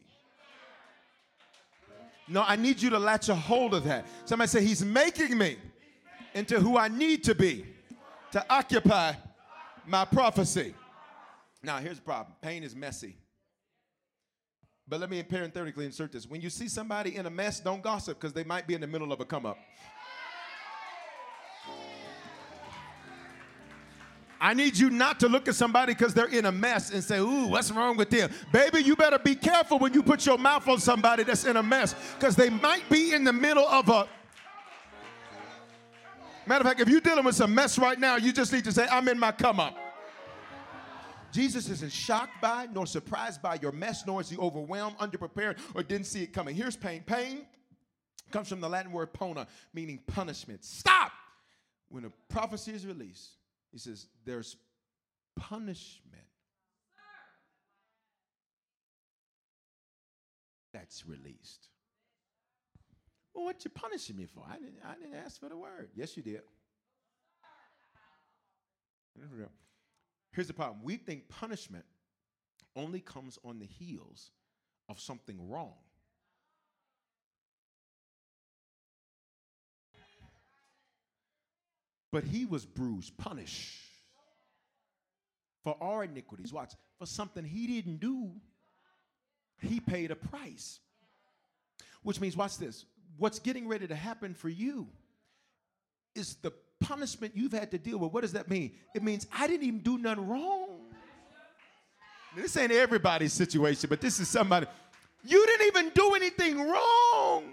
No, 2.30 2.46
I 2.48 2.56
need 2.56 2.82
you 2.82 2.90
to 2.92 3.00
latch 3.00 3.28
a 3.28 3.36
hold 3.36 3.74
of 3.74 3.84
that. 3.84 4.06
Somebody 4.24 4.48
say, 4.48 4.64
He's 4.64 4.86
making 4.86 5.38
me 5.38 5.58
into 6.34 6.62
who 6.62 6.78
I 6.78 6.88
need 6.88 7.26
to 7.26 7.36
be 7.36 7.66
to 8.34 8.44
occupy 8.50 9.14
my 9.86 10.06
prophecy. 10.06 10.74
Now, 11.62 11.78
here's 11.78 11.98
the 11.98 12.04
problem 12.04 12.36
pain 12.42 12.64
is 12.64 12.76
messy. 12.76 13.16
But 14.88 15.00
let 15.00 15.10
me 15.10 15.24
parenthetically 15.24 15.86
insert 15.86 16.12
this. 16.12 16.28
When 16.28 16.42
you 16.42 16.50
see 16.50 16.68
somebody 16.68 17.16
in 17.16 17.26
a 17.26 17.30
mess, 17.30 17.62
don't 17.62 17.82
gossip 17.82 18.20
because 18.20 18.34
they 18.34 18.44
might 18.44 18.68
be 18.68 18.74
in 18.74 18.82
the 18.82 18.88
middle 18.88 19.14
of 19.14 19.22
a 19.22 19.26
come 19.26 19.46
up. 19.46 19.58
I 24.42 24.54
need 24.54 24.78
you 24.78 24.90
not 24.90 25.22
to 25.22 25.30
look 25.30 25.48
at 25.48 25.56
somebody 25.56 25.94
because 25.94 26.14
they're 26.14 26.26
in 26.26 26.46
a 26.46 26.52
mess 26.52 26.92
and 26.92 27.02
say, 27.02 27.20
Ooh, 27.20 27.48
what's 27.48 27.72
wrong 27.72 27.96
with 27.96 28.10
them? 28.10 28.30
Baby, 28.52 28.84
you 28.84 28.98
better 28.98 29.18
be 29.18 29.36
careful 29.36 29.80
when 29.80 29.94
you 29.94 30.04
put 30.04 30.26
your 30.26 30.38
mouth 30.38 30.68
on 30.68 30.80
somebody 30.80 31.24
that's 31.24 31.46
in 31.46 31.56
a 31.56 31.64
mess 31.64 31.96
because 32.20 32.36
they 32.36 32.50
might 32.50 32.90
be 32.90 33.14
in 33.14 33.24
the 33.24 33.32
middle 33.32 33.66
of 33.66 33.88
a 33.88 34.10
Matter 36.46 36.62
of 36.62 36.68
fact, 36.68 36.82
if 36.82 36.90
you're 36.90 37.00
dealing 37.00 37.24
with 37.24 37.36
some 37.36 37.56
mess 37.56 37.78
right 37.80 37.98
now, 37.98 38.18
you 38.18 38.34
just 38.34 38.52
need 38.52 38.66
to 38.66 38.72
say, 38.72 38.86
I'm 38.92 39.08
in 39.08 39.18
my 39.18 39.32
come 39.32 39.60
up. 39.60 39.78
Jesus 41.32 41.70
isn't 41.70 41.92
shocked 41.92 42.42
by 42.42 42.68
nor 42.72 42.86
surprised 42.86 43.42
by 43.42 43.58
your 43.62 43.72
mess, 43.72 44.06
nor 44.06 44.22
is 44.22 44.30
he 44.30 44.38
overwhelmed, 44.38 44.98
underprepared, 44.98 45.58
or 45.74 45.82
didn't 45.82 46.06
see 46.06 46.22
it 46.22 46.34
coming. 46.34 46.56
Here's 46.56 46.76
pain. 46.76 47.02
Pain 47.06 47.46
comes 48.30 48.50
from 48.50 48.62
the 48.62 48.70
Latin 48.70 48.92
word 48.92 49.14
poena, 49.14 49.48
meaning 49.74 50.00
punishment. 50.06 50.64
Stop! 50.64 51.12
When 51.90 52.06
a 52.06 52.12
prophecy 52.30 52.72
is 52.72 52.86
released, 52.86 53.32
he 53.72 53.80
says, 53.80 54.08
there's 54.26 54.58
punishment 55.36 56.26
that's 60.74 61.06
released. 61.08 61.68
Well, 63.34 63.46
what 63.46 63.64
you 63.66 63.72
punishing 63.72 64.16
me 64.16 64.26
for? 64.26 64.44
I 64.48 64.56
didn't, 64.56 64.80
I 64.86 64.94
didn't 64.96 65.16
ask 65.16 65.40
for 65.40 65.50
the 65.50 65.58
word. 65.58 65.90
Yes, 65.96 66.16
you 66.16 66.24
did. 66.24 66.42
Here's 70.32 70.48
the 70.48 70.54
problem 70.54 70.80
we 70.84 70.98
think 70.98 71.30
punishment 71.30 71.86
only 72.76 73.00
comes 73.00 73.38
on 73.44 73.60
the 73.60 73.66
heels 73.66 74.32
of 74.90 75.00
something 75.00 75.50
wrong. 75.50 75.74
But 82.12 82.24
he 82.24 82.46
was 82.46 82.64
bruised, 82.64 83.18
punished 83.18 83.80
for 85.64 85.76
our 85.82 86.04
iniquities. 86.04 86.54
Watch, 86.54 86.74
for 87.00 87.08
something 87.08 87.44
he 87.44 87.66
didn't 87.66 87.98
do, 87.98 88.30
he 89.60 89.80
paid 89.80 90.12
a 90.12 90.16
price. 90.16 90.80
Which 92.04 92.22
means, 92.22 92.38
watch 92.38 92.60
this 92.60 92.86
what's 93.18 93.40
getting 93.40 93.68
ready 93.68 93.88
to 93.88 93.96
happen 93.96 94.34
for 94.34 94.50
you 94.50 94.88
is 96.16 96.36
the 96.36 96.52
punishment 96.80 97.34
you've 97.36 97.54
had 97.54 97.72
to 97.72 97.78
deal 97.78 97.98
with. 97.98 98.12
What 98.12 98.22
does 98.22 98.34
that 98.34 98.50
mean? 98.50 98.72
It 98.94 99.04
means 99.04 99.28
I 99.32 99.48
didn't 99.48 99.66
even 99.66 99.80
do 99.80 99.98
nothing 99.98 100.28
wrong. 100.28 100.70
This 102.36 102.58
ain't 102.58 102.72
everybody's 102.72 103.34
situation, 103.34 103.90
but 103.90 104.02
this 104.02 104.20
is 104.20 104.28
somebody. 104.28 104.66
You 105.24 105.46
didn't 105.46 105.68
even 105.68 105.92
do 105.94 106.16
anything 106.16 106.68
wrong, 106.68 107.44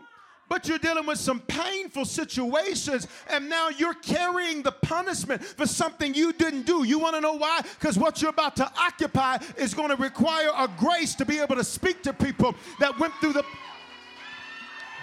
but 0.49 0.67
you're 0.67 0.79
dealing 0.79 1.07
with 1.07 1.19
some 1.19 1.41
painful 1.41 2.07
situations, 2.07 3.07
and 3.29 3.49
now 3.49 3.69
you're 3.69 3.95
carrying 3.95 4.63
the 4.63 4.73
punishment 4.73 5.45
for 5.45 5.67
something 5.67 6.15
you 6.15 6.33
didn't 6.33 6.63
do. 6.63 6.83
You 6.83 6.99
want 6.99 7.15
to 7.15 7.21
know 7.21 7.35
why? 7.35 7.61
Because 7.79 7.99
what 7.99 8.21
you're 8.21 8.31
about 8.31 8.57
to 8.57 8.73
occupy 8.77 9.39
is 9.57 9.75
going 9.75 9.91
to 9.91 9.97
require 9.97 10.51
a 10.57 10.69
grace 10.79 11.15
to 11.17 11.25
be 11.25 11.39
able 11.39 11.57
to 11.57 11.65
speak 11.65 12.03
to 12.03 12.13
people 12.13 12.55
that 12.81 12.99
went 12.99 13.15
through 13.21 13.35
the 13.35 13.45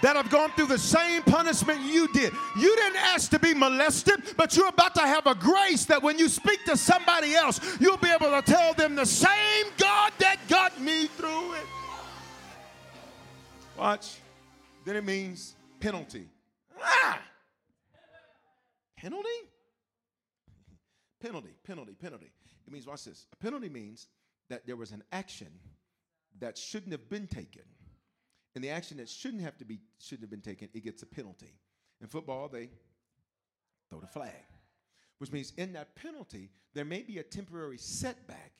that 0.02 0.16
have 0.16 0.30
gone 0.30 0.50
through 0.52 0.66
the 0.66 0.78
same 0.78 1.22
punishment 1.22 1.80
you 1.80 2.08
did. 2.12 2.32
You 2.56 2.76
didn't 2.76 2.96
ask 2.96 3.30
to 3.30 3.38
be 3.38 3.54
molested, 3.54 4.34
but 4.36 4.56
you're 4.56 4.68
about 4.68 4.94
to 4.94 5.00
have 5.00 5.26
a 5.26 5.34
grace 5.34 5.84
that 5.86 6.02
when 6.02 6.18
you 6.18 6.28
speak 6.28 6.64
to 6.66 6.76
somebody 6.76 7.34
else, 7.34 7.60
you'll 7.80 7.96
be 7.96 8.10
able 8.10 8.30
to 8.30 8.42
tell 8.42 8.74
them 8.74 8.94
the 8.94 9.06
same 9.06 9.66
God 9.76 10.12
that 10.18 10.36
got 10.48 10.80
me 10.80 11.06
through 11.06 11.54
it. 11.54 11.66
Watch. 13.76 14.18
Then 14.84 14.96
it 14.96 15.04
means 15.04 15.54
penalty. 15.80 16.28
Ah! 16.80 17.20
Penalty? 18.96 19.28
Penalty, 21.20 21.54
penalty, 21.64 21.92
penalty. 21.92 22.32
It 22.66 22.72
means, 22.72 22.86
watch 22.86 23.04
this. 23.04 23.26
A 23.32 23.36
penalty 23.36 23.68
means 23.68 24.08
that 24.48 24.66
there 24.66 24.76
was 24.76 24.92
an 24.92 25.02
action 25.12 25.48
that 26.40 26.56
shouldn't 26.56 26.92
have 26.92 27.08
been 27.08 27.26
taken 27.26 27.62
and 28.58 28.64
the 28.64 28.70
action 28.70 28.96
that 28.96 29.08
shouldn't 29.08 29.44
have 29.44 29.56
to 29.56 29.64
be 29.64 29.78
shouldn't 30.00 30.22
have 30.22 30.30
been 30.30 30.40
taken, 30.40 30.68
it 30.74 30.82
gets 30.82 31.00
a 31.04 31.06
penalty. 31.06 31.54
In 32.00 32.08
football, 32.08 32.48
they 32.48 32.70
throw 33.88 34.00
the 34.00 34.08
flag, 34.08 34.32
which 35.18 35.30
means 35.30 35.52
in 35.56 35.74
that 35.74 35.94
penalty, 35.94 36.50
there 36.74 36.84
may 36.84 37.02
be 37.02 37.18
a 37.18 37.22
temporary 37.22 37.78
setback 37.78 38.50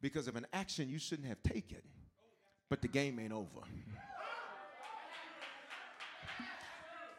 because 0.00 0.26
of 0.26 0.34
an 0.34 0.44
action 0.52 0.88
you 0.88 0.98
shouldn't 0.98 1.28
have 1.28 1.40
taken, 1.44 1.78
but 2.68 2.82
the 2.82 2.88
game 2.88 3.20
ain't 3.20 3.32
over. 3.32 3.60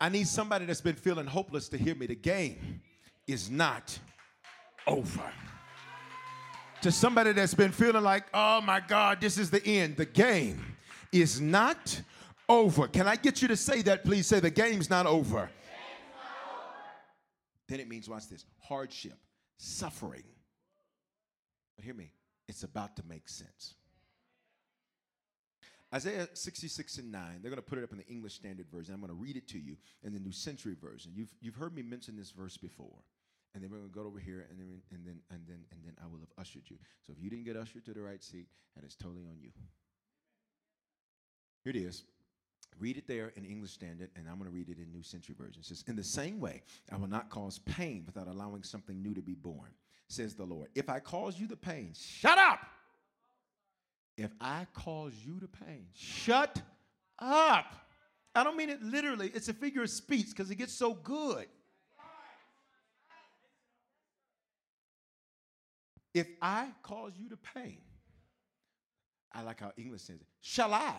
I 0.01 0.10
need 0.10 0.28
somebody 0.28 0.66
that's 0.66 0.82
been 0.82 0.97
feeling 0.97 1.26
hopeless 1.26 1.70
to 1.70 1.78
hear 1.78 1.95
me. 1.95 2.08
The 2.08 2.16
game 2.16 2.82
is 3.28 3.49
not 3.49 3.97
over. 4.88 5.32
To 6.82 6.91
somebody 6.91 7.32
that's 7.32 7.54
been 7.54 7.72
feeling 7.72 8.04
like, 8.04 8.26
oh 8.34 8.60
my 8.60 8.82
God, 8.82 9.22
this 9.22 9.38
is 9.38 9.49
the 9.49 9.66
end, 9.66 9.95
the 9.95 10.06
game 10.06 10.73
is 11.14 11.39
not 11.39 12.01
over. 12.49 12.88
Can 12.88 13.07
I 13.07 13.16
get 13.16 13.41
you 13.41 13.47
to 13.47 13.57
say 13.57 13.82
that, 13.84 14.03
please? 14.03 14.28
Say 14.28 14.39
the 14.39 14.49
game's 14.49 14.89
not 14.89 15.05
over. 15.05 15.49
Then 17.68 17.80
it 17.80 17.88
means, 17.88 18.09
watch 18.09 18.28
this 18.28 18.45
hardship, 18.59 19.18
suffering. 19.57 20.24
But 21.76 21.86
hear 21.86 21.93
me, 21.93 22.11
it's 22.47 22.64
about 22.64 22.97
to 22.97 23.03
make 23.07 23.30
sense. 23.30 23.76
Isaiah 25.93 26.28
66 26.34 26.97
and 26.97 27.11
9, 27.11 27.22
they're 27.41 27.51
going 27.51 27.61
to 27.61 27.61
put 27.61 27.78
it 27.78 27.84
up 27.84 27.91
in 27.91 27.99
the 27.99 28.07
English 28.07 28.34
Standard 28.34 28.66
Version. 28.72 28.95
I'm 28.95 28.99
going 28.99 29.14
to 29.14 29.20
read 29.20 29.38
it 29.38 29.47
to 29.49 29.59
you 29.59 29.78
in 30.03 30.11
the 30.11 30.20
New 30.20 30.32
Century 30.32 30.76
Version. 30.80 31.11
You've, 31.16 31.34
you've 31.39 31.55
heard 31.55 31.76
me 31.76 31.84
mention 31.84 32.18
this 32.18 32.32
verse 32.32 32.57
before. 32.57 33.03
And 33.53 33.64
then 33.64 33.70
we're 33.70 33.78
going 33.78 33.89
to 33.89 33.95
go 33.95 34.05
over 34.05 34.20
here, 34.20 34.47
and 34.49 34.59
then, 34.59 34.82
and, 34.91 35.05
then, 35.05 35.20
and, 35.30 35.41
then, 35.47 35.59
and 35.72 35.80
then 35.86 35.93
I 36.03 36.07
will 36.07 36.20
have 36.20 36.34
ushered 36.39 36.64
you. 36.70 36.78
So 37.05 37.14
if 37.16 37.24
you 37.24 37.30
didn't 37.30 37.45
get 37.45 37.55
ushered 37.55 37.86
to 37.86 37.93
the 37.93 38.01
right 38.01 38.24
seat, 38.24 38.47
that 38.76 38.84
is 38.84 38.95
totally 38.95 39.26
on 39.26 39.38
you. 39.39 39.51
Here 41.64 41.72
it 41.72 41.76
is. 41.76 42.03
Read 42.80 42.97
it 42.97 43.07
there 43.07 43.32
in 43.36 43.45
English 43.45 43.72
Standard, 43.72 44.09
and 44.16 44.28
I'm 44.28 44.38
going 44.38 44.49
to 44.49 44.55
read 44.55 44.70
it 44.70 44.78
in 44.78 44.91
New 44.91 45.03
Century 45.03 45.36
Version. 45.38 45.61
It 45.61 45.66
says, 45.66 45.84
In 45.88 45.95
the 45.95 46.03
same 46.03 46.39
way, 46.39 46.64
I 46.91 46.97
will 46.97 47.07
not 47.07 47.30
cause 47.30 47.59
pain 47.59 48.03
without 48.05 48.28
allowing 48.28 48.64
something 48.64 49.01
new 49.01 49.14
to 49.14 49.22
be 49.22 49.36
born, 49.36 49.70
says 50.07 50.34
the 50.34 50.43
Lord. 50.43 50.70
If 50.76 50.89
I 50.89 50.99
cause 50.99 51.39
you 51.39 51.47
the 51.47 51.55
pain, 51.55 51.93
shut 51.95 52.38
up. 52.38 52.59
If 54.18 54.32
I 54.41 54.68
cause 54.74 55.14
you 55.26 55.39
the 55.39 55.47
pain, 55.47 55.86
shut 55.93 56.61
up. 57.20 57.66
I 58.36 58.43
don't 58.43 58.57
mean 58.57 58.70
it 58.70 58.82
literally, 58.82 59.32
it's 59.34 59.47
a 59.47 59.53
figure 59.53 59.84
of 59.84 59.89
speech 59.89 60.28
because 60.30 60.49
it 60.49 60.55
gets 60.55 60.74
so 60.74 60.93
good. 60.93 61.45
If 66.14 66.28
I 66.41 66.68
cause 66.84 67.14
you 67.18 67.30
the 67.30 67.38
pain, 67.38 67.80
I 69.32 69.41
like 69.41 69.61
how 69.61 69.72
English 69.78 70.01
says 70.01 70.18
it, 70.22 70.28
shall 70.41 70.74
I? 70.74 70.95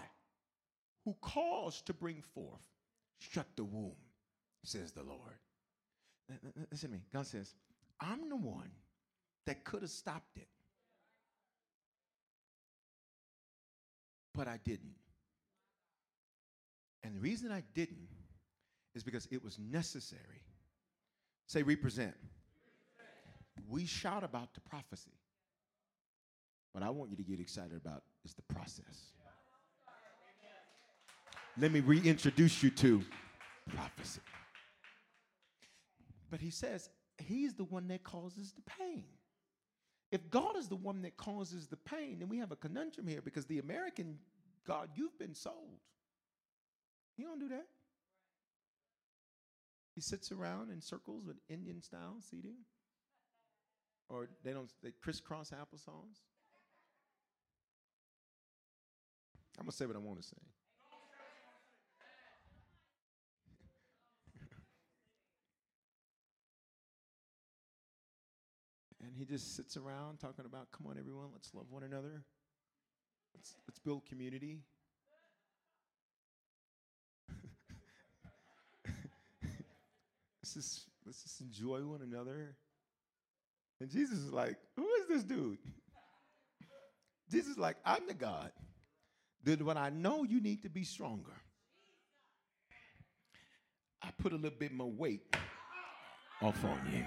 Who 1.05 1.14
caused 1.20 1.86
to 1.86 1.94
bring 1.94 2.22
forth 2.34 2.66
shut 3.18 3.46
the 3.57 3.64
womb, 3.64 3.96
says 4.64 4.92
the 4.92 5.02
Lord. 5.02 5.38
Listen 6.70 6.90
to 6.90 6.96
me. 6.96 7.02
God 7.12 7.26
says, 7.26 7.55
I'm 8.00 8.28
the 8.28 8.36
one 8.36 8.70
that 9.46 9.64
could 9.64 9.82
have 9.82 9.90
stopped 9.90 10.36
it. 10.36 10.48
But 14.34 14.48
I 14.48 14.59
didn't. 14.64 14.96
And 17.02 17.14
the 17.14 17.20
reason 17.20 17.52
I 17.52 17.62
didn't 17.74 18.09
is 18.94 19.02
because 19.02 19.28
it 19.30 19.44
was 19.44 19.59
necessary. 19.59 20.42
Say, 21.46 21.62
represent. 21.62 22.14
We 23.68 23.86
shout 23.86 24.24
about 24.24 24.55
the 24.55 24.61
prophecy. 24.61 25.12
What 26.72 26.82
I 26.82 26.90
want 26.90 27.11
you 27.11 27.16
to 27.16 27.22
get 27.22 27.38
excited 27.38 27.76
about 27.76 28.02
is 28.24 28.34
the 28.34 28.42
process 28.42 29.12
let 31.59 31.72
me 31.72 31.80
reintroduce 31.80 32.62
you 32.62 32.70
to 32.70 33.02
prophecy. 33.68 34.20
But 36.30 36.40
he 36.40 36.50
says 36.50 36.90
he's 37.18 37.55
the 37.55 37.64
one 37.64 37.88
that 37.88 38.02
causes 38.02 38.52
the 38.52 38.62
pain. 38.62 39.05
If 40.11 40.30
God 40.30 40.57
is 40.57 40.68
the 40.68 40.76
one 40.76 41.02
that 41.02 41.16
causes 41.16 41.66
the 41.66 41.76
pain, 41.76 42.18
then 42.20 42.28
we 42.28 42.38
have 42.38 42.52
a 42.52 42.57
conundrum 42.57 43.07
here 43.07 43.20
because 43.20 43.46
the 43.46 43.59
American 43.59 44.18
God, 44.66 44.88
you've 44.94 45.18
been 45.18 45.34
sold. 45.34 45.80
He 47.16 47.22
don't 47.22 47.38
do 47.38 47.48
that. 47.48 47.66
He 49.94 50.00
sits 50.00 50.32
around 50.32 50.70
in 50.70 50.80
circles 50.80 51.24
with 51.24 51.36
Indian 51.48 51.80
style 51.80 52.16
seating. 52.20 52.57
Or 54.09 54.28
they 54.42 54.52
don't 54.52 54.70
they 54.82 54.90
crisscross 55.02 55.50
applesauce. 55.50 56.20
I'm 59.59 59.64
gonna 59.64 59.72
say 59.72 59.86
what 59.86 59.96
I 59.96 60.00
want 60.00 60.20
to 60.20 60.26
say. 60.26 60.36
And 69.14 69.20
he 69.20 69.32
just 69.32 69.54
sits 69.54 69.76
around 69.76 70.18
talking 70.18 70.44
about, 70.44 70.72
come 70.72 70.88
on, 70.88 70.98
everyone, 70.98 71.28
let's 71.32 71.54
love 71.54 71.66
one 71.70 71.84
another. 71.84 72.24
Let's, 73.32 73.54
let's 73.68 73.78
build 73.78 74.04
community. 74.06 74.58
let's, 80.42 80.54
just, 80.54 80.88
let's 81.06 81.22
just 81.22 81.40
enjoy 81.42 81.82
one 81.82 82.00
another. 82.02 82.56
And 83.80 83.88
Jesus 83.88 84.18
is 84.18 84.32
like, 84.32 84.56
who 84.74 84.88
is 85.00 85.06
this 85.08 85.22
dude? 85.22 85.58
Jesus 87.30 87.52
is 87.52 87.58
like, 87.58 87.76
I'm 87.84 88.08
the 88.08 88.14
God. 88.14 88.50
Then 89.44 89.64
when 89.64 89.76
I 89.76 89.90
know 89.90 90.24
you 90.24 90.40
need 90.40 90.64
to 90.64 90.68
be 90.68 90.82
stronger, 90.82 91.36
I 94.02 94.08
put 94.20 94.32
a 94.32 94.36
little 94.36 94.58
bit 94.58 94.72
more 94.72 94.90
weight 94.90 95.36
off 96.42 96.64
on 96.64 96.80
you. 96.92 97.04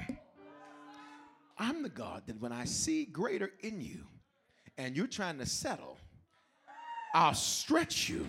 I'm 1.60 1.84
the 1.84 1.90
God 1.90 2.24
that 2.28 2.40
when 2.40 2.52
I 2.52 2.66
see 2.66 3.06
greater 3.06 3.52
in 3.62 3.82
you 3.82 4.06
and 4.78 4.96
you're 4.96 5.08
trying 5.08 5.40
to 5.40 5.46
settle, 5.46 5.98
I'll 7.14 7.34
stretch 7.34 8.10
you. 8.10 8.28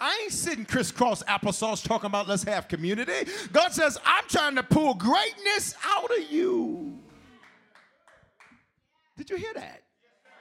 I 0.00 0.20
ain't 0.24 0.32
sitting 0.32 0.64
crisscross 0.64 1.22
applesauce 1.24 1.86
talking 1.86 2.06
about 2.06 2.26
let's 2.26 2.42
have 2.44 2.66
community. 2.66 3.30
God 3.52 3.72
says, 3.72 3.98
I'm 4.04 4.24
trying 4.28 4.56
to 4.56 4.62
pull 4.62 4.94
greatness 4.94 5.76
out 5.84 6.10
of 6.10 6.30
you. 6.30 6.98
Did 9.16 9.30
you 9.30 9.36
hear 9.36 9.54
that? 9.54 9.82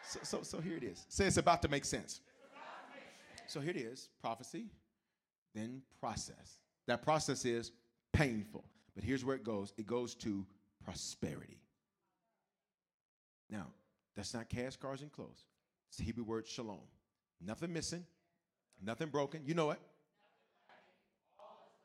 So, 0.07 0.20
so, 0.24 0.43
so 0.43 0.59
here 0.59 0.78
it 0.78 0.84
is. 0.84 1.05
Say 1.09 1.26
it's 1.26 1.38
about 1.38 1.62
to 1.62 1.68
make 1.68 1.86
sense. 1.86 2.22
So 3.47 3.59
here 3.59 3.72
it 3.72 3.78
is 3.78 4.09
prophecy, 4.22 4.66
then 5.53 5.82
process. 5.99 6.59
That 6.88 7.01
process 7.03 7.45
is 7.45 7.72
painful. 8.14 8.64
But 8.95 9.03
here's 9.03 9.24
where 9.24 9.36
it 9.36 9.43
goes 9.43 9.74
it 9.78 9.86
goes 9.86 10.16
to 10.16 10.45
prosperity. 10.84 11.60
Now, 13.50 13.68
that's 14.16 14.34
not 14.34 14.50
cash, 14.50 14.76
cars, 14.76 15.02
and 15.02 15.12
clothes. 15.12 15.46
It's 15.90 15.98
the 15.98 16.04
Hebrew 16.04 16.24
word 16.24 16.48
shalom. 16.48 16.80
Nothing 17.46 17.74
missing, 17.74 18.06
nothing 18.82 19.10
broken. 19.10 19.42
You 19.46 19.54
know 19.54 19.72
it. 19.72 19.80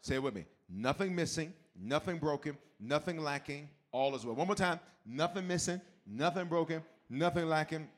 Say 0.00 0.16
it 0.16 0.22
with 0.22 0.34
me. 0.34 0.44
Nothing 0.68 1.14
missing, 1.14 1.52
nothing 1.74 2.18
broken, 2.18 2.56
nothing 2.78 3.18
lacking, 3.18 3.68
all 3.92 4.14
is 4.14 4.24
well. 4.24 4.34
One 4.34 4.46
more 4.46 4.56
time. 4.56 4.78
Nothing 5.04 5.46
missing, 5.46 5.80
nothing 6.06 6.46
broken, 6.46 6.82
nothing 7.08 7.46
lacking. 7.48 7.88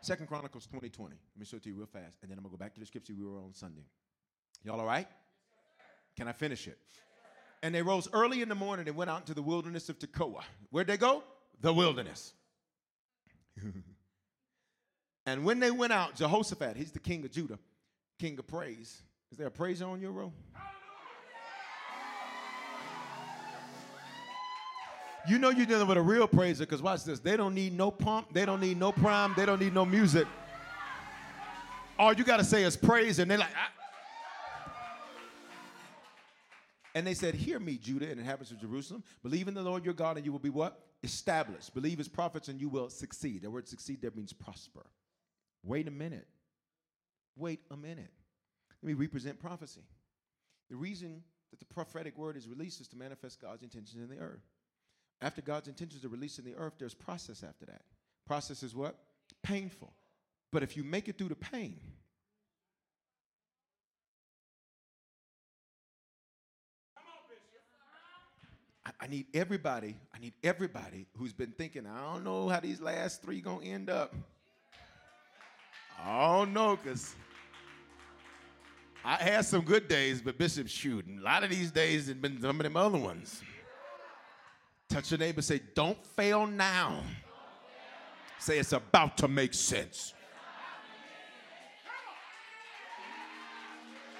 Second 0.00 0.26
Chronicles 0.26 0.66
2020. 0.66 1.14
Let 1.14 1.40
me 1.40 1.46
show 1.46 1.56
it 1.56 1.62
to 1.64 1.70
you 1.70 1.76
real 1.76 1.86
fast, 1.86 2.18
and 2.22 2.30
then 2.30 2.38
I'm 2.38 2.44
gonna 2.44 2.52
go 2.52 2.58
back 2.58 2.74
to 2.74 2.80
the 2.80 2.86
scripture 2.86 3.14
we 3.16 3.24
were 3.24 3.38
on 3.38 3.52
Sunday. 3.52 3.84
Y'all 4.62 4.78
all 4.78 4.86
right? 4.86 5.08
Can 6.16 6.28
I 6.28 6.32
finish 6.32 6.68
it? 6.68 6.78
And 7.64 7.74
they 7.74 7.80
rose 7.80 8.10
early 8.12 8.42
in 8.42 8.50
the 8.50 8.54
morning 8.54 8.86
and 8.88 8.94
went 8.94 9.08
out 9.08 9.20
into 9.20 9.32
the 9.32 9.40
wilderness 9.40 9.88
of 9.88 9.98
Tekoa. 9.98 10.42
Where'd 10.68 10.86
they 10.86 10.98
go? 10.98 11.24
The 11.62 11.72
wilderness. 11.72 12.34
and 15.26 15.46
when 15.46 15.60
they 15.60 15.70
went 15.70 15.90
out, 15.90 16.14
Jehoshaphat, 16.14 16.76
he's 16.76 16.92
the 16.92 16.98
king 16.98 17.24
of 17.24 17.32
Judah, 17.32 17.58
king 18.18 18.38
of 18.38 18.46
praise. 18.46 19.00
Is 19.32 19.38
there 19.38 19.46
a 19.46 19.50
praiser 19.50 19.86
on 19.86 19.98
your 19.98 20.10
row? 20.10 20.30
You 25.26 25.38
know 25.38 25.48
you're 25.48 25.64
dealing 25.64 25.88
with 25.88 25.96
a 25.96 26.02
real 26.02 26.28
praiser 26.28 26.66
because 26.66 26.82
watch 26.82 27.04
this. 27.04 27.18
They 27.18 27.38
don't 27.38 27.54
need 27.54 27.72
no 27.72 27.90
pump, 27.90 28.34
they 28.34 28.44
don't 28.44 28.60
need 28.60 28.78
no 28.78 28.92
prime, 28.92 29.32
they 29.38 29.46
don't 29.46 29.58
need 29.58 29.72
no 29.72 29.86
music. 29.86 30.26
All 31.98 32.12
you 32.12 32.24
got 32.24 32.36
to 32.36 32.44
say 32.44 32.64
is 32.64 32.76
praise, 32.76 33.20
and 33.20 33.30
they're 33.30 33.38
like, 33.38 33.48
ah. 33.56 33.83
And 36.94 37.06
they 37.06 37.14
said, 37.14 37.34
Hear 37.34 37.58
me, 37.58 37.76
Judah 37.76 38.08
and 38.08 38.20
inhabitants 38.20 38.52
of 38.52 38.60
Jerusalem. 38.60 39.02
Believe 39.22 39.48
in 39.48 39.54
the 39.54 39.62
Lord 39.62 39.84
your 39.84 39.94
God, 39.94 40.16
and 40.16 40.24
you 40.24 40.32
will 40.32 40.38
be 40.38 40.50
what? 40.50 40.80
Established. 41.02 41.74
Believe 41.74 41.98
his 41.98 42.08
prophets, 42.08 42.48
and 42.48 42.60
you 42.60 42.68
will 42.68 42.88
succeed. 42.88 43.42
The 43.42 43.50
word 43.50 43.68
succeed 43.68 44.00
there 44.00 44.12
means 44.14 44.32
prosper. 44.32 44.86
Wait 45.64 45.88
a 45.88 45.90
minute. 45.90 46.28
Wait 47.36 47.60
a 47.70 47.76
minute. 47.76 48.12
Let 48.82 48.88
me 48.88 48.94
represent 48.94 49.40
prophecy. 49.40 49.82
The 50.70 50.76
reason 50.76 51.22
that 51.50 51.58
the 51.58 51.74
prophetic 51.74 52.16
word 52.16 52.36
is 52.36 52.48
released 52.48 52.80
is 52.80 52.88
to 52.88 52.96
manifest 52.96 53.40
God's 53.40 53.62
intentions 53.62 54.02
in 54.02 54.08
the 54.08 54.22
earth. 54.22 54.42
After 55.20 55.42
God's 55.42 55.68
intentions 55.68 56.04
are 56.04 56.08
released 56.08 56.38
in 56.38 56.44
the 56.44 56.54
earth, 56.54 56.74
there's 56.78 56.94
process 56.94 57.42
after 57.42 57.66
that. 57.66 57.82
Process 58.26 58.62
is 58.62 58.74
what? 58.74 58.98
Painful. 59.42 59.92
But 60.52 60.62
if 60.62 60.76
you 60.76 60.84
make 60.84 61.08
it 61.08 61.18
through 61.18 61.30
the 61.30 61.34
pain, 61.34 61.80
I 69.04 69.06
need 69.06 69.26
everybody, 69.34 69.96
I 70.14 70.18
need 70.18 70.32
everybody 70.42 71.04
who's 71.18 71.34
been 71.34 71.52
thinking, 71.58 71.86
I 71.86 72.14
don't 72.14 72.24
know 72.24 72.48
how 72.48 72.58
these 72.58 72.80
last 72.80 73.20
three 73.20 73.42
gonna 73.42 73.62
end 73.62 73.90
up. 73.90 74.14
I 76.02 76.38
don't 76.38 76.54
know, 76.54 76.78
because 76.82 77.14
I 79.04 79.16
had 79.16 79.44
some 79.44 79.60
good 79.60 79.88
days, 79.88 80.22
but 80.22 80.38
Bishop 80.38 80.68
shooting. 80.68 81.18
A 81.18 81.22
lot 81.22 81.44
of 81.44 81.50
these 81.50 81.70
days 81.70 82.08
have 82.08 82.22
been 82.22 82.40
some 82.40 82.58
of 82.58 82.62
them 82.62 82.78
other 82.78 82.96
ones. 82.96 83.42
Touch 84.88 85.10
your 85.10 85.18
neighbor, 85.18 85.42
say, 85.42 85.60
don't 85.74 86.02
fail 86.16 86.46
now. 86.46 87.02
Say 88.38 88.58
it's 88.58 88.72
about 88.72 89.18
to 89.18 89.28
make 89.28 89.52
sense. 89.52 90.14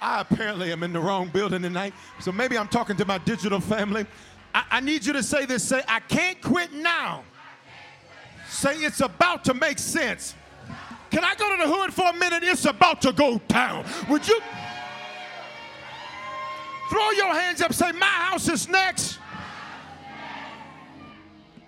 I 0.02 0.20
apparently 0.20 0.70
am 0.70 0.82
in 0.82 0.92
the 0.92 1.00
wrong 1.00 1.30
building 1.30 1.62
tonight, 1.62 1.94
so 2.20 2.30
maybe 2.30 2.58
I'm 2.58 2.68
talking 2.68 2.94
to 2.98 3.06
my 3.06 3.16
digital 3.16 3.60
family. 3.60 4.04
I, 4.54 4.64
I 4.70 4.80
need 4.80 5.04
you 5.04 5.12
to 5.12 5.22
say 5.22 5.44
this 5.44 5.64
say, 5.64 5.82
I 5.88 6.00
can't 6.00 6.40
quit 6.40 6.72
now. 6.72 7.24
Say, 8.48 8.76
it's 8.76 9.00
about 9.00 9.44
to 9.46 9.54
make 9.54 9.78
sense. 9.80 10.34
Can 11.10 11.24
I 11.24 11.34
go 11.34 11.50
to 11.56 11.62
the 11.62 11.68
hood 11.68 11.92
for 11.92 12.08
a 12.08 12.12
minute? 12.12 12.44
It's 12.44 12.64
about 12.64 13.02
to 13.02 13.12
go 13.12 13.38
down. 13.48 13.84
Would 14.08 14.26
you 14.26 14.40
throw 16.88 17.10
your 17.10 17.34
hands 17.34 17.60
up, 17.60 17.72
say, 17.72 17.92
My 17.92 18.06
house 18.06 18.48
is 18.48 18.68
next? 18.68 19.18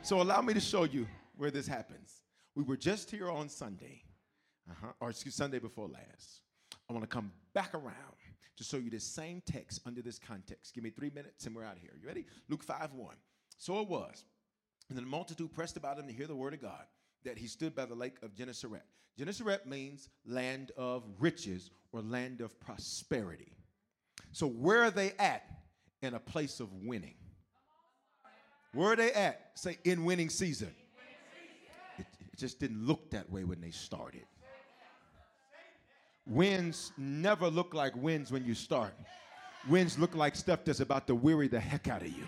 So 0.03 0.23
allow 0.23 0.41
me 0.41 0.55
to 0.55 0.61
show 0.61 0.85
you 0.85 1.07
where 1.37 1.51
this 1.51 1.67
happens. 1.67 2.23
We 2.55 2.63
were 2.63 2.77
just 2.77 3.11
here 3.11 3.29
on 3.29 3.49
Sunday, 3.49 4.05
uh-huh, 4.71 4.93
or 5.01 5.11
excuse 5.11 5.35
Sunday 5.35 5.59
before 5.59 5.89
last. 5.89 6.43
I 6.89 6.93
want 6.93 7.03
to 7.03 7.09
come 7.09 7.33
back 7.53 7.75
around 7.75 8.17
to 8.57 8.65
show 8.65 8.77
you 8.79 8.91
the 8.91 9.01
same 9.01 9.43
text 9.45 9.81
under 9.87 10.03
this 10.03 10.19
context. 10.19 10.75
Give 10.75 10.85
me 10.85 10.91
three 10.91 11.11
minutes 11.15 11.47
and 11.47 11.55
we're 11.55 11.65
out 11.65 11.77
of 11.77 11.83
here. 11.83 11.93
You 12.01 12.07
ready? 12.07 12.27
Luke 12.49 12.63
5 12.63 12.93
1. 12.95 13.15
So 13.59 13.81
it 13.81 13.89
was. 13.89 14.25
And 14.89 14.97
the 14.97 15.03
multitude 15.03 15.53
pressed 15.53 15.77
about 15.77 15.99
him 15.99 16.07
to 16.07 16.13
hear 16.13 16.27
the 16.27 16.37
word 16.37 16.55
of 16.55 16.63
God, 16.63 16.85
that 17.25 17.39
he 17.39 17.47
stood 17.47 17.75
by 17.75 17.87
the 17.87 17.95
lake 17.95 18.17
of 18.23 18.35
Gennesaret. 18.35 18.85
Gennesaret 19.19 19.67
means 19.67 20.09
land 20.27 20.73
of 20.77 21.03
riches 21.19 21.71
or 21.93 22.03
land 22.03 22.41
of 22.41 22.59
prosperity. 22.61 23.53
So 24.33 24.47
where 24.47 24.83
are 24.83 24.91
they 24.91 25.13
at? 25.19 25.45
In 26.03 26.15
a 26.15 26.21
place 26.21 26.61
of 26.61 26.73
winning. 26.73 27.15
Where 28.75 28.93
are 28.93 28.97
they 28.97 29.11
at? 29.13 29.53
Say, 29.55 29.79
in 29.85 30.05
winning 30.05 30.29
season. 30.29 30.75
It, 31.99 32.07
it 32.21 32.39
just 32.39 32.61
didn't 32.61 32.87
look 32.87 33.11
that 33.13 33.31
way 33.31 33.45
when 33.45 33.61
they 33.63 33.71
started. 33.71 34.25
Winds 36.27 36.93
never 36.97 37.49
look 37.49 37.73
like 37.73 37.95
winds 37.97 38.33
when 38.33 38.45
you 38.45 38.55
start. 38.55 38.93
Winds 39.69 39.99
look 39.99 40.15
like 40.15 40.35
stuff 40.35 40.65
that's 40.65 40.81
about 40.81 41.07
to 41.07 41.15
weary 41.15 41.47
the 41.47 41.61
heck 41.61 41.89
out 41.89 42.03
of 42.03 42.09
you. 42.09 42.27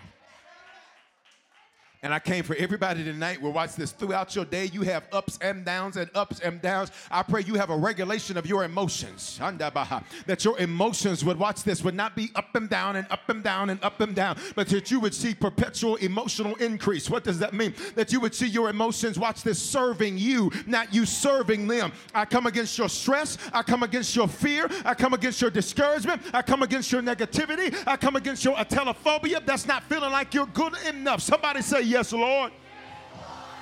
And 2.01 2.13
I 2.13 2.19
came 2.19 2.45
for 2.45 2.55
everybody 2.55 3.03
tonight. 3.03 3.41
We'll 3.41 3.51
watch 3.51 3.75
this 3.75 3.91
throughout 3.91 4.33
your 4.33 4.45
day. 4.45 4.69
You 4.71 4.83
have 4.83 5.03
ups 5.11 5.37
and 5.41 5.65
downs 5.65 5.97
and 5.97 6.09
ups 6.15 6.39
and 6.39 6.61
downs. 6.61 6.91
I 7.11 7.23
pray 7.23 7.41
you 7.41 7.55
have 7.55 7.71
a 7.71 7.75
regulation 7.75 8.37
of 8.37 8.45
your 8.45 8.63
emotions. 8.63 9.37
That 9.37 10.45
your 10.45 10.57
emotions 10.59 11.25
would 11.25 11.37
watch 11.37 11.63
this 11.63 11.83
would 11.83 11.95
not 11.95 12.15
be 12.15 12.31
up 12.35 12.55
and 12.55 12.69
down 12.69 12.95
and 12.95 13.05
up 13.11 13.27
and 13.27 13.43
down 13.43 13.69
and 13.69 13.83
up 13.83 13.99
and 13.99 14.15
down, 14.15 14.37
but 14.55 14.69
that 14.69 14.89
you 14.89 15.01
would 15.01 15.13
see 15.13 15.35
perpetual 15.35 15.97
emotional 15.97 16.55
increase. 16.55 17.09
What 17.09 17.25
does 17.25 17.37
that 17.39 17.53
mean? 17.53 17.73
That 17.95 18.13
you 18.13 18.21
would 18.21 18.33
see 18.33 18.47
your 18.47 18.69
emotions, 18.69 19.19
watch 19.19 19.43
this, 19.43 19.61
serving 19.61 20.17
you, 20.17 20.51
not 20.65 20.93
you 20.93 21.05
serving 21.05 21.67
them. 21.67 21.91
I 22.15 22.23
come 22.23 22.45
against 22.45 22.77
your 22.77 22.87
stress. 22.87 23.37
I 23.51 23.61
come 23.61 23.83
against 23.83 24.15
your 24.15 24.29
fear. 24.29 24.69
I 24.85 24.93
come 24.93 25.13
against 25.13 25.41
your 25.41 25.51
discouragement. 25.51 26.21
I 26.33 26.43
come 26.43 26.63
against 26.63 26.93
your 26.93 27.01
negativity. 27.01 27.75
I 27.85 27.97
come 27.97 28.15
against 28.15 28.45
your 28.45 28.55
atelophobia. 28.55 29.45
That's 29.45 29.67
not 29.67 29.83
feeling 29.83 30.13
like 30.13 30.33
you're 30.33 30.45
good 30.45 30.75
enough. 30.87 31.21
Somebody 31.21 31.61
say, 31.61 31.88
Yes, 31.89 32.13
Lord. 32.13 32.51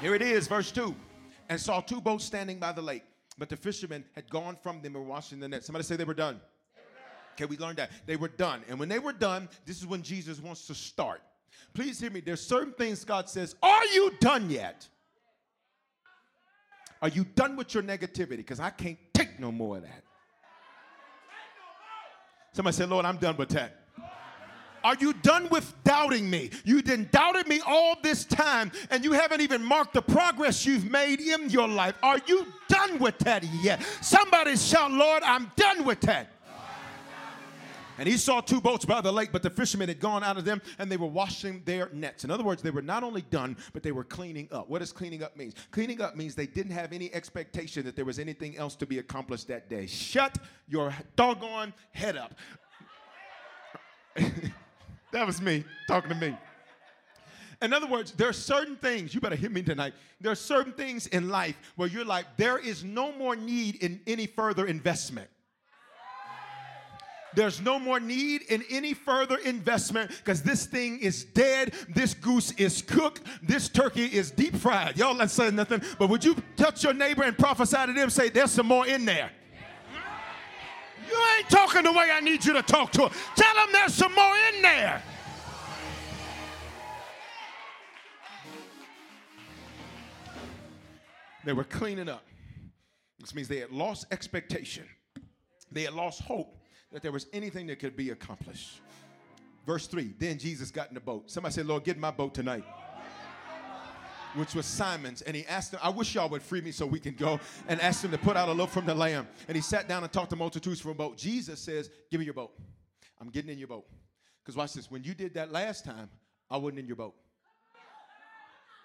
Here 0.02 0.14
it 0.14 0.22
is, 0.22 0.50
verse 0.50 0.70
2. 0.74 0.94
And 1.48 1.58
saw 1.58 1.80
two 1.80 2.02
boats 2.02 2.26
standing 2.26 2.60
by 2.60 2.74
the 2.74 2.82
lake, 2.82 3.04
but 3.38 3.48
the 3.48 3.56
fishermen 3.56 4.04
had 4.16 4.30
gone 4.30 4.58
from 4.62 4.82
them 4.82 4.96
and 4.98 5.06
were 5.06 5.10
washing 5.10 5.40
the 5.40 5.48
net. 5.48 5.64
Somebody 5.64 5.86
say 5.86 5.96
they 5.96 6.04
were 6.04 6.14
done. 6.14 6.42
Okay, 7.34 7.46
we 7.46 7.58
learned 7.58 7.78
that. 7.78 7.90
They 8.06 8.18
were 8.18 8.28
done. 8.28 8.64
And 8.68 8.78
when 8.80 8.90
they 8.90 9.00
were 9.00 9.14
done, 9.14 9.48
this 9.66 9.78
is 9.78 9.88
when 9.88 10.02
Jesus 10.02 10.42
wants 10.42 10.68
to 10.68 10.76
start. 10.76 11.22
Please 11.74 12.02
hear 12.02 12.10
me. 12.10 12.20
There's 12.20 12.46
certain 12.46 12.74
things 12.74 13.06
God 13.06 13.30
says, 13.30 13.56
Are 13.64 13.86
you 13.86 14.12
done 14.20 14.50
yet? 14.50 14.86
Are 17.02 17.08
you 17.10 17.24
done 17.24 17.56
with 17.56 17.74
your 17.74 17.84
negativity? 17.84 18.38
Because 18.38 18.60
I 18.60 18.72
can't 18.72 18.98
take 19.14 19.40
no 19.40 19.54
more 19.54 19.78
of 19.78 19.84
that. 19.84 20.04
Somebody 22.52 22.76
say, 22.76 22.86
Lord, 22.86 23.06
I'm 23.06 23.18
done 23.18 23.38
with 23.38 23.50
that. 23.50 23.77
Are 24.84 24.96
you 25.00 25.14
done 25.14 25.50
with 25.50 25.74
doubting 25.84 26.30
me? 26.30 26.52
You 26.64 26.82
didn't 26.82 27.12
doubted 27.12 27.48
me 27.48 27.62
all 27.66 27.96
this 28.02 28.26
time 28.26 28.72
and 28.90 29.04
you 29.04 29.14
haven't 29.14 29.42
even 29.42 29.64
marked 29.64 29.94
the 29.94 30.02
progress 30.02 30.66
you've 30.66 30.90
made 30.90 31.20
in 31.20 31.50
your 31.50 31.68
life. 31.68 31.96
Are 32.04 32.20
you 32.26 32.46
done 32.68 33.00
with 33.00 33.18
that 33.20 33.44
yet? 33.62 33.82
Somebody 34.02 34.56
shout, 34.56 34.92
Lord, 34.92 35.24
I'm 35.24 35.52
done 35.56 35.86
with 35.86 36.02
that. 36.02 36.32
And 38.00 38.08
he 38.08 38.16
saw 38.18 38.42
two 38.42 38.62
boats 38.62 38.86
by 38.86 39.02
the 39.02 39.12
lake, 39.12 39.32
but 39.32 39.42
the 39.42 39.50
fishermen 39.50 39.88
had 39.88 40.00
gone 40.00 40.24
out 40.24 40.38
of 40.38 40.46
them 40.46 40.62
and 40.78 40.92
they 40.92 40.98
were 40.98 41.08
washing 41.08 41.64
their 41.66 41.90
nets. 41.94 42.24
In 42.24 42.30
other 42.30 42.44
words, 42.44 42.62
they 42.62 42.70
were 42.70 42.84
not 42.84 43.04
only 43.04 43.24
done, 43.24 43.58
but 43.74 43.82
they 43.82 43.92
were 43.92 44.04
cleaning 44.04 44.48
up. 44.52 44.70
What 44.70 44.80
does 44.80 44.92
cleaning 44.92 45.24
up 45.24 45.36
mean? 45.36 45.54
Cleaning 45.72 46.00
up 46.02 46.16
means 46.16 46.36
they 46.36 46.46
didn't 46.46 46.74
have 46.74 46.94
any 46.94 47.12
expectation 47.14 47.84
that 47.86 47.96
there 47.96 48.06
was 48.06 48.20
anything 48.20 48.56
else 48.58 48.76
to 48.76 48.86
be 48.86 49.00
accomplished 49.00 49.48
that 49.48 49.68
day. 49.68 49.88
Shut 49.88 50.38
your 50.68 50.94
doggone 51.16 51.74
head 51.92 52.18
up. 52.18 52.36
That 55.12 55.26
was 55.26 55.42
me 55.42 55.64
talking 55.88 56.10
to 56.10 56.16
me. 56.16 56.36
In 57.62 57.74
other 57.74 57.88
words, 57.88 58.12
there 58.12 58.30
are 58.30 58.34
certain 58.34 58.76
things, 58.76 59.16
you 59.16 59.22
better 59.22 59.36
hear 59.36 59.50
me 59.50 59.64
tonight. 59.64 59.94
There 60.22 60.32
are 60.32 60.36
certain 60.36 60.74
things 60.74 61.08
in 61.08 61.30
life 61.30 61.56
where 61.76 61.88
you're 61.88 62.06
like, 62.06 62.26
there 62.38 62.60
is 62.60 62.84
no 62.84 63.12
more 63.14 63.36
need 63.36 63.78
in 63.78 64.00
any 64.06 64.28
further 64.28 64.68
investment. 64.68 65.30
There's 67.34 67.62
no 67.62 67.78
more 67.78 68.00
need 68.00 68.44
in 68.44 68.64
any 68.70 68.94
further 68.94 69.38
investment 69.38 70.10
because 70.10 70.42
this 70.42 70.66
thing 70.66 71.00
is 71.00 71.24
dead. 71.24 71.74
This 71.90 72.14
goose 72.14 72.52
is 72.54 72.82
cooked. 72.82 73.22
This 73.44 73.70
turkey 73.70 74.06
is 74.06 74.32
deep 74.32 74.56
fried. 74.56 74.98
Y'all 74.98 75.14
not 75.14 75.30
saying 75.30 75.56
nothing, 75.56 75.82
but 76.00 76.10
would 76.10 76.24
you 76.24 76.36
touch 76.56 76.84
your 76.84 76.94
neighbor 76.94 77.24
and 77.24 77.38
prophesy 77.38 77.78
to 77.86 77.94
them? 77.94 78.10
Say, 78.10 78.30
there's 78.30 78.52
some 78.52 78.66
more 78.68 78.88
in 78.88 79.06
there. 79.06 79.32
Ain't 81.16 81.50
talking 81.50 81.84
the 81.84 81.92
way 81.92 82.10
I 82.12 82.20
need 82.20 82.44
you 82.46 82.54
to 82.54 82.62
talk 82.62 82.92
to 82.94 83.00
them. 83.00 83.12
Tell 83.36 83.56
them 83.56 83.68
there's 83.72 83.94
some 83.94 84.14
more 84.14 84.36
in 84.54 84.62
there. 84.62 85.02
They 91.46 91.54
were 91.54 91.64
cleaning 91.64 92.10
up. 92.10 92.26
This 93.20 93.34
means 93.34 93.48
they 93.48 93.60
had 93.60 93.72
lost 93.72 94.06
expectation. 94.12 94.84
They 95.72 95.84
had 95.84 95.94
lost 95.94 96.22
hope 96.22 96.58
that 96.92 97.02
there 97.02 97.12
was 97.12 97.28
anything 97.34 97.68
that 97.68 97.80
could 97.80 97.96
be 97.96 98.10
accomplished. 98.10 98.82
Verse 99.66 99.88
3 99.88 100.14
Then 100.18 100.38
Jesus 100.38 100.72
got 100.72 100.90
in 100.90 100.94
the 100.94 101.00
boat. 101.00 101.30
Somebody 101.32 101.54
said, 101.54 101.66
Lord, 101.66 101.84
get 101.84 101.96
in 101.96 102.02
my 102.02 102.12
boat 102.12 102.34
tonight. 102.34 102.64
Which 104.38 104.54
was 104.54 104.66
Simon's, 104.66 105.22
and 105.24 105.36
he 105.36 105.46
asked 105.48 105.74
him, 105.74 105.80
I 105.82 105.90
wish 105.90 106.14
y'all 106.14 106.30
would 106.30 106.44
free 106.44 106.62
me 106.62 106.72
so 106.72 106.86
we 106.86 107.00
can 107.00 107.16
go, 107.16 107.40
and 107.68 107.82
asked 107.82 108.06
him 108.06 108.12
to 108.12 108.18
put 108.18 108.38
out 108.38 108.50
a 108.50 108.52
loaf 108.52 108.72
from 108.72 108.86
the 108.86 108.94
lamb. 108.94 109.28
And 109.48 109.56
he 109.56 109.62
sat 109.62 109.88
down 109.88 110.04
and 110.04 110.14
talked 110.14 110.30
to 110.30 110.36
multitudes 110.36 110.80
from 110.80 110.92
a 110.92 110.94
boat. 110.94 111.18
Jesus 111.18 111.60
says, 111.60 111.90
Give 112.12 112.20
me 112.20 112.26
your 112.26 112.36
boat. 112.36 112.52
I'm 113.20 113.30
getting 113.30 113.50
in 113.50 113.58
your 113.58 113.68
boat. 113.68 113.86
Because 114.44 114.56
watch 114.56 114.74
this, 114.74 114.92
when 114.92 115.04
you 115.04 115.14
did 115.14 115.34
that 115.34 115.52
last 115.52 115.84
time, 115.84 116.10
I 116.50 116.58
wasn't 116.58 116.80
in 116.80 116.88
your 116.88 116.96
boat. 116.96 117.16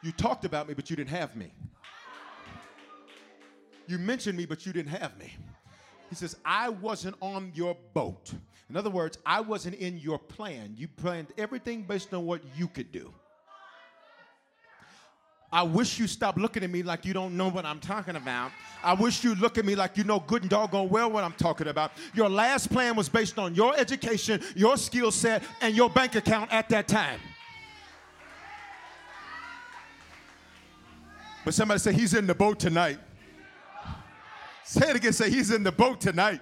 You 0.03 0.11
talked 0.11 0.45
about 0.45 0.69
me, 0.69 0.75
but 0.75 0.91
you 0.91 0.97
didn't 0.97 1.11
have 1.11 1.37
me. 1.37 1.53
You 3.87 3.99
mentioned 3.99 4.37
me, 4.39 4.47
but 4.47 4.65
you 4.65 4.73
didn't 4.73 4.91
have 4.91 5.17
me. 5.19 5.33
He 6.09 6.15
says, 6.15 6.37
I 6.45 6.71
wasn't 6.71 7.17
on 7.21 7.53
your 7.55 7.77
boat. 7.95 8.33
In 8.69 8.77
other 8.77 8.91
words, 8.91 9.19
I 9.25 9.41
wasn't 9.41 9.77
in 9.77 9.99
your 9.99 10.19
plan. 10.19 10.75
You 10.77 10.89
planned 10.89 11.29
everything 11.37 11.83
based 11.83 12.13
on 12.15 12.25
what 12.25 12.43
you 12.57 12.69
could 12.69 12.91
do. 12.91 13.13
I 15.53 15.63
wish 15.63 15.99
you 15.99 16.07
stop 16.07 16.37
looking 16.37 16.65
at 16.65 16.71
me 16.71 16.83
like 16.83 17.05
you 17.05 17.13
don't 17.13 17.37
know 17.37 17.49
what 17.49 17.67
I'm 17.67 17.79
talking 17.79 18.17
about. 18.17 18.53
I 18.83 18.95
wish 18.95 19.23
you 19.23 19.35
look 19.35 19.59
at 19.59 19.65
me 19.65 19.75
like 19.75 19.97
you 19.97 20.05
know 20.05 20.19
good 20.21 20.43
and 20.43 20.51
doggone 20.51 20.89
well 20.89 21.11
what 21.11 21.25
I'm 21.25 21.33
talking 21.33 21.69
about. 21.69 21.93
Your 22.15 22.29
last 22.29 22.71
plan 22.71 22.97
was 22.97 23.09
based 23.09 23.39
on 23.39 23.55
your 23.55 23.77
education, 23.77 24.41
your 24.57 24.77
skill 24.77 25.11
set, 25.11 25.43
and 25.61 25.77
your 25.77 25.91
bank 25.91 26.15
account 26.15 26.53
at 26.53 26.69
that 26.71 26.89
time. 26.89 27.21
But 31.45 31.55
somebody 31.55 31.81
say 31.81 31.93
he's 31.93 32.15
in 32.15 32.27
the 32.27 32.35
boat 32.35 32.59
tonight. 32.59 32.99
Say 34.73 34.89
it 34.89 34.97
again. 34.97 35.13
Say, 35.13 35.29
He's 35.29 35.51
in 35.51 35.63
the 35.63 35.73
boat 35.73 36.01
tonight. 36.01 36.41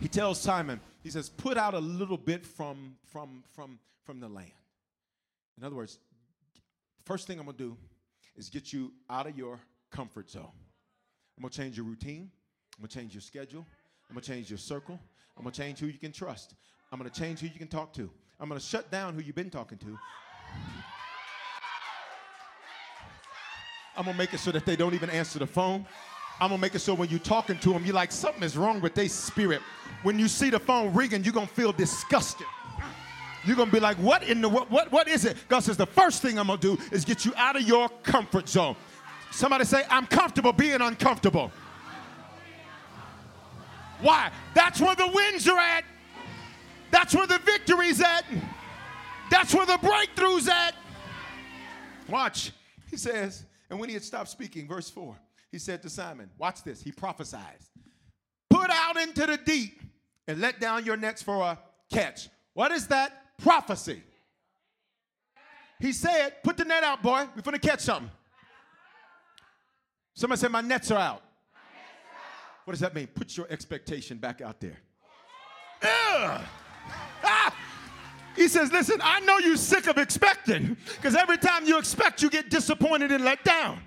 He 0.00 0.08
tells 0.08 0.40
Simon, 0.40 0.80
He 1.02 1.10
says, 1.10 1.28
Put 1.28 1.58
out 1.58 1.74
a 1.74 1.78
little 1.78 2.16
bit 2.16 2.46
from, 2.46 2.96
from, 3.04 3.44
from, 3.52 3.78
from 4.04 4.20
the 4.20 4.28
land. 4.28 4.50
In 5.58 5.64
other 5.64 5.76
words, 5.76 5.98
first 7.04 7.26
thing 7.26 7.38
I'm 7.38 7.46
to 7.46 7.52
do 7.52 7.76
is 8.36 8.48
get 8.48 8.72
you 8.72 8.92
out 9.08 9.26
of 9.26 9.36
your 9.36 9.60
comfort 9.90 10.30
zone. 10.30 10.50
I'm 11.36 11.48
to 11.48 11.56
change 11.56 11.76
your 11.76 11.86
routine. 11.86 12.30
I'm 12.78 12.86
to 12.86 12.94
change 12.94 13.14
your 13.14 13.20
schedule. 13.20 13.66
I'm 14.10 14.16
to 14.16 14.22
change 14.22 14.50
your 14.50 14.58
circle. 14.58 14.98
I'm 15.36 15.44
to 15.44 15.50
change 15.50 15.78
who 15.78 15.86
you 15.86 15.98
can 15.98 16.12
trust. 16.12 16.54
I'm 16.92 17.02
to 17.02 17.10
change 17.10 17.40
who 17.40 17.46
you 17.46 17.58
can 17.58 17.68
talk 17.68 17.92
to. 17.94 18.10
I'm 18.40 18.50
to 18.50 18.60
shut 18.60 18.90
down 18.90 19.14
who 19.14 19.20
you've 19.20 19.34
been 19.34 19.50
talking 19.50 19.78
to. 19.78 19.98
I'm 23.96 24.04
to 24.04 24.14
make 24.14 24.34
it 24.34 24.38
so 24.38 24.50
that 24.50 24.66
they 24.66 24.76
don't 24.76 24.94
even 24.94 25.10
answer 25.10 25.38
the 25.38 25.46
phone. 25.46 25.86
I'm 26.40 26.50
gonna 26.50 26.60
make 26.60 26.74
it 26.74 26.80
so 26.80 26.94
when 26.94 27.10
you're 27.10 27.20
talking 27.20 27.58
to 27.58 27.72
them, 27.72 27.84
you're 27.84 27.94
like, 27.94 28.10
something 28.10 28.42
is 28.42 28.56
wrong 28.56 28.80
with 28.80 28.94
their 28.94 29.08
spirit. 29.08 29.62
When 30.02 30.18
you 30.18 30.26
see 30.26 30.50
the 30.50 30.58
phone 30.58 30.92
ringing, 30.92 31.22
you're 31.22 31.32
gonna 31.32 31.46
feel 31.46 31.72
disgusted. 31.72 32.46
You're 33.46 33.56
gonna 33.56 33.70
be 33.70 33.80
like, 33.80 33.96
what 33.98 34.22
in 34.22 34.40
the 34.40 34.48
what 34.48 34.70
what, 34.70 34.90
what 34.90 35.08
is 35.08 35.24
it? 35.24 35.36
God 35.48 35.60
says, 35.60 35.76
the 35.76 35.86
first 35.86 36.22
thing 36.22 36.38
I'm 36.38 36.46
gonna 36.46 36.60
do 36.60 36.78
is 36.92 37.04
get 37.04 37.24
you 37.24 37.32
out 37.36 37.56
of 37.56 37.62
your 37.62 37.88
comfort 38.02 38.48
zone. 38.48 38.76
Somebody 39.30 39.64
say, 39.64 39.82
I'm 39.90 40.06
comfortable 40.06 40.52
being 40.52 40.80
uncomfortable. 40.80 41.50
Why? 44.00 44.30
That's 44.54 44.80
where 44.80 44.94
the 44.94 45.08
wins 45.08 45.48
are 45.48 45.58
at. 45.58 45.84
That's 46.90 47.14
where 47.14 47.26
the 47.26 47.38
victory's 47.38 48.00
at. 48.00 48.24
That's 49.30 49.54
where 49.54 49.66
the 49.66 49.78
breakthrough's 49.78 50.48
at. 50.48 50.74
Watch. 52.08 52.52
He 52.90 52.96
says, 52.96 53.44
and 53.70 53.80
when 53.80 53.88
he 53.88 53.94
had 53.94 54.04
stopped 54.04 54.28
speaking, 54.28 54.68
verse 54.68 54.90
4 54.90 55.16
he 55.50 55.58
said 55.58 55.82
to 55.82 55.88
Simon, 55.88 56.30
Watch 56.36 56.62
this. 56.64 56.82
He 56.82 56.90
prophesied, 56.90 57.58
Put 58.50 58.70
out 58.70 58.96
into 58.96 59.24
the 59.24 59.36
deep 59.36 59.80
and 60.26 60.40
let 60.40 60.60
down 60.60 60.84
your 60.84 60.96
nets 60.96 61.22
for 61.22 61.42
a 61.42 61.58
catch. 61.92 62.28
What 62.54 62.72
is 62.72 62.88
that? 62.88 63.23
Prophecy. 63.38 64.02
He 65.80 65.92
said, 65.92 66.42
Put 66.42 66.56
the 66.56 66.64
net 66.64 66.84
out, 66.84 67.02
boy. 67.02 67.26
We're 67.34 67.42
going 67.42 67.58
to 67.58 67.68
catch 67.68 67.80
something. 67.80 68.10
Somebody 70.14 70.40
said, 70.40 70.50
My 70.50 70.60
nets 70.60 70.90
are 70.90 70.98
out. 70.98 71.22
What 72.64 72.72
does 72.72 72.80
that 72.80 72.94
mean? 72.94 73.06
Put 73.08 73.36
your 73.36 73.46
expectation 73.50 74.16
back 74.18 74.40
out 74.40 74.60
there. 74.60 74.78
Ah! 75.82 77.54
He 78.36 78.48
says, 78.48 78.72
Listen, 78.72 79.00
I 79.02 79.20
know 79.20 79.38
you're 79.38 79.56
sick 79.56 79.86
of 79.86 79.98
expecting 79.98 80.76
because 80.96 81.14
every 81.14 81.38
time 81.38 81.66
you 81.66 81.78
expect, 81.78 82.22
you 82.22 82.30
get 82.30 82.50
disappointed 82.50 83.12
and 83.12 83.24
let 83.24 83.44
down. 83.44 83.80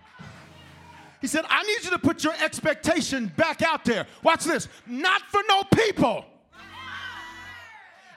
He 1.20 1.28
said, 1.28 1.46
I 1.50 1.64
need 1.64 1.84
you 1.84 1.90
to 1.92 2.00
put 2.00 2.24
your 2.24 2.34
expectation 2.44 3.32
back 3.36 3.62
out 3.62 3.84
there. 3.84 4.06
Watch 4.24 4.44
this. 4.44 4.68
Not 4.86 5.22
for 5.24 5.42
no 5.50 5.64
people. 5.64 6.26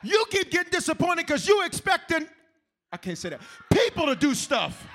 You 0.03 0.25
keep 0.31 0.51
getting 0.51 0.71
disappointed 0.71 1.27
because 1.27 1.47
you 1.47 1.65
expecting, 1.65 2.27
I 2.93 2.97
can't 2.97 3.19
say 3.19 3.31
that, 3.31 3.41
people 3.73 4.07
to 4.07 4.15
do 4.15 4.35
stuff. 4.35 4.87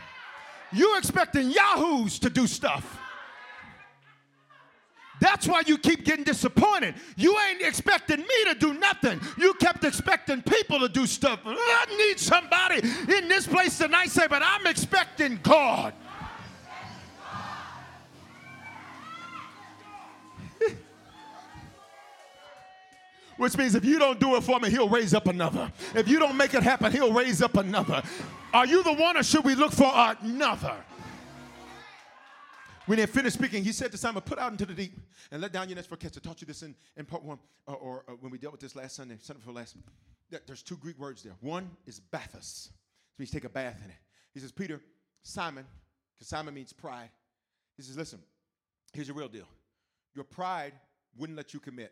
You 0.72 0.98
expecting 0.98 1.52
yahoos 1.52 2.20
to 2.20 2.30
do 2.30 2.48
stuff. 2.48 3.00
That's 5.22 5.48
why 5.48 5.62
you 5.66 5.78
keep 5.78 6.04
getting 6.04 6.26
disappointed. 6.26 6.96
You 7.16 7.38
ain't 7.50 7.62
expecting 7.62 8.20
me 8.20 8.44
to 8.50 8.56
do 8.56 8.74
nothing. 8.74 9.22
You 9.38 9.54
kept 9.54 9.86
expecting 9.86 10.42
people 10.42 10.80
to 10.80 10.90
do 10.90 11.08
stuff. 11.08 11.40
I 11.46 11.86
need 11.98 12.20
somebody 12.20 12.82
in 13.18 13.30
this 13.30 13.48
place 13.48 13.78
tonight 13.78 14.10
say, 14.10 14.28
but 14.28 14.42
I'm 14.44 14.68
expecting 14.68 15.40
God. 15.42 15.94
Which 23.38 23.58
means 23.58 23.76
if 23.76 23.84
you 23.84 24.00
don't 24.00 24.20
do 24.20 24.36
it 24.36 24.44
for 24.44 24.60
me, 24.60 24.70
he'll 24.70 24.90
raise 24.90 25.14
up 25.14 25.28
another. 25.28 25.72
If 25.94 26.08
you 26.08 26.20
don't 26.20 26.38
make 26.38 26.54
it 26.54 26.64
happen, 26.64 26.92
he'll 26.92 27.12
raise 27.12 27.42
up 27.42 27.58
another. 27.58 28.02
Are 28.54 28.66
you 28.66 28.82
the 28.84 28.94
one 28.94 29.18
or 29.18 29.24
should 29.24 29.44
we 29.44 29.56
look 29.56 29.74
for 29.74 29.92
another? 29.94 30.76
When 32.86 33.00
he 33.00 33.06
finished 33.08 33.36
speaking, 33.36 33.64
he 33.64 33.72
said 33.72 33.92
to 33.92 33.98
Simon, 33.98 34.22
Put 34.22 34.38
out 34.38 34.52
into 34.52 34.66
the 34.66 34.74
deep 34.74 34.98
and 35.32 35.42
let 35.42 35.52
down 35.52 35.68
your 35.68 35.76
nets 35.76 35.88
for 35.88 35.98
catch. 35.98 36.18
I 36.18 36.20
taught 36.20 36.42
you 36.42 36.48
this 36.48 36.62
in, 36.62 36.76
in 36.96 37.06
part 37.06 37.24
one, 37.24 37.40
or, 37.66 37.74
uh, 37.74 37.78
or, 37.78 38.06
uh, 38.08 38.12
when 38.20 38.32
we 38.32 38.38
dealt 38.38 38.54
with 38.54 38.62
this 38.62 38.76
last 38.76 38.96
Sunday, 38.96 39.18
Sunday 39.20 39.42
for 39.44 39.52
last. 39.52 39.76
There's 40.46 40.62
two 40.62 40.78
Greek 40.78 41.00
words 41.00 41.24
there. 41.24 41.34
One 41.42 41.70
is 41.86 42.00
bathos, 42.00 42.70
which 43.16 43.20
means 43.20 43.32
take 43.32 43.44
a 43.44 43.50
bath 43.50 43.80
in 43.84 43.90
it. 43.90 43.98
He 44.34 44.40
says, 44.40 44.52
Peter, 44.52 44.82
Simon, 45.24 45.66
because 46.14 46.28
Simon 46.28 46.54
means 46.54 46.74
pride. 46.74 47.10
He 47.76 47.84
says, 47.84 47.98
Listen, 47.98 48.20
here's 48.94 49.08
the 49.08 49.14
real 49.14 49.30
deal. 49.30 49.48
Your 50.14 50.26
pride 50.26 50.74
wouldn't 51.18 51.38
let 51.38 51.54
you 51.54 51.60
commit. 51.60 51.92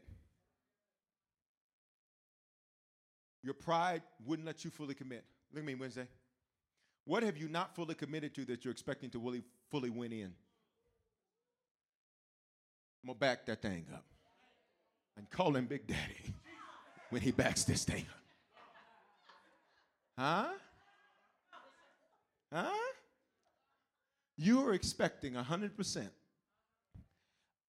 Your 3.44 3.54
pride 3.54 4.02
wouldn't 4.26 4.46
let 4.46 4.64
you 4.64 4.72
fully 4.72 4.96
commit. 4.96 5.26
Look 5.52 5.60
at 5.60 5.66
me 5.66 5.76
Wednesday. 5.76 6.08
What 7.06 7.24
have 7.24 7.38
you 7.38 7.50
not 7.50 7.76
fully 7.76 7.96
committed 7.96 8.34
to 8.36 8.46
that 8.46 8.64
you're 8.64 8.72
expecting 8.72 9.10
to 9.12 9.20
fully, 9.20 9.44
fully 9.70 9.90
win 9.90 10.14
in? 10.14 10.34
I'm 13.04 13.08
gonna 13.08 13.20
back 13.20 13.46
that 13.48 13.62
thing 13.62 13.86
up 13.94 14.06
and 15.18 15.30
call 15.30 15.56
him 15.56 15.66
Big 15.66 15.86
Daddy 15.86 16.34
when 17.10 17.22
he 17.22 17.32
backs 17.32 17.66
this 17.66 17.84
thing 17.84 18.06
up. 18.10 18.24
Huh? 20.18 20.54
Huh? 22.54 22.70
You 24.38 24.66
are 24.68 24.74
expecting 24.74 25.34
100% 25.34 26.08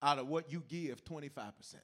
out 0.02 0.18
of 0.18 0.28
what 0.28 0.52
you 0.52 0.62
give 0.68 1.04
25%. 1.04 1.74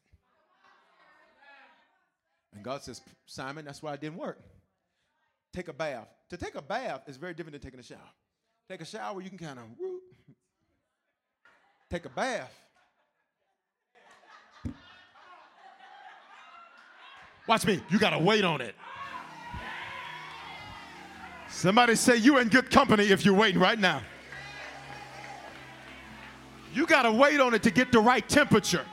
And 2.54 2.64
God 2.64 2.82
says, 2.82 3.00
Simon, 3.26 3.64
that's 3.64 3.82
why 3.82 3.94
it 3.94 4.00
didn't 4.00 4.18
work. 4.18 4.38
Take 5.52 5.68
a 5.68 5.72
bath. 5.72 6.08
To 6.30 6.36
take 6.36 6.54
a 6.54 6.62
bath 6.62 7.02
is 7.08 7.16
very 7.16 7.34
different 7.34 7.52
than 7.52 7.60
taking 7.60 7.80
a 7.80 7.82
shower. 7.82 7.98
Take 8.68 8.80
a 8.80 8.84
shower, 8.84 9.20
you 9.20 9.28
can 9.28 9.38
kind 9.38 9.58
of 9.58 9.64
take 11.90 12.04
a 12.04 12.08
bath. 12.08 12.52
Watch 17.48 17.66
me, 17.66 17.80
you 17.90 17.98
gotta 17.98 18.18
wait 18.18 18.44
on 18.44 18.60
it. 18.60 18.76
Somebody 21.48 21.96
say 21.96 22.16
you 22.16 22.38
in 22.38 22.48
good 22.48 22.70
company 22.70 23.06
if 23.06 23.24
you're 23.24 23.34
waiting 23.34 23.60
right 23.60 23.78
now. 23.78 24.02
You 26.72 26.86
gotta 26.86 27.10
wait 27.10 27.40
on 27.40 27.54
it 27.54 27.64
to 27.64 27.72
get 27.72 27.90
the 27.90 27.98
right 27.98 28.26
temperature. 28.28 28.86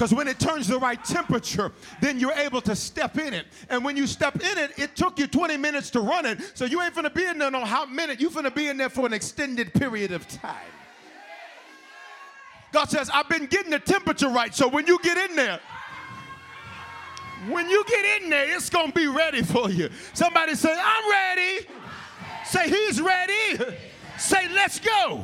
Because 0.00 0.14
when 0.14 0.28
it 0.28 0.40
turns 0.40 0.66
the 0.66 0.78
right 0.78 1.04
temperature, 1.04 1.72
then 2.00 2.18
you're 2.18 2.32
able 2.32 2.62
to 2.62 2.74
step 2.74 3.18
in 3.18 3.34
it. 3.34 3.44
And 3.68 3.84
when 3.84 3.98
you 3.98 4.06
step 4.06 4.34
in 4.36 4.56
it, 4.56 4.70
it 4.78 4.96
took 4.96 5.18
you 5.18 5.26
20 5.26 5.58
minutes 5.58 5.90
to 5.90 6.00
run 6.00 6.24
it. 6.24 6.52
So 6.54 6.64
you 6.64 6.80
ain't 6.80 6.94
finna 6.94 7.12
be 7.12 7.26
in 7.26 7.36
there 7.36 7.50
no 7.50 7.62
hot 7.66 7.92
minute. 7.92 8.18
You 8.18 8.30
finna 8.30 8.54
be 8.54 8.68
in 8.68 8.78
there 8.78 8.88
for 8.88 9.04
an 9.04 9.12
extended 9.12 9.74
period 9.74 10.10
of 10.12 10.26
time. 10.26 10.56
God 12.72 12.88
says, 12.88 13.10
I've 13.12 13.28
been 13.28 13.44
getting 13.44 13.72
the 13.72 13.78
temperature 13.78 14.30
right. 14.30 14.54
So 14.54 14.68
when 14.68 14.86
you 14.86 14.98
get 15.02 15.18
in 15.18 15.36
there, 15.36 15.60
when 17.50 17.68
you 17.68 17.84
get 17.86 18.22
in 18.22 18.30
there, 18.30 18.56
it's 18.56 18.70
to 18.70 18.90
be 18.94 19.06
ready 19.06 19.42
for 19.42 19.68
you. 19.68 19.90
Somebody 20.14 20.54
say, 20.54 20.74
I'm 20.82 21.10
ready. 21.10 21.66
Say, 22.46 22.70
He's 22.70 23.02
ready. 23.02 23.76
Say, 24.16 24.48
let's 24.54 24.80
go. 24.80 25.20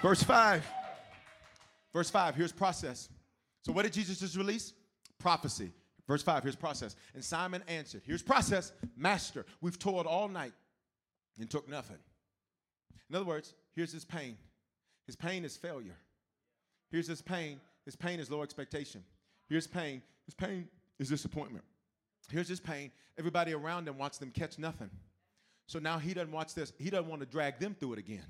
Verse 0.00 0.22
5. 0.22 0.64
Verse 1.92 2.08
5, 2.08 2.36
here's 2.36 2.52
process. 2.52 3.10
So, 3.62 3.72
what 3.72 3.82
did 3.82 3.92
Jesus 3.92 4.20
just 4.20 4.36
release? 4.36 4.72
Prophecy. 5.18 5.72
Verse 6.06 6.22
5, 6.22 6.42
here's 6.42 6.56
process. 6.56 6.96
And 7.14 7.24
Simon 7.24 7.62
answered, 7.68 8.02
Here's 8.04 8.22
process. 8.22 8.72
Master, 8.96 9.46
we've 9.60 9.78
toiled 9.78 10.06
all 10.06 10.28
night 10.28 10.52
and 11.38 11.48
took 11.48 11.68
nothing. 11.68 11.98
In 13.08 13.16
other 13.16 13.24
words, 13.24 13.54
here's 13.74 13.92
his 13.92 14.04
pain. 14.04 14.36
His 15.06 15.14
pain 15.14 15.44
is 15.44 15.56
failure. 15.56 15.96
Here's 16.90 17.06
his 17.06 17.22
pain. 17.22 17.60
His 17.84 17.96
pain 17.96 18.18
is 18.18 18.30
low 18.30 18.42
expectation. 18.42 19.04
Here's 19.48 19.66
pain. 19.66 20.02
His 20.26 20.34
pain 20.34 20.68
is 20.98 21.08
disappointment. 21.08 21.64
Here's 22.30 22.48
his 22.48 22.60
pain. 22.60 22.90
Everybody 23.18 23.52
around 23.52 23.88
him 23.88 23.98
wants 23.98 24.18
them 24.18 24.30
catch 24.30 24.58
nothing. 24.58 24.90
So 25.66 25.78
now 25.78 25.98
he 25.98 26.14
doesn't 26.14 26.32
watch 26.32 26.54
this. 26.54 26.72
He 26.78 26.90
doesn't 26.90 27.08
want 27.08 27.20
to 27.20 27.26
drag 27.26 27.58
them 27.58 27.76
through 27.78 27.94
it 27.94 27.98
again 27.98 28.26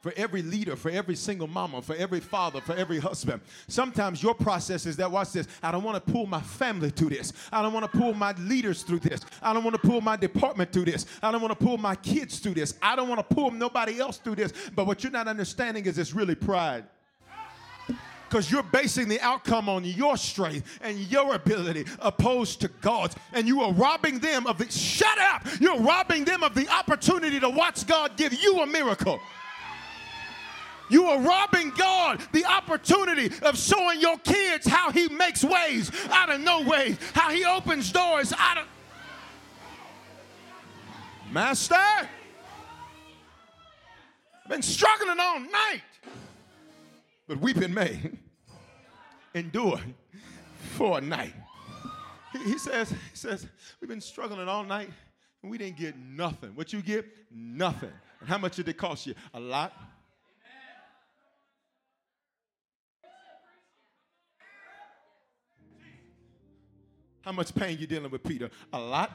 for 0.00 0.12
every 0.16 0.42
leader, 0.42 0.76
for 0.76 0.90
every 0.90 1.16
single 1.16 1.46
mama, 1.46 1.82
for 1.82 1.94
every 1.96 2.20
father, 2.20 2.60
for 2.60 2.74
every 2.74 2.98
husband. 2.98 3.40
Sometimes 3.66 4.22
your 4.22 4.34
process 4.34 4.86
is 4.86 4.96
that, 4.96 5.10
watch 5.10 5.32
this, 5.32 5.48
I 5.62 5.72
don't 5.72 5.82
want 5.82 6.04
to 6.04 6.12
pull 6.12 6.26
my 6.26 6.40
family 6.40 6.90
through 6.90 7.10
this. 7.10 7.32
I 7.50 7.62
don't 7.62 7.72
want 7.72 7.90
to 7.90 7.98
pull 7.98 8.14
my 8.14 8.32
leaders 8.38 8.82
through 8.82 9.00
this. 9.00 9.22
I 9.42 9.52
don't 9.52 9.64
want 9.64 9.80
to 9.80 9.88
pull 9.88 10.00
my 10.00 10.16
department 10.16 10.72
through 10.72 10.84
this. 10.84 11.06
I 11.22 11.32
don't 11.32 11.40
want 11.40 11.58
to 11.58 11.64
pull 11.64 11.78
my 11.78 11.96
kids 11.96 12.38
through 12.38 12.54
this. 12.54 12.74
I 12.82 12.94
don't 12.94 13.08
want 13.08 13.26
to 13.26 13.34
pull 13.34 13.50
nobody 13.50 13.98
else 13.98 14.18
through 14.18 14.36
this. 14.36 14.52
But 14.74 14.86
what 14.86 15.02
you're 15.02 15.12
not 15.12 15.28
understanding 15.28 15.86
is 15.86 15.98
it's 15.98 16.14
really 16.14 16.34
pride 16.34 16.84
because 18.28 18.50
you're 18.50 18.62
basing 18.64 19.08
the 19.08 19.20
outcome 19.20 19.68
on 19.68 19.84
your 19.84 20.16
strength 20.16 20.78
and 20.82 20.98
your 21.10 21.34
ability 21.34 21.84
opposed 22.00 22.60
to 22.60 22.68
God's. 22.80 23.16
And 23.32 23.46
you 23.46 23.62
are 23.62 23.72
robbing 23.72 24.18
them 24.18 24.46
of 24.46 24.58
the, 24.58 24.70
shut 24.70 25.18
up! 25.18 25.46
You're 25.60 25.78
robbing 25.78 26.24
them 26.24 26.42
of 26.42 26.54
the 26.54 26.68
opportunity 26.68 27.40
to 27.40 27.48
watch 27.48 27.86
God 27.86 28.16
give 28.16 28.34
you 28.34 28.60
a 28.62 28.66
miracle. 28.66 29.20
You 30.88 31.06
are 31.06 31.20
robbing 31.20 31.70
God 31.70 32.20
the 32.32 32.44
opportunity 32.44 33.30
of 33.42 33.58
showing 33.58 34.00
your 34.00 34.18
kids 34.18 34.66
how 34.66 34.90
He 34.90 35.08
makes 35.08 35.42
ways 35.42 35.90
out 36.10 36.30
of 36.30 36.40
no 36.40 36.62
ways, 36.62 36.96
how 37.12 37.30
He 37.30 37.44
opens 37.44 37.90
doors 37.90 38.32
out 38.36 38.58
of. 38.58 38.66
Master, 41.32 41.74
I've 41.74 42.08
been 44.48 44.62
struggling 44.62 45.18
all 45.18 45.40
night, 45.40 45.82
but 47.26 47.40
weeping 47.40 47.74
may 47.74 48.00
endure 49.34 49.80
for 50.74 50.98
a 50.98 51.00
night. 51.00 51.34
He, 52.32 52.38
he 52.52 52.58
says, 52.58 52.90
he 52.90 52.96
says, 53.14 53.46
we've 53.80 53.88
been 53.88 54.00
struggling 54.00 54.48
all 54.48 54.62
night 54.62 54.90
and 55.42 55.50
we 55.50 55.58
didn't 55.58 55.78
get 55.78 55.96
nothing. 55.98 56.50
What 56.54 56.72
you 56.72 56.80
get? 56.80 57.06
Nothing. 57.30 57.92
And 58.20 58.28
how 58.28 58.38
much 58.38 58.56
did 58.56 58.68
it 58.68 58.76
cost 58.76 59.06
you? 59.06 59.14
A 59.34 59.40
lot. 59.40 59.72
How 67.26 67.32
much 67.32 67.52
pain 67.52 67.76
you 67.76 67.88
dealing 67.88 68.12
with, 68.12 68.22
Peter? 68.22 68.48
A 68.72 68.78
lot. 68.78 69.10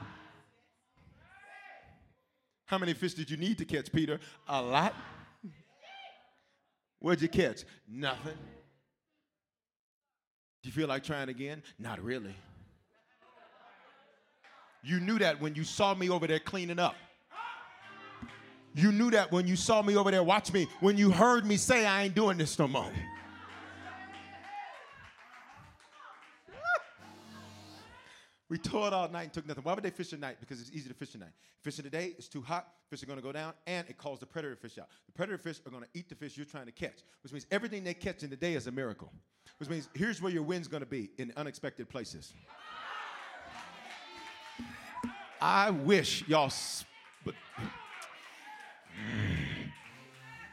How 2.66 2.76
many 2.76 2.92
fish 2.92 3.14
did 3.14 3.30
you 3.30 3.38
need 3.38 3.56
to 3.56 3.64
catch, 3.64 3.90
Peter? 3.90 4.20
A 4.46 4.60
lot. 4.60 4.94
What'd 6.98 7.22
you 7.22 7.28
catch? 7.28 7.64
Nothing. 7.88 8.36
Do 10.62 10.68
you 10.68 10.72
feel 10.72 10.88
like 10.88 11.04
trying 11.04 11.30
again? 11.30 11.62
Not 11.78 12.04
really. 12.04 12.34
You 14.82 15.00
knew 15.00 15.18
that 15.18 15.40
when 15.40 15.54
you 15.54 15.64
saw 15.64 15.94
me 15.94 16.10
over 16.10 16.26
there 16.26 16.38
cleaning 16.38 16.78
up. 16.78 16.96
You 18.74 18.92
knew 18.92 19.10
that 19.12 19.32
when 19.32 19.46
you 19.46 19.56
saw 19.56 19.80
me 19.80 19.96
over 19.96 20.10
there, 20.10 20.22
watch 20.22 20.52
me, 20.52 20.68
when 20.80 20.98
you 20.98 21.10
heard 21.10 21.46
me 21.46 21.56
say, 21.56 21.86
I 21.86 22.04
ain't 22.04 22.14
doing 22.14 22.36
this 22.36 22.58
no 22.58 22.68
more. 22.68 22.92
We 28.52 28.58
toiled 28.58 28.92
all 28.92 29.08
night 29.08 29.22
and 29.22 29.32
took 29.32 29.48
nothing. 29.48 29.64
Why 29.64 29.72
would 29.72 29.82
they 29.82 29.88
fish 29.88 30.12
at 30.12 30.20
night? 30.20 30.36
Because 30.38 30.60
it's 30.60 30.70
easy 30.72 30.86
to 30.86 30.94
fish 30.94 31.14
at 31.14 31.22
night. 31.22 31.32
Fish 31.62 31.78
in 31.78 31.84
the 31.84 31.90
day, 31.90 32.12
it's 32.18 32.28
too 32.28 32.42
hot, 32.42 32.68
fish 32.90 33.02
are 33.02 33.06
gonna 33.06 33.22
go 33.22 33.32
down, 33.32 33.54
and 33.66 33.88
it 33.88 33.96
calls 33.96 34.18
the 34.18 34.26
predator 34.26 34.56
fish 34.56 34.76
out. 34.76 34.88
The 35.06 35.12
predator 35.12 35.38
fish 35.38 35.60
are 35.64 35.70
gonna 35.70 35.86
eat 35.94 36.10
the 36.10 36.14
fish 36.14 36.36
you're 36.36 36.44
trying 36.44 36.66
to 36.66 36.72
catch, 36.72 36.98
which 37.22 37.32
means 37.32 37.46
everything 37.50 37.82
they 37.82 37.94
catch 37.94 38.22
in 38.22 38.28
the 38.28 38.36
day 38.36 38.52
is 38.52 38.66
a 38.66 38.70
miracle. 38.70 39.10
Which 39.56 39.70
means 39.70 39.88
here's 39.94 40.20
where 40.20 40.30
your 40.30 40.42
wind's 40.42 40.68
gonna 40.68 40.84
be 40.84 41.08
in 41.16 41.32
unexpected 41.34 41.88
places. 41.88 42.34
I 45.40 45.70
wish 45.70 46.22
y'all, 46.28 46.52
but 47.24 47.34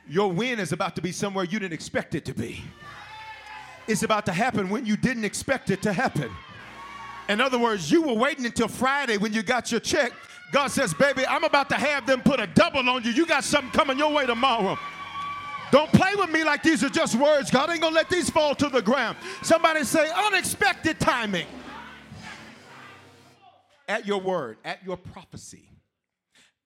your 0.07 0.31
win 0.31 0.61
is 0.61 0.71
about 0.71 0.95
to 0.95 1.01
be 1.01 1.11
somewhere 1.11 1.43
you 1.43 1.59
didn't 1.59 1.73
expect 1.73 2.15
it 2.15 2.23
to 2.23 2.33
be. 2.33 2.63
It's 3.89 4.03
about 4.03 4.25
to 4.27 4.31
happen 4.31 4.69
when 4.69 4.85
you 4.85 4.95
didn't 4.95 5.25
expect 5.25 5.69
it 5.69 5.81
to 5.81 5.91
happen. 5.91 6.31
In 7.29 7.39
other 7.39 7.59
words, 7.59 7.91
you 7.91 8.01
were 8.01 8.15
waiting 8.15 8.45
until 8.45 8.67
Friday 8.67 9.17
when 9.17 9.33
you 9.33 9.43
got 9.43 9.71
your 9.71 9.79
check. 9.79 10.11
God 10.51 10.69
says, 10.69 10.95
baby, 10.95 11.25
I'm 11.27 11.43
about 11.43 11.69
to 11.69 11.75
have 11.75 12.07
them 12.07 12.21
put 12.21 12.39
a 12.39 12.47
double 12.47 12.89
on 12.89 13.03
you. 13.03 13.11
You 13.11 13.27
got 13.27 13.43
something 13.43 13.71
coming 13.71 13.99
your 13.99 14.11
way 14.11 14.25
tomorrow. 14.25 14.77
Don't 15.71 15.91
play 15.91 16.15
with 16.15 16.31
me 16.31 16.43
like 16.43 16.63
these 16.63 16.83
are 16.83 16.89
just 16.89 17.13
words. 17.13 17.51
God 17.51 17.69
ain't 17.69 17.81
gonna 17.81 17.93
let 17.93 18.09
these 18.09 18.31
fall 18.31 18.55
to 18.55 18.67
the 18.67 18.81
ground. 18.81 19.15
Somebody 19.43 19.83
say, 19.83 20.09
unexpected 20.11 20.99
timing. 20.99 21.45
At 23.87 24.07
your 24.07 24.19
word, 24.19 24.57
at 24.65 24.83
your 24.83 24.97
prophecy. 24.97 25.69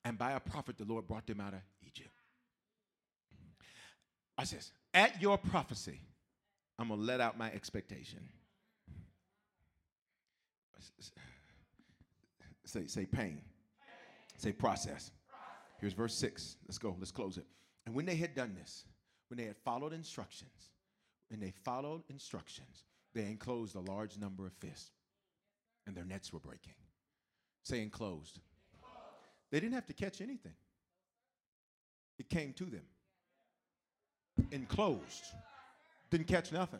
And 0.05 0.17
by 0.17 0.31
a 0.31 0.39
prophet, 0.39 0.77
the 0.77 0.85
Lord 0.85 1.07
brought 1.07 1.27
them 1.27 1.41
out 1.41 1.53
of 1.53 1.59
Egypt. 1.85 2.09
I 4.37 4.45
says, 4.45 4.71
at 4.93 5.21
your 5.21 5.37
prophecy, 5.37 5.99
I'm 6.79 6.87
gonna 6.87 7.01
let 7.01 7.19
out 7.19 7.37
my 7.37 7.51
expectation. 7.51 8.19
Say, 12.65 12.87
say 12.87 13.05
pain. 13.05 13.41
Say 14.37 14.51
process. 14.51 15.11
Here's 15.79 15.93
verse 15.93 16.15
6. 16.15 16.57
Let's 16.67 16.77
go. 16.77 16.95
Let's 16.97 17.11
close 17.11 17.37
it. 17.37 17.45
And 17.85 17.93
when 17.93 18.05
they 18.05 18.15
had 18.15 18.33
done 18.35 18.55
this, 18.57 18.85
when 19.29 19.37
they 19.37 19.45
had 19.45 19.57
followed 19.57 19.93
instructions, 19.93 20.69
when 21.29 21.39
they 21.39 21.51
followed 21.63 22.03
instructions, 22.09 22.85
they 23.13 23.23
enclosed 23.23 23.75
a 23.75 23.79
large 23.79 24.17
number 24.17 24.45
of 24.45 24.53
fish, 24.53 24.91
and 25.85 25.95
their 25.95 26.05
nets 26.05 26.31
were 26.31 26.39
breaking. 26.39 26.73
Say 27.63 27.81
enclosed. 27.81 28.39
They 29.51 29.59
didn't 29.59 29.73
have 29.73 29.85
to 29.87 29.93
catch 29.93 30.21
anything, 30.21 30.55
it 32.17 32.29
came 32.29 32.53
to 32.53 32.65
them. 32.65 32.85
Enclosed. 34.51 35.25
Didn't 36.09 36.27
catch 36.27 36.51
nothing. 36.51 36.79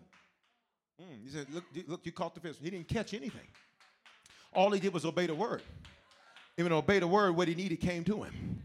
Mm, 1.02 1.24
he 1.24 1.30
said, 1.30 1.48
look, 1.52 1.64
look, 1.88 2.06
you 2.06 2.12
caught 2.12 2.36
the 2.36 2.42
fish. 2.42 2.56
He 2.62 2.70
didn't 2.70 2.88
catch 2.88 3.14
anything. 3.14 3.48
All 4.56 4.72
he 4.72 4.80
did 4.80 4.94
was 4.94 5.06
obey 5.06 5.26
the 5.26 5.36
word. 5.36 5.62
Even 6.58 6.72
obey 6.72 7.00
the 7.00 7.08
word, 7.08 7.36
what 7.36 7.48
he 7.48 7.56
needed 7.56 7.78
came 7.78 8.04
to 8.06 8.24
him. 8.24 8.64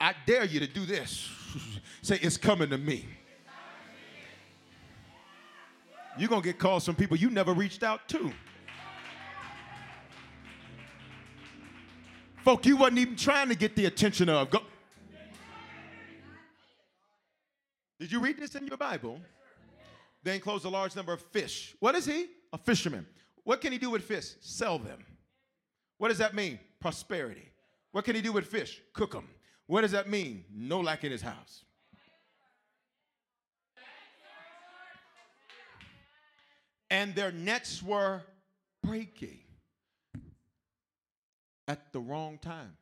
I 0.00 0.14
dare 0.26 0.44
you 0.44 0.60
to 0.60 0.66
do 0.66 0.84
this. 0.84 1.30
Say, 2.02 2.18
it's 2.22 2.36
coming 2.36 2.70
to 2.70 2.78
me. 2.78 3.06
You're 6.18 6.28
going 6.28 6.42
to 6.42 6.48
get 6.48 6.58
calls 6.58 6.84
from 6.84 6.94
people 6.94 7.16
you 7.16 7.30
never 7.30 7.52
reached 7.52 7.82
out 7.82 8.08
to. 8.08 8.32
Folk 12.42 12.66
you 12.66 12.76
wasn't 12.76 12.98
even 12.98 13.16
trying 13.16 13.48
to 13.48 13.54
get 13.54 13.76
the 13.76 13.86
attention 13.86 14.28
of. 14.28 14.50
Go. 14.50 14.60
Did 18.00 18.10
you 18.10 18.18
read 18.18 18.38
this 18.38 18.56
in 18.56 18.66
your 18.66 18.76
Bible? 18.76 19.20
They 20.24 20.34
enclosed 20.34 20.64
a 20.64 20.68
large 20.68 20.96
number 20.96 21.12
of 21.12 21.20
fish. 21.20 21.76
What 21.78 21.94
is 21.94 22.04
he? 22.04 22.26
A 22.52 22.58
fisherman. 22.58 23.06
What 23.44 23.60
can 23.60 23.72
he 23.72 23.78
do 23.78 23.90
with 23.90 24.02
fish? 24.02 24.34
Sell 24.40 24.78
them. 24.78 25.04
What 25.98 26.08
does 26.08 26.18
that 26.18 26.34
mean? 26.34 26.58
Prosperity. 26.80 27.48
What 27.92 28.04
can 28.04 28.14
he 28.14 28.22
do 28.22 28.32
with 28.32 28.46
fish? 28.46 28.80
Cook 28.92 29.12
them. 29.12 29.28
What 29.66 29.82
does 29.82 29.92
that 29.92 30.08
mean? 30.08 30.44
No 30.52 30.80
lack 30.80 31.04
in 31.04 31.12
his 31.12 31.22
house. 31.22 31.64
And 36.90 37.14
their 37.14 37.32
nets 37.32 37.82
were 37.82 38.22
breaking 38.82 39.38
at 41.66 41.92
the 41.92 42.00
wrong 42.00 42.38
time. 42.38 42.76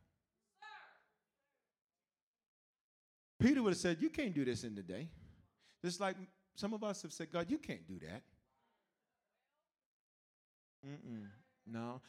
Peter 3.38 3.62
would 3.62 3.70
have 3.70 3.78
said, 3.78 3.98
You 4.00 4.10
can't 4.10 4.34
do 4.34 4.44
this 4.44 4.64
in 4.64 4.74
the 4.74 4.82
day. 4.82 5.08
Just 5.84 6.00
like 6.00 6.16
some 6.56 6.74
of 6.74 6.84
us 6.84 7.02
have 7.02 7.12
said, 7.12 7.30
God, 7.32 7.46
you 7.48 7.58
can't 7.58 7.86
do 7.86 7.98
that. 8.00 8.22
Mm-mm. 10.86 11.26
No. 11.66 12.00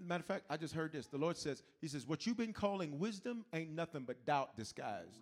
matter 0.00 0.20
of 0.20 0.26
fact, 0.26 0.44
I 0.48 0.56
just 0.56 0.74
heard 0.74 0.92
this. 0.92 1.06
The 1.06 1.18
Lord 1.18 1.36
says, 1.36 1.62
He 1.80 1.88
says, 1.88 2.06
what 2.06 2.26
you've 2.26 2.36
been 2.36 2.52
calling 2.52 2.98
wisdom 2.98 3.44
ain't 3.52 3.70
nothing 3.70 4.04
but 4.06 4.24
doubt 4.24 4.56
disguised. 4.56 5.18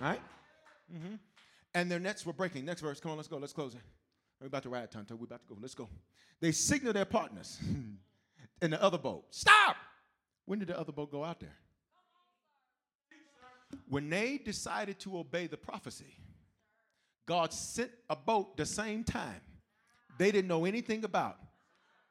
Right? 0.00 0.20
Mm-hmm. 0.92 1.16
And 1.74 1.90
their 1.90 2.00
nets 2.00 2.24
were 2.24 2.32
breaking. 2.32 2.64
Next 2.64 2.80
verse. 2.80 3.00
Come 3.00 3.12
on, 3.12 3.16
let's 3.18 3.28
go. 3.28 3.36
Let's 3.36 3.52
close 3.52 3.74
it. 3.74 3.80
We're 4.40 4.46
about 4.46 4.62
to 4.62 4.70
ride, 4.70 4.90
Tonto. 4.90 5.14
We're 5.14 5.24
about 5.24 5.42
to 5.46 5.54
go. 5.54 5.58
Let's 5.60 5.74
go. 5.74 5.88
They 6.40 6.52
signal 6.52 6.94
their 6.94 7.04
partners 7.04 7.58
in 8.62 8.70
the 8.70 8.82
other 8.82 8.98
boat. 8.98 9.26
Stop! 9.30 9.76
When 10.46 10.58
did 10.58 10.68
the 10.68 10.78
other 10.78 10.92
boat 10.92 11.12
go 11.12 11.22
out 11.22 11.38
there? 11.38 11.56
When 13.88 14.08
they 14.08 14.38
decided 14.38 14.98
to 15.00 15.18
obey 15.18 15.46
the 15.46 15.56
prophecy, 15.56 16.16
God 17.30 17.52
sent 17.52 17.92
a 18.08 18.16
boat 18.16 18.56
the 18.56 18.66
same 18.66 19.04
time 19.04 19.40
they 20.18 20.32
didn't 20.32 20.48
know 20.48 20.64
anything 20.64 21.04
about. 21.04 21.36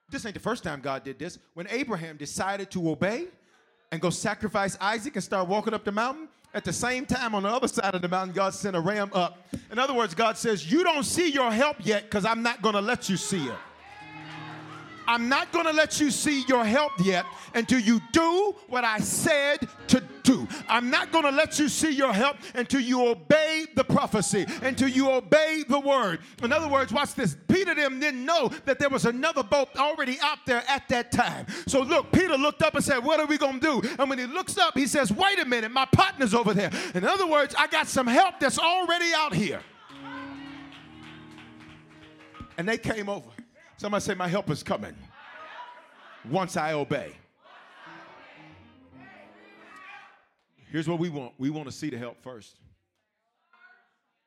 This 0.10 0.26
ain't 0.26 0.34
the 0.34 0.40
first 0.40 0.64
time 0.64 0.80
God 0.80 1.04
did 1.04 1.20
this. 1.20 1.38
When 1.56 1.68
Abraham 1.70 2.16
decided 2.16 2.72
to 2.72 2.90
obey 2.90 3.26
and 3.92 4.00
go 4.00 4.12
sacrifice 4.12 4.78
Isaac 4.80 5.18
and 5.18 5.22
start 5.22 5.50
walking 5.50 5.74
up 5.74 5.84
the 5.84 5.92
mountain, 5.92 6.30
at 6.54 6.64
the 6.64 6.72
same 6.72 7.06
time 7.06 7.36
on 7.36 7.44
the 7.44 7.50
other 7.50 7.68
side 7.68 7.94
of 7.94 8.02
the 8.02 8.08
mountain, 8.08 8.34
God 8.34 8.54
sent 8.54 8.78
a 8.78 8.80
ram 8.80 9.12
up. 9.14 9.46
In 9.70 9.78
other 9.78 9.94
words, 9.94 10.16
God 10.16 10.38
says, 10.38 10.72
You 10.72 10.86
don't 10.86 11.04
see 11.04 11.30
your 11.30 11.52
help 11.52 11.76
yet 11.86 12.04
because 12.04 12.24
I'm 12.24 12.42
not 12.42 12.62
going 12.62 12.76
to 12.76 12.82
let 12.82 13.10
you 13.10 13.18
see 13.18 13.46
it. 13.46 13.58
I'm 15.10 15.28
not 15.28 15.52
going 15.52 15.66
to 15.66 15.74
let 15.74 16.00
you 16.00 16.12
see 16.12 16.44
your 16.48 16.64
help 16.64 16.92
yet 17.04 17.26
until 17.56 17.80
you 17.80 18.00
do 18.12 18.56
what 18.68 18.84
I 18.84 19.00
said 19.00 19.68
to 19.88 20.04
do. 20.22 20.48
I'm 20.68 20.92
not 20.92 21.12
going 21.12 21.24
to 21.24 21.32
let 21.32 21.58
you 21.58 21.68
see 21.68 21.90
your 21.90 22.14
help 22.14 22.38
until 22.54 22.80
you 22.80 23.08
obey 23.08 23.66
the 23.74 23.84
prophecy, 23.84 24.46
until 24.62 24.88
you 24.88 25.10
obey 25.10 25.64
the 25.68 25.80
word. 25.80 26.20
In 26.44 26.54
other 26.54 26.68
words, 26.68 26.94
watch 26.94 27.16
this. 27.16 27.36
Peter 27.48 27.74
them 27.74 28.00
didn't 28.00 28.24
know 28.24 28.52
that 28.66 28.78
there 28.78 28.90
was 28.90 29.06
another 29.06 29.42
boat 29.42 29.70
already 29.78 30.20
out 30.22 30.46
there 30.46 30.64
at 30.68 30.88
that 30.90 31.12
time. 31.12 31.48
So 31.66 31.82
look, 31.82 32.12
Peter 32.12 32.38
looked 32.38 32.62
up 32.62 32.76
and 32.76 32.86
said, 32.86 33.00
What 33.00 33.20
are 33.20 33.26
we 33.26 33.40
going 33.40 33.60
to 33.60 33.82
do? 33.82 33.90
And 33.98 34.12
when 34.12 34.20
he 34.20 34.28
looks 34.28 34.60
up, 34.60 34.78
he 34.78 34.86
says, 34.86 35.12
Wait 35.12 35.40
a 35.40 35.46
minute, 35.46 35.72
my 35.72 35.86
partner's 35.86 36.36
over 36.36 36.54
there. 36.54 36.70
In 36.94 37.04
other 37.04 37.26
words, 37.26 37.56
I 37.58 37.66
got 37.66 37.88
some 37.88 38.06
help 38.06 38.40
that's 38.40 38.60
already 38.60 39.12
out 39.16 39.34
here. 39.34 39.62
And 42.60 42.70
they 42.70 42.78
came 42.78 43.10
over. 43.10 43.30
Somebody 43.80 44.02
say, 44.02 44.14
My 44.14 44.28
help 44.28 44.50
is 44.50 44.62
coming 44.62 44.94
once 46.30 46.58
I 46.58 46.74
obey. 46.74 47.14
Here's 50.70 50.86
what 50.86 51.00
we 51.00 51.08
want 51.08 51.32
we 51.38 51.50
want 51.50 51.66
to 51.68 51.72
see 51.72 51.90
the 51.90 51.98
help 51.98 52.22
first. 52.22 52.58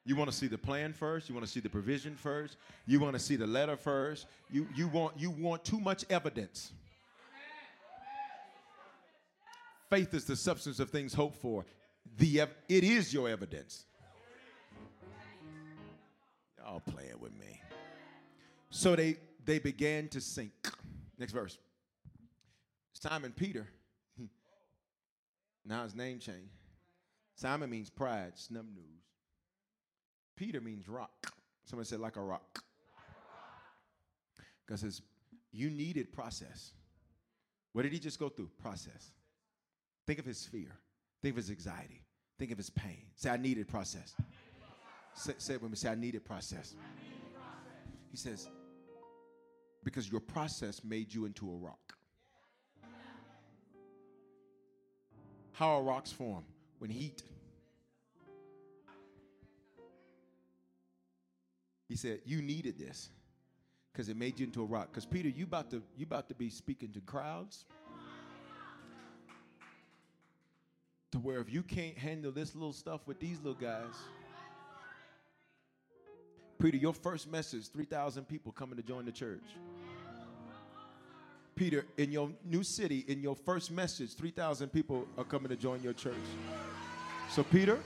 You 0.07 0.17
want 0.17 0.31
to 0.31 0.37
see 0.37 0.47
the 0.47 0.57
plan 0.57 0.95
first. 0.95 1.29
You 1.29 1.35
want 1.35 1.47
to 1.47 1.53
see 1.53 1.61
the 1.61 1.69
provision 1.69 2.17
first. 2.17 2.57
You 2.87 2.99
want 2.99 3.13
to 3.13 3.19
see 3.19 3.37
the 3.37 3.47
letter 3.47 3.77
first. 3.77 4.27
You, 4.51 4.67
you, 4.75 4.89
want, 4.89 5.21
you 5.21 5.31
want 5.31 5.67
too 5.67 5.79
much 5.79 6.07
evidence. 6.09 6.73
Faith 9.91 10.15
is 10.15 10.25
the 10.25 10.35
substance 10.35 10.81
of 10.81 10.89
things 10.89 11.13
hoped 11.13 11.37
for. 11.37 11.67
The, 12.17 12.49
it 12.71 12.85
is 12.85 13.13
your 13.13 13.29
evidence. 13.29 13.85
Y'all 16.59 16.81
playing 16.81 17.21
with 17.21 17.39
me. 17.39 17.61
So 18.71 18.97
they, 18.97 19.19
they 19.45 19.59
began 19.59 20.09
to 20.09 20.21
sink. 20.21 20.53
Next 21.19 21.33
verse. 21.33 21.59
Simon 22.93 23.33
Peter. 23.33 23.69
Now 25.65 25.85
his 25.85 25.95
name 25.95 26.19
changed. 26.19 26.51
Simon 27.37 27.71
means 27.71 27.89
pride, 27.89 28.33
snub 28.35 28.67
news. 28.75 29.05
Peter 30.37 30.61
means 30.61 30.89
rock. 30.89 31.33
Somebody 31.65 31.87
said 31.87 32.01
like 32.01 32.17
a 32.17 32.21
rock. 32.21 32.65
Because 34.67 34.81
says 34.81 35.03
you 35.53 35.71
needed 35.71 36.13
process. 36.13 36.73
What 37.73 37.83
did 37.83 37.93
he 37.93 37.99
just 37.99 38.19
go 38.19 38.29
through? 38.29 38.51
Process. 38.61 39.13
Think 40.07 40.19
of 40.19 40.25
his 40.25 40.45
fear. 40.45 40.77
Think 41.23 41.33
of 41.33 41.37
his 41.37 41.51
anxiety. 41.51 42.03
Think 42.39 42.51
of 42.51 42.59
his 42.59 42.71
pain. 42.71 43.05
Say, 43.15 43.31
I 43.31 43.37
needed 43.37 43.69
process. 43.69 44.15
Say, 45.15 45.35
say 45.39 45.55
it 45.55 45.63
with 45.63 45.71
me. 45.71 45.77
Say, 45.77 45.91
I 45.91 45.95
needed 45.95 46.25
process. 46.25 46.75
He 48.11 48.17
says, 48.17 48.49
because 49.85 50.11
your 50.11 50.21
process 50.21 50.83
made 50.85 51.13
you 51.13 51.25
into 51.25 51.51
a 51.51 51.57
rock. 51.57 51.95
How 55.53 55.77
are 55.77 55.83
rocks 55.83 56.11
formed? 56.11 56.47
When 56.79 56.91
heat. 56.91 57.23
He 61.89 61.97
said, 61.97 62.21
You 62.25 62.43
needed 62.43 62.79
this 62.79 63.11
because 63.93 64.09
it 64.09 64.17
made 64.17 64.41
you 64.41 64.47
into 64.47 64.63
a 64.63 64.65
rock. 64.65 64.89
Because 64.91 65.05
Peter, 65.05 65.29
you 65.29 65.45
about 65.45 65.71
to 65.71 65.83
you 65.97 66.07
about 66.07 66.29
to 66.29 66.35
be 66.35 66.49
speaking 66.49 66.91
to 66.93 67.01
crowds. 67.01 67.67
To 71.13 71.19
where 71.19 71.41
if 71.41 71.53
you 71.53 71.63
can't 71.63 71.99
handle 71.99 72.33
this 72.33 72.55
little 72.55 72.73
stuff 72.73 73.03
with 73.07 73.21
these 73.21 73.37
little 73.39 73.61
guys, 73.61 73.95
Peter, 76.59 76.79
your 76.79 76.95
first 76.95 77.31
message, 77.31 77.69
3,000 77.69 78.25
people 78.27 78.53
coming 78.53 78.77
to 78.77 78.83
join 78.83 79.05
the 79.05 79.13
church. 79.13 79.43
Peter, 81.55 81.85
in 81.97 82.11
your 82.11 82.31
new 82.45 82.63
city, 82.63 83.05
in 83.09 83.21
your 83.21 83.37
first 83.37 83.71
message, 83.71 84.15
3,000 84.15 84.69
people 84.69 85.07
are 85.19 85.25
coming 85.25 85.49
to 85.49 85.57
join 85.57 85.83
your 85.83 85.93
church. 85.93 86.15
So, 87.31 87.43
Peter, 87.43 87.79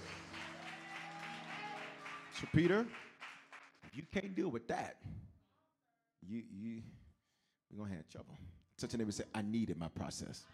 so 2.41 2.47
Peter, 2.55 2.87
you 3.93 4.03
can't 4.12 4.35
deal 4.35 4.49
with 4.49 4.69
that, 4.69 4.97
you 6.29 6.43
you 6.53 6.83
we're 7.71 7.85
gonna 7.85 7.97
have 7.97 8.09
trouble. 8.09 8.37
Such 8.77 8.95
a 8.95 8.97
neighbor 8.97 9.12
say, 9.12 9.25
I 9.35 9.43
needed 9.43 9.79
my 9.79 9.89
process. 9.89 10.45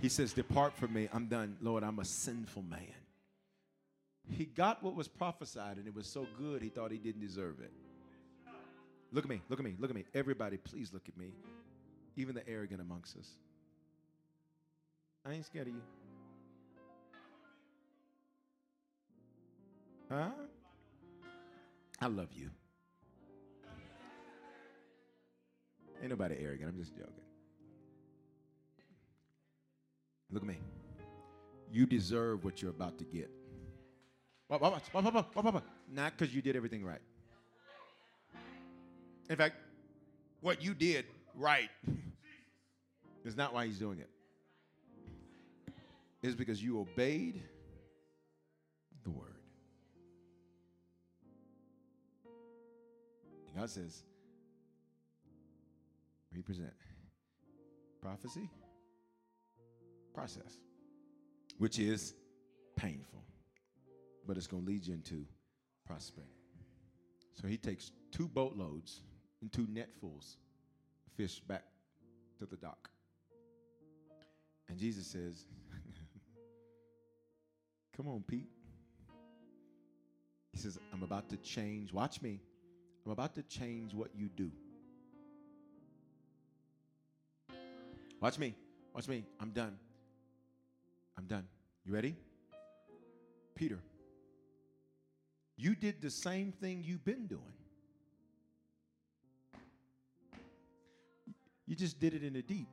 He 0.00 0.08
says, 0.08 0.32
Depart 0.32 0.76
from 0.76 0.92
me. 0.92 1.08
I'm 1.12 1.26
done. 1.26 1.56
Lord, 1.60 1.84
I'm 1.84 2.00
a 2.00 2.04
sinful 2.04 2.62
man. 2.62 3.01
He 4.32 4.46
got 4.46 4.82
what 4.82 4.94
was 4.94 5.08
prophesied, 5.08 5.76
and 5.76 5.86
it 5.86 5.94
was 5.94 6.06
so 6.06 6.26
good 6.38 6.62
he 6.62 6.68
thought 6.68 6.90
he 6.90 6.98
didn't 6.98 7.20
deserve 7.20 7.60
it. 7.60 7.72
Look 9.12 9.24
at 9.24 9.30
me, 9.30 9.42
look 9.48 9.58
at 9.58 9.64
me, 9.64 9.76
look 9.78 9.90
at 9.90 9.96
me. 9.96 10.04
Everybody, 10.14 10.56
please 10.56 10.92
look 10.92 11.08
at 11.08 11.16
me. 11.18 11.32
Even 12.16 12.34
the 12.34 12.48
arrogant 12.48 12.80
amongst 12.80 13.16
us. 13.16 13.28
I 15.24 15.32
ain't 15.32 15.44
scared 15.44 15.68
of 15.68 15.74
you. 15.74 15.82
Huh? 20.10 20.30
I 22.00 22.06
love 22.06 22.28
you. 22.32 22.50
Ain't 26.00 26.10
nobody 26.10 26.36
arrogant. 26.40 26.70
I'm 26.70 26.76
just 26.76 26.94
joking. 26.94 27.12
Look 30.30 30.42
at 30.42 30.48
me. 30.48 30.56
You 31.70 31.86
deserve 31.86 32.44
what 32.44 32.60
you're 32.60 32.72
about 32.72 32.98
to 32.98 33.04
get. 33.04 33.30
Not 35.90 36.16
because 36.16 36.34
you 36.34 36.42
did 36.42 36.56
everything 36.56 36.84
right. 36.84 37.00
In 39.30 39.36
fact, 39.36 39.54
what 40.42 40.62
you 40.62 40.74
did 40.74 41.06
right 41.34 41.70
is 43.24 43.34
not 43.34 43.54
why 43.54 43.64
he's 43.64 43.78
doing 43.78 43.98
it. 43.98 44.10
It's 46.22 46.34
because 46.34 46.62
you 46.62 46.80
obeyed 46.80 47.42
the 49.04 49.10
word. 49.10 49.40
And 53.48 53.56
God 53.56 53.70
says, 53.70 54.02
represent 56.36 56.74
prophecy, 58.02 58.50
process, 60.12 60.58
which 61.56 61.78
is 61.78 62.12
painful 62.76 63.22
but 64.26 64.36
it's 64.36 64.46
going 64.46 64.64
to 64.64 64.70
lead 64.70 64.86
you 64.86 64.94
into 64.94 65.24
prosperity. 65.86 66.32
So 67.40 67.48
he 67.48 67.56
takes 67.56 67.92
two 68.10 68.28
boatloads 68.28 69.00
and 69.40 69.52
two 69.52 69.66
netfuls 69.66 70.36
of 71.06 71.12
fish 71.16 71.40
back 71.40 71.64
to 72.38 72.46
the 72.46 72.56
dock. 72.56 72.90
And 74.68 74.78
Jesus 74.78 75.06
says, 75.06 75.46
Come 77.96 78.08
on, 78.08 78.22
Pete. 78.26 78.48
He 80.52 80.58
says, 80.58 80.78
I'm 80.92 81.02
about 81.02 81.28
to 81.30 81.36
change. 81.38 81.92
Watch 81.92 82.22
me. 82.22 82.40
I'm 83.04 83.12
about 83.12 83.34
to 83.34 83.42
change 83.42 83.94
what 83.94 84.10
you 84.14 84.28
do. 84.28 84.50
Watch 88.20 88.38
me. 88.38 88.54
Watch 88.94 89.08
me. 89.08 89.24
I'm 89.40 89.50
done. 89.50 89.76
I'm 91.18 91.26
done. 91.26 91.46
You 91.84 91.92
ready? 91.92 92.14
Peter. 93.54 93.80
You 95.62 95.76
did 95.76 96.02
the 96.02 96.10
same 96.10 96.50
thing 96.50 96.82
you've 96.84 97.04
been 97.04 97.28
doing. 97.28 97.54
You 101.68 101.76
just 101.76 102.00
did 102.00 102.14
it 102.14 102.24
in 102.24 102.32
the 102.32 102.42
deep. 102.42 102.66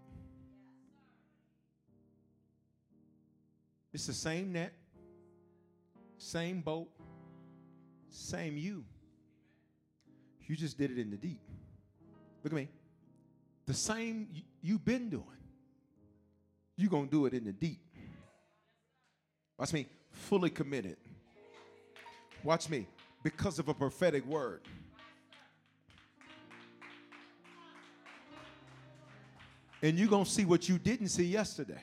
It's 3.94 4.08
the 4.08 4.14
same 4.14 4.52
net, 4.54 4.74
same 6.18 6.62
boat, 6.62 6.90
same 8.10 8.58
you. 8.58 8.84
You 10.48 10.56
just 10.56 10.76
did 10.76 10.90
it 10.90 10.98
in 10.98 11.12
the 11.12 11.18
deep. 11.18 11.44
Look 12.44 12.54
at 12.54 12.58
me. 12.58 12.70
The 13.68 13.76
same 13.76 14.30
you've 14.64 14.84
been 14.84 15.12
doing. 15.12 15.26
you're 16.76 16.90
going 16.90 17.06
to 17.06 17.12
do 17.12 17.28
it 17.28 17.36
in 17.36 17.44
the 17.44 17.54
deep. 17.54 17.86
Watch 19.60 19.74
me, 19.74 19.86
fully 20.10 20.50
committed. 20.50 20.98
Watch 22.44 22.70
me, 22.70 22.88
because 23.24 23.60
of 23.60 23.68
a 23.68 23.74
prophetic 23.74 24.26
word. 24.26 24.62
And 29.82 29.98
you're 29.98 30.10
going 30.10 30.26
to 30.26 30.30
see 30.30 30.46
what 30.46 30.68
you 30.68 30.78
didn't 30.78 31.10
see 31.10 31.26
yesterday. 31.26 31.82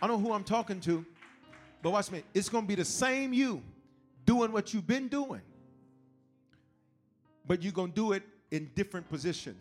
I 0.00 0.06
don't 0.06 0.22
know 0.22 0.28
who 0.28 0.34
I'm 0.34 0.44
talking 0.44 0.80
to, 0.80 1.04
but 1.82 1.90
watch 1.90 2.10
me. 2.10 2.22
It's 2.34 2.48
going 2.48 2.64
to 2.64 2.68
be 2.68 2.74
the 2.74 2.84
same 2.84 3.32
you 3.32 3.62
doing 4.24 4.52
what 4.52 4.74
you've 4.74 4.86
been 4.86 5.08
doing, 5.08 5.42
but 7.46 7.62
you're 7.62 7.72
going 7.72 7.90
to 7.90 7.94
do 7.94 8.12
it 8.12 8.22
in 8.50 8.70
different 8.74 9.08
position, 9.08 9.56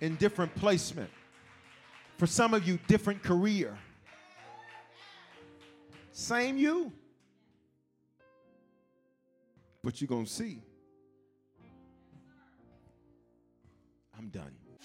in 0.00 0.16
different 0.16 0.54
placement. 0.54 1.10
For 2.18 2.26
some 2.26 2.54
of 2.54 2.66
you, 2.66 2.78
different 2.86 3.22
career. 3.22 3.76
Same 6.16 6.56
you. 6.56 6.90
But 9.84 10.00
you're 10.00 10.08
going 10.08 10.24
to 10.24 10.32
see. 10.32 10.62
I'm 14.16 14.30
done. 14.30 14.65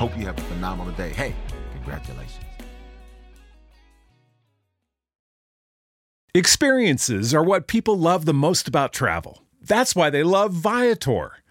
Hope 0.00 0.16
you 0.16 0.24
have 0.24 0.38
a 0.38 0.40
phenomenal 0.40 0.94
day. 0.94 1.10
Hey, 1.10 1.34
congratulations. 1.74 2.42
Experiences 6.34 7.34
are 7.34 7.44
what 7.44 7.66
people 7.66 7.98
love 7.98 8.24
the 8.24 8.32
most 8.32 8.66
about 8.66 8.94
travel. 8.94 9.42
That's 9.60 9.94
why 9.94 10.08
they 10.08 10.22
love 10.22 10.54
Viator. 10.54 11.32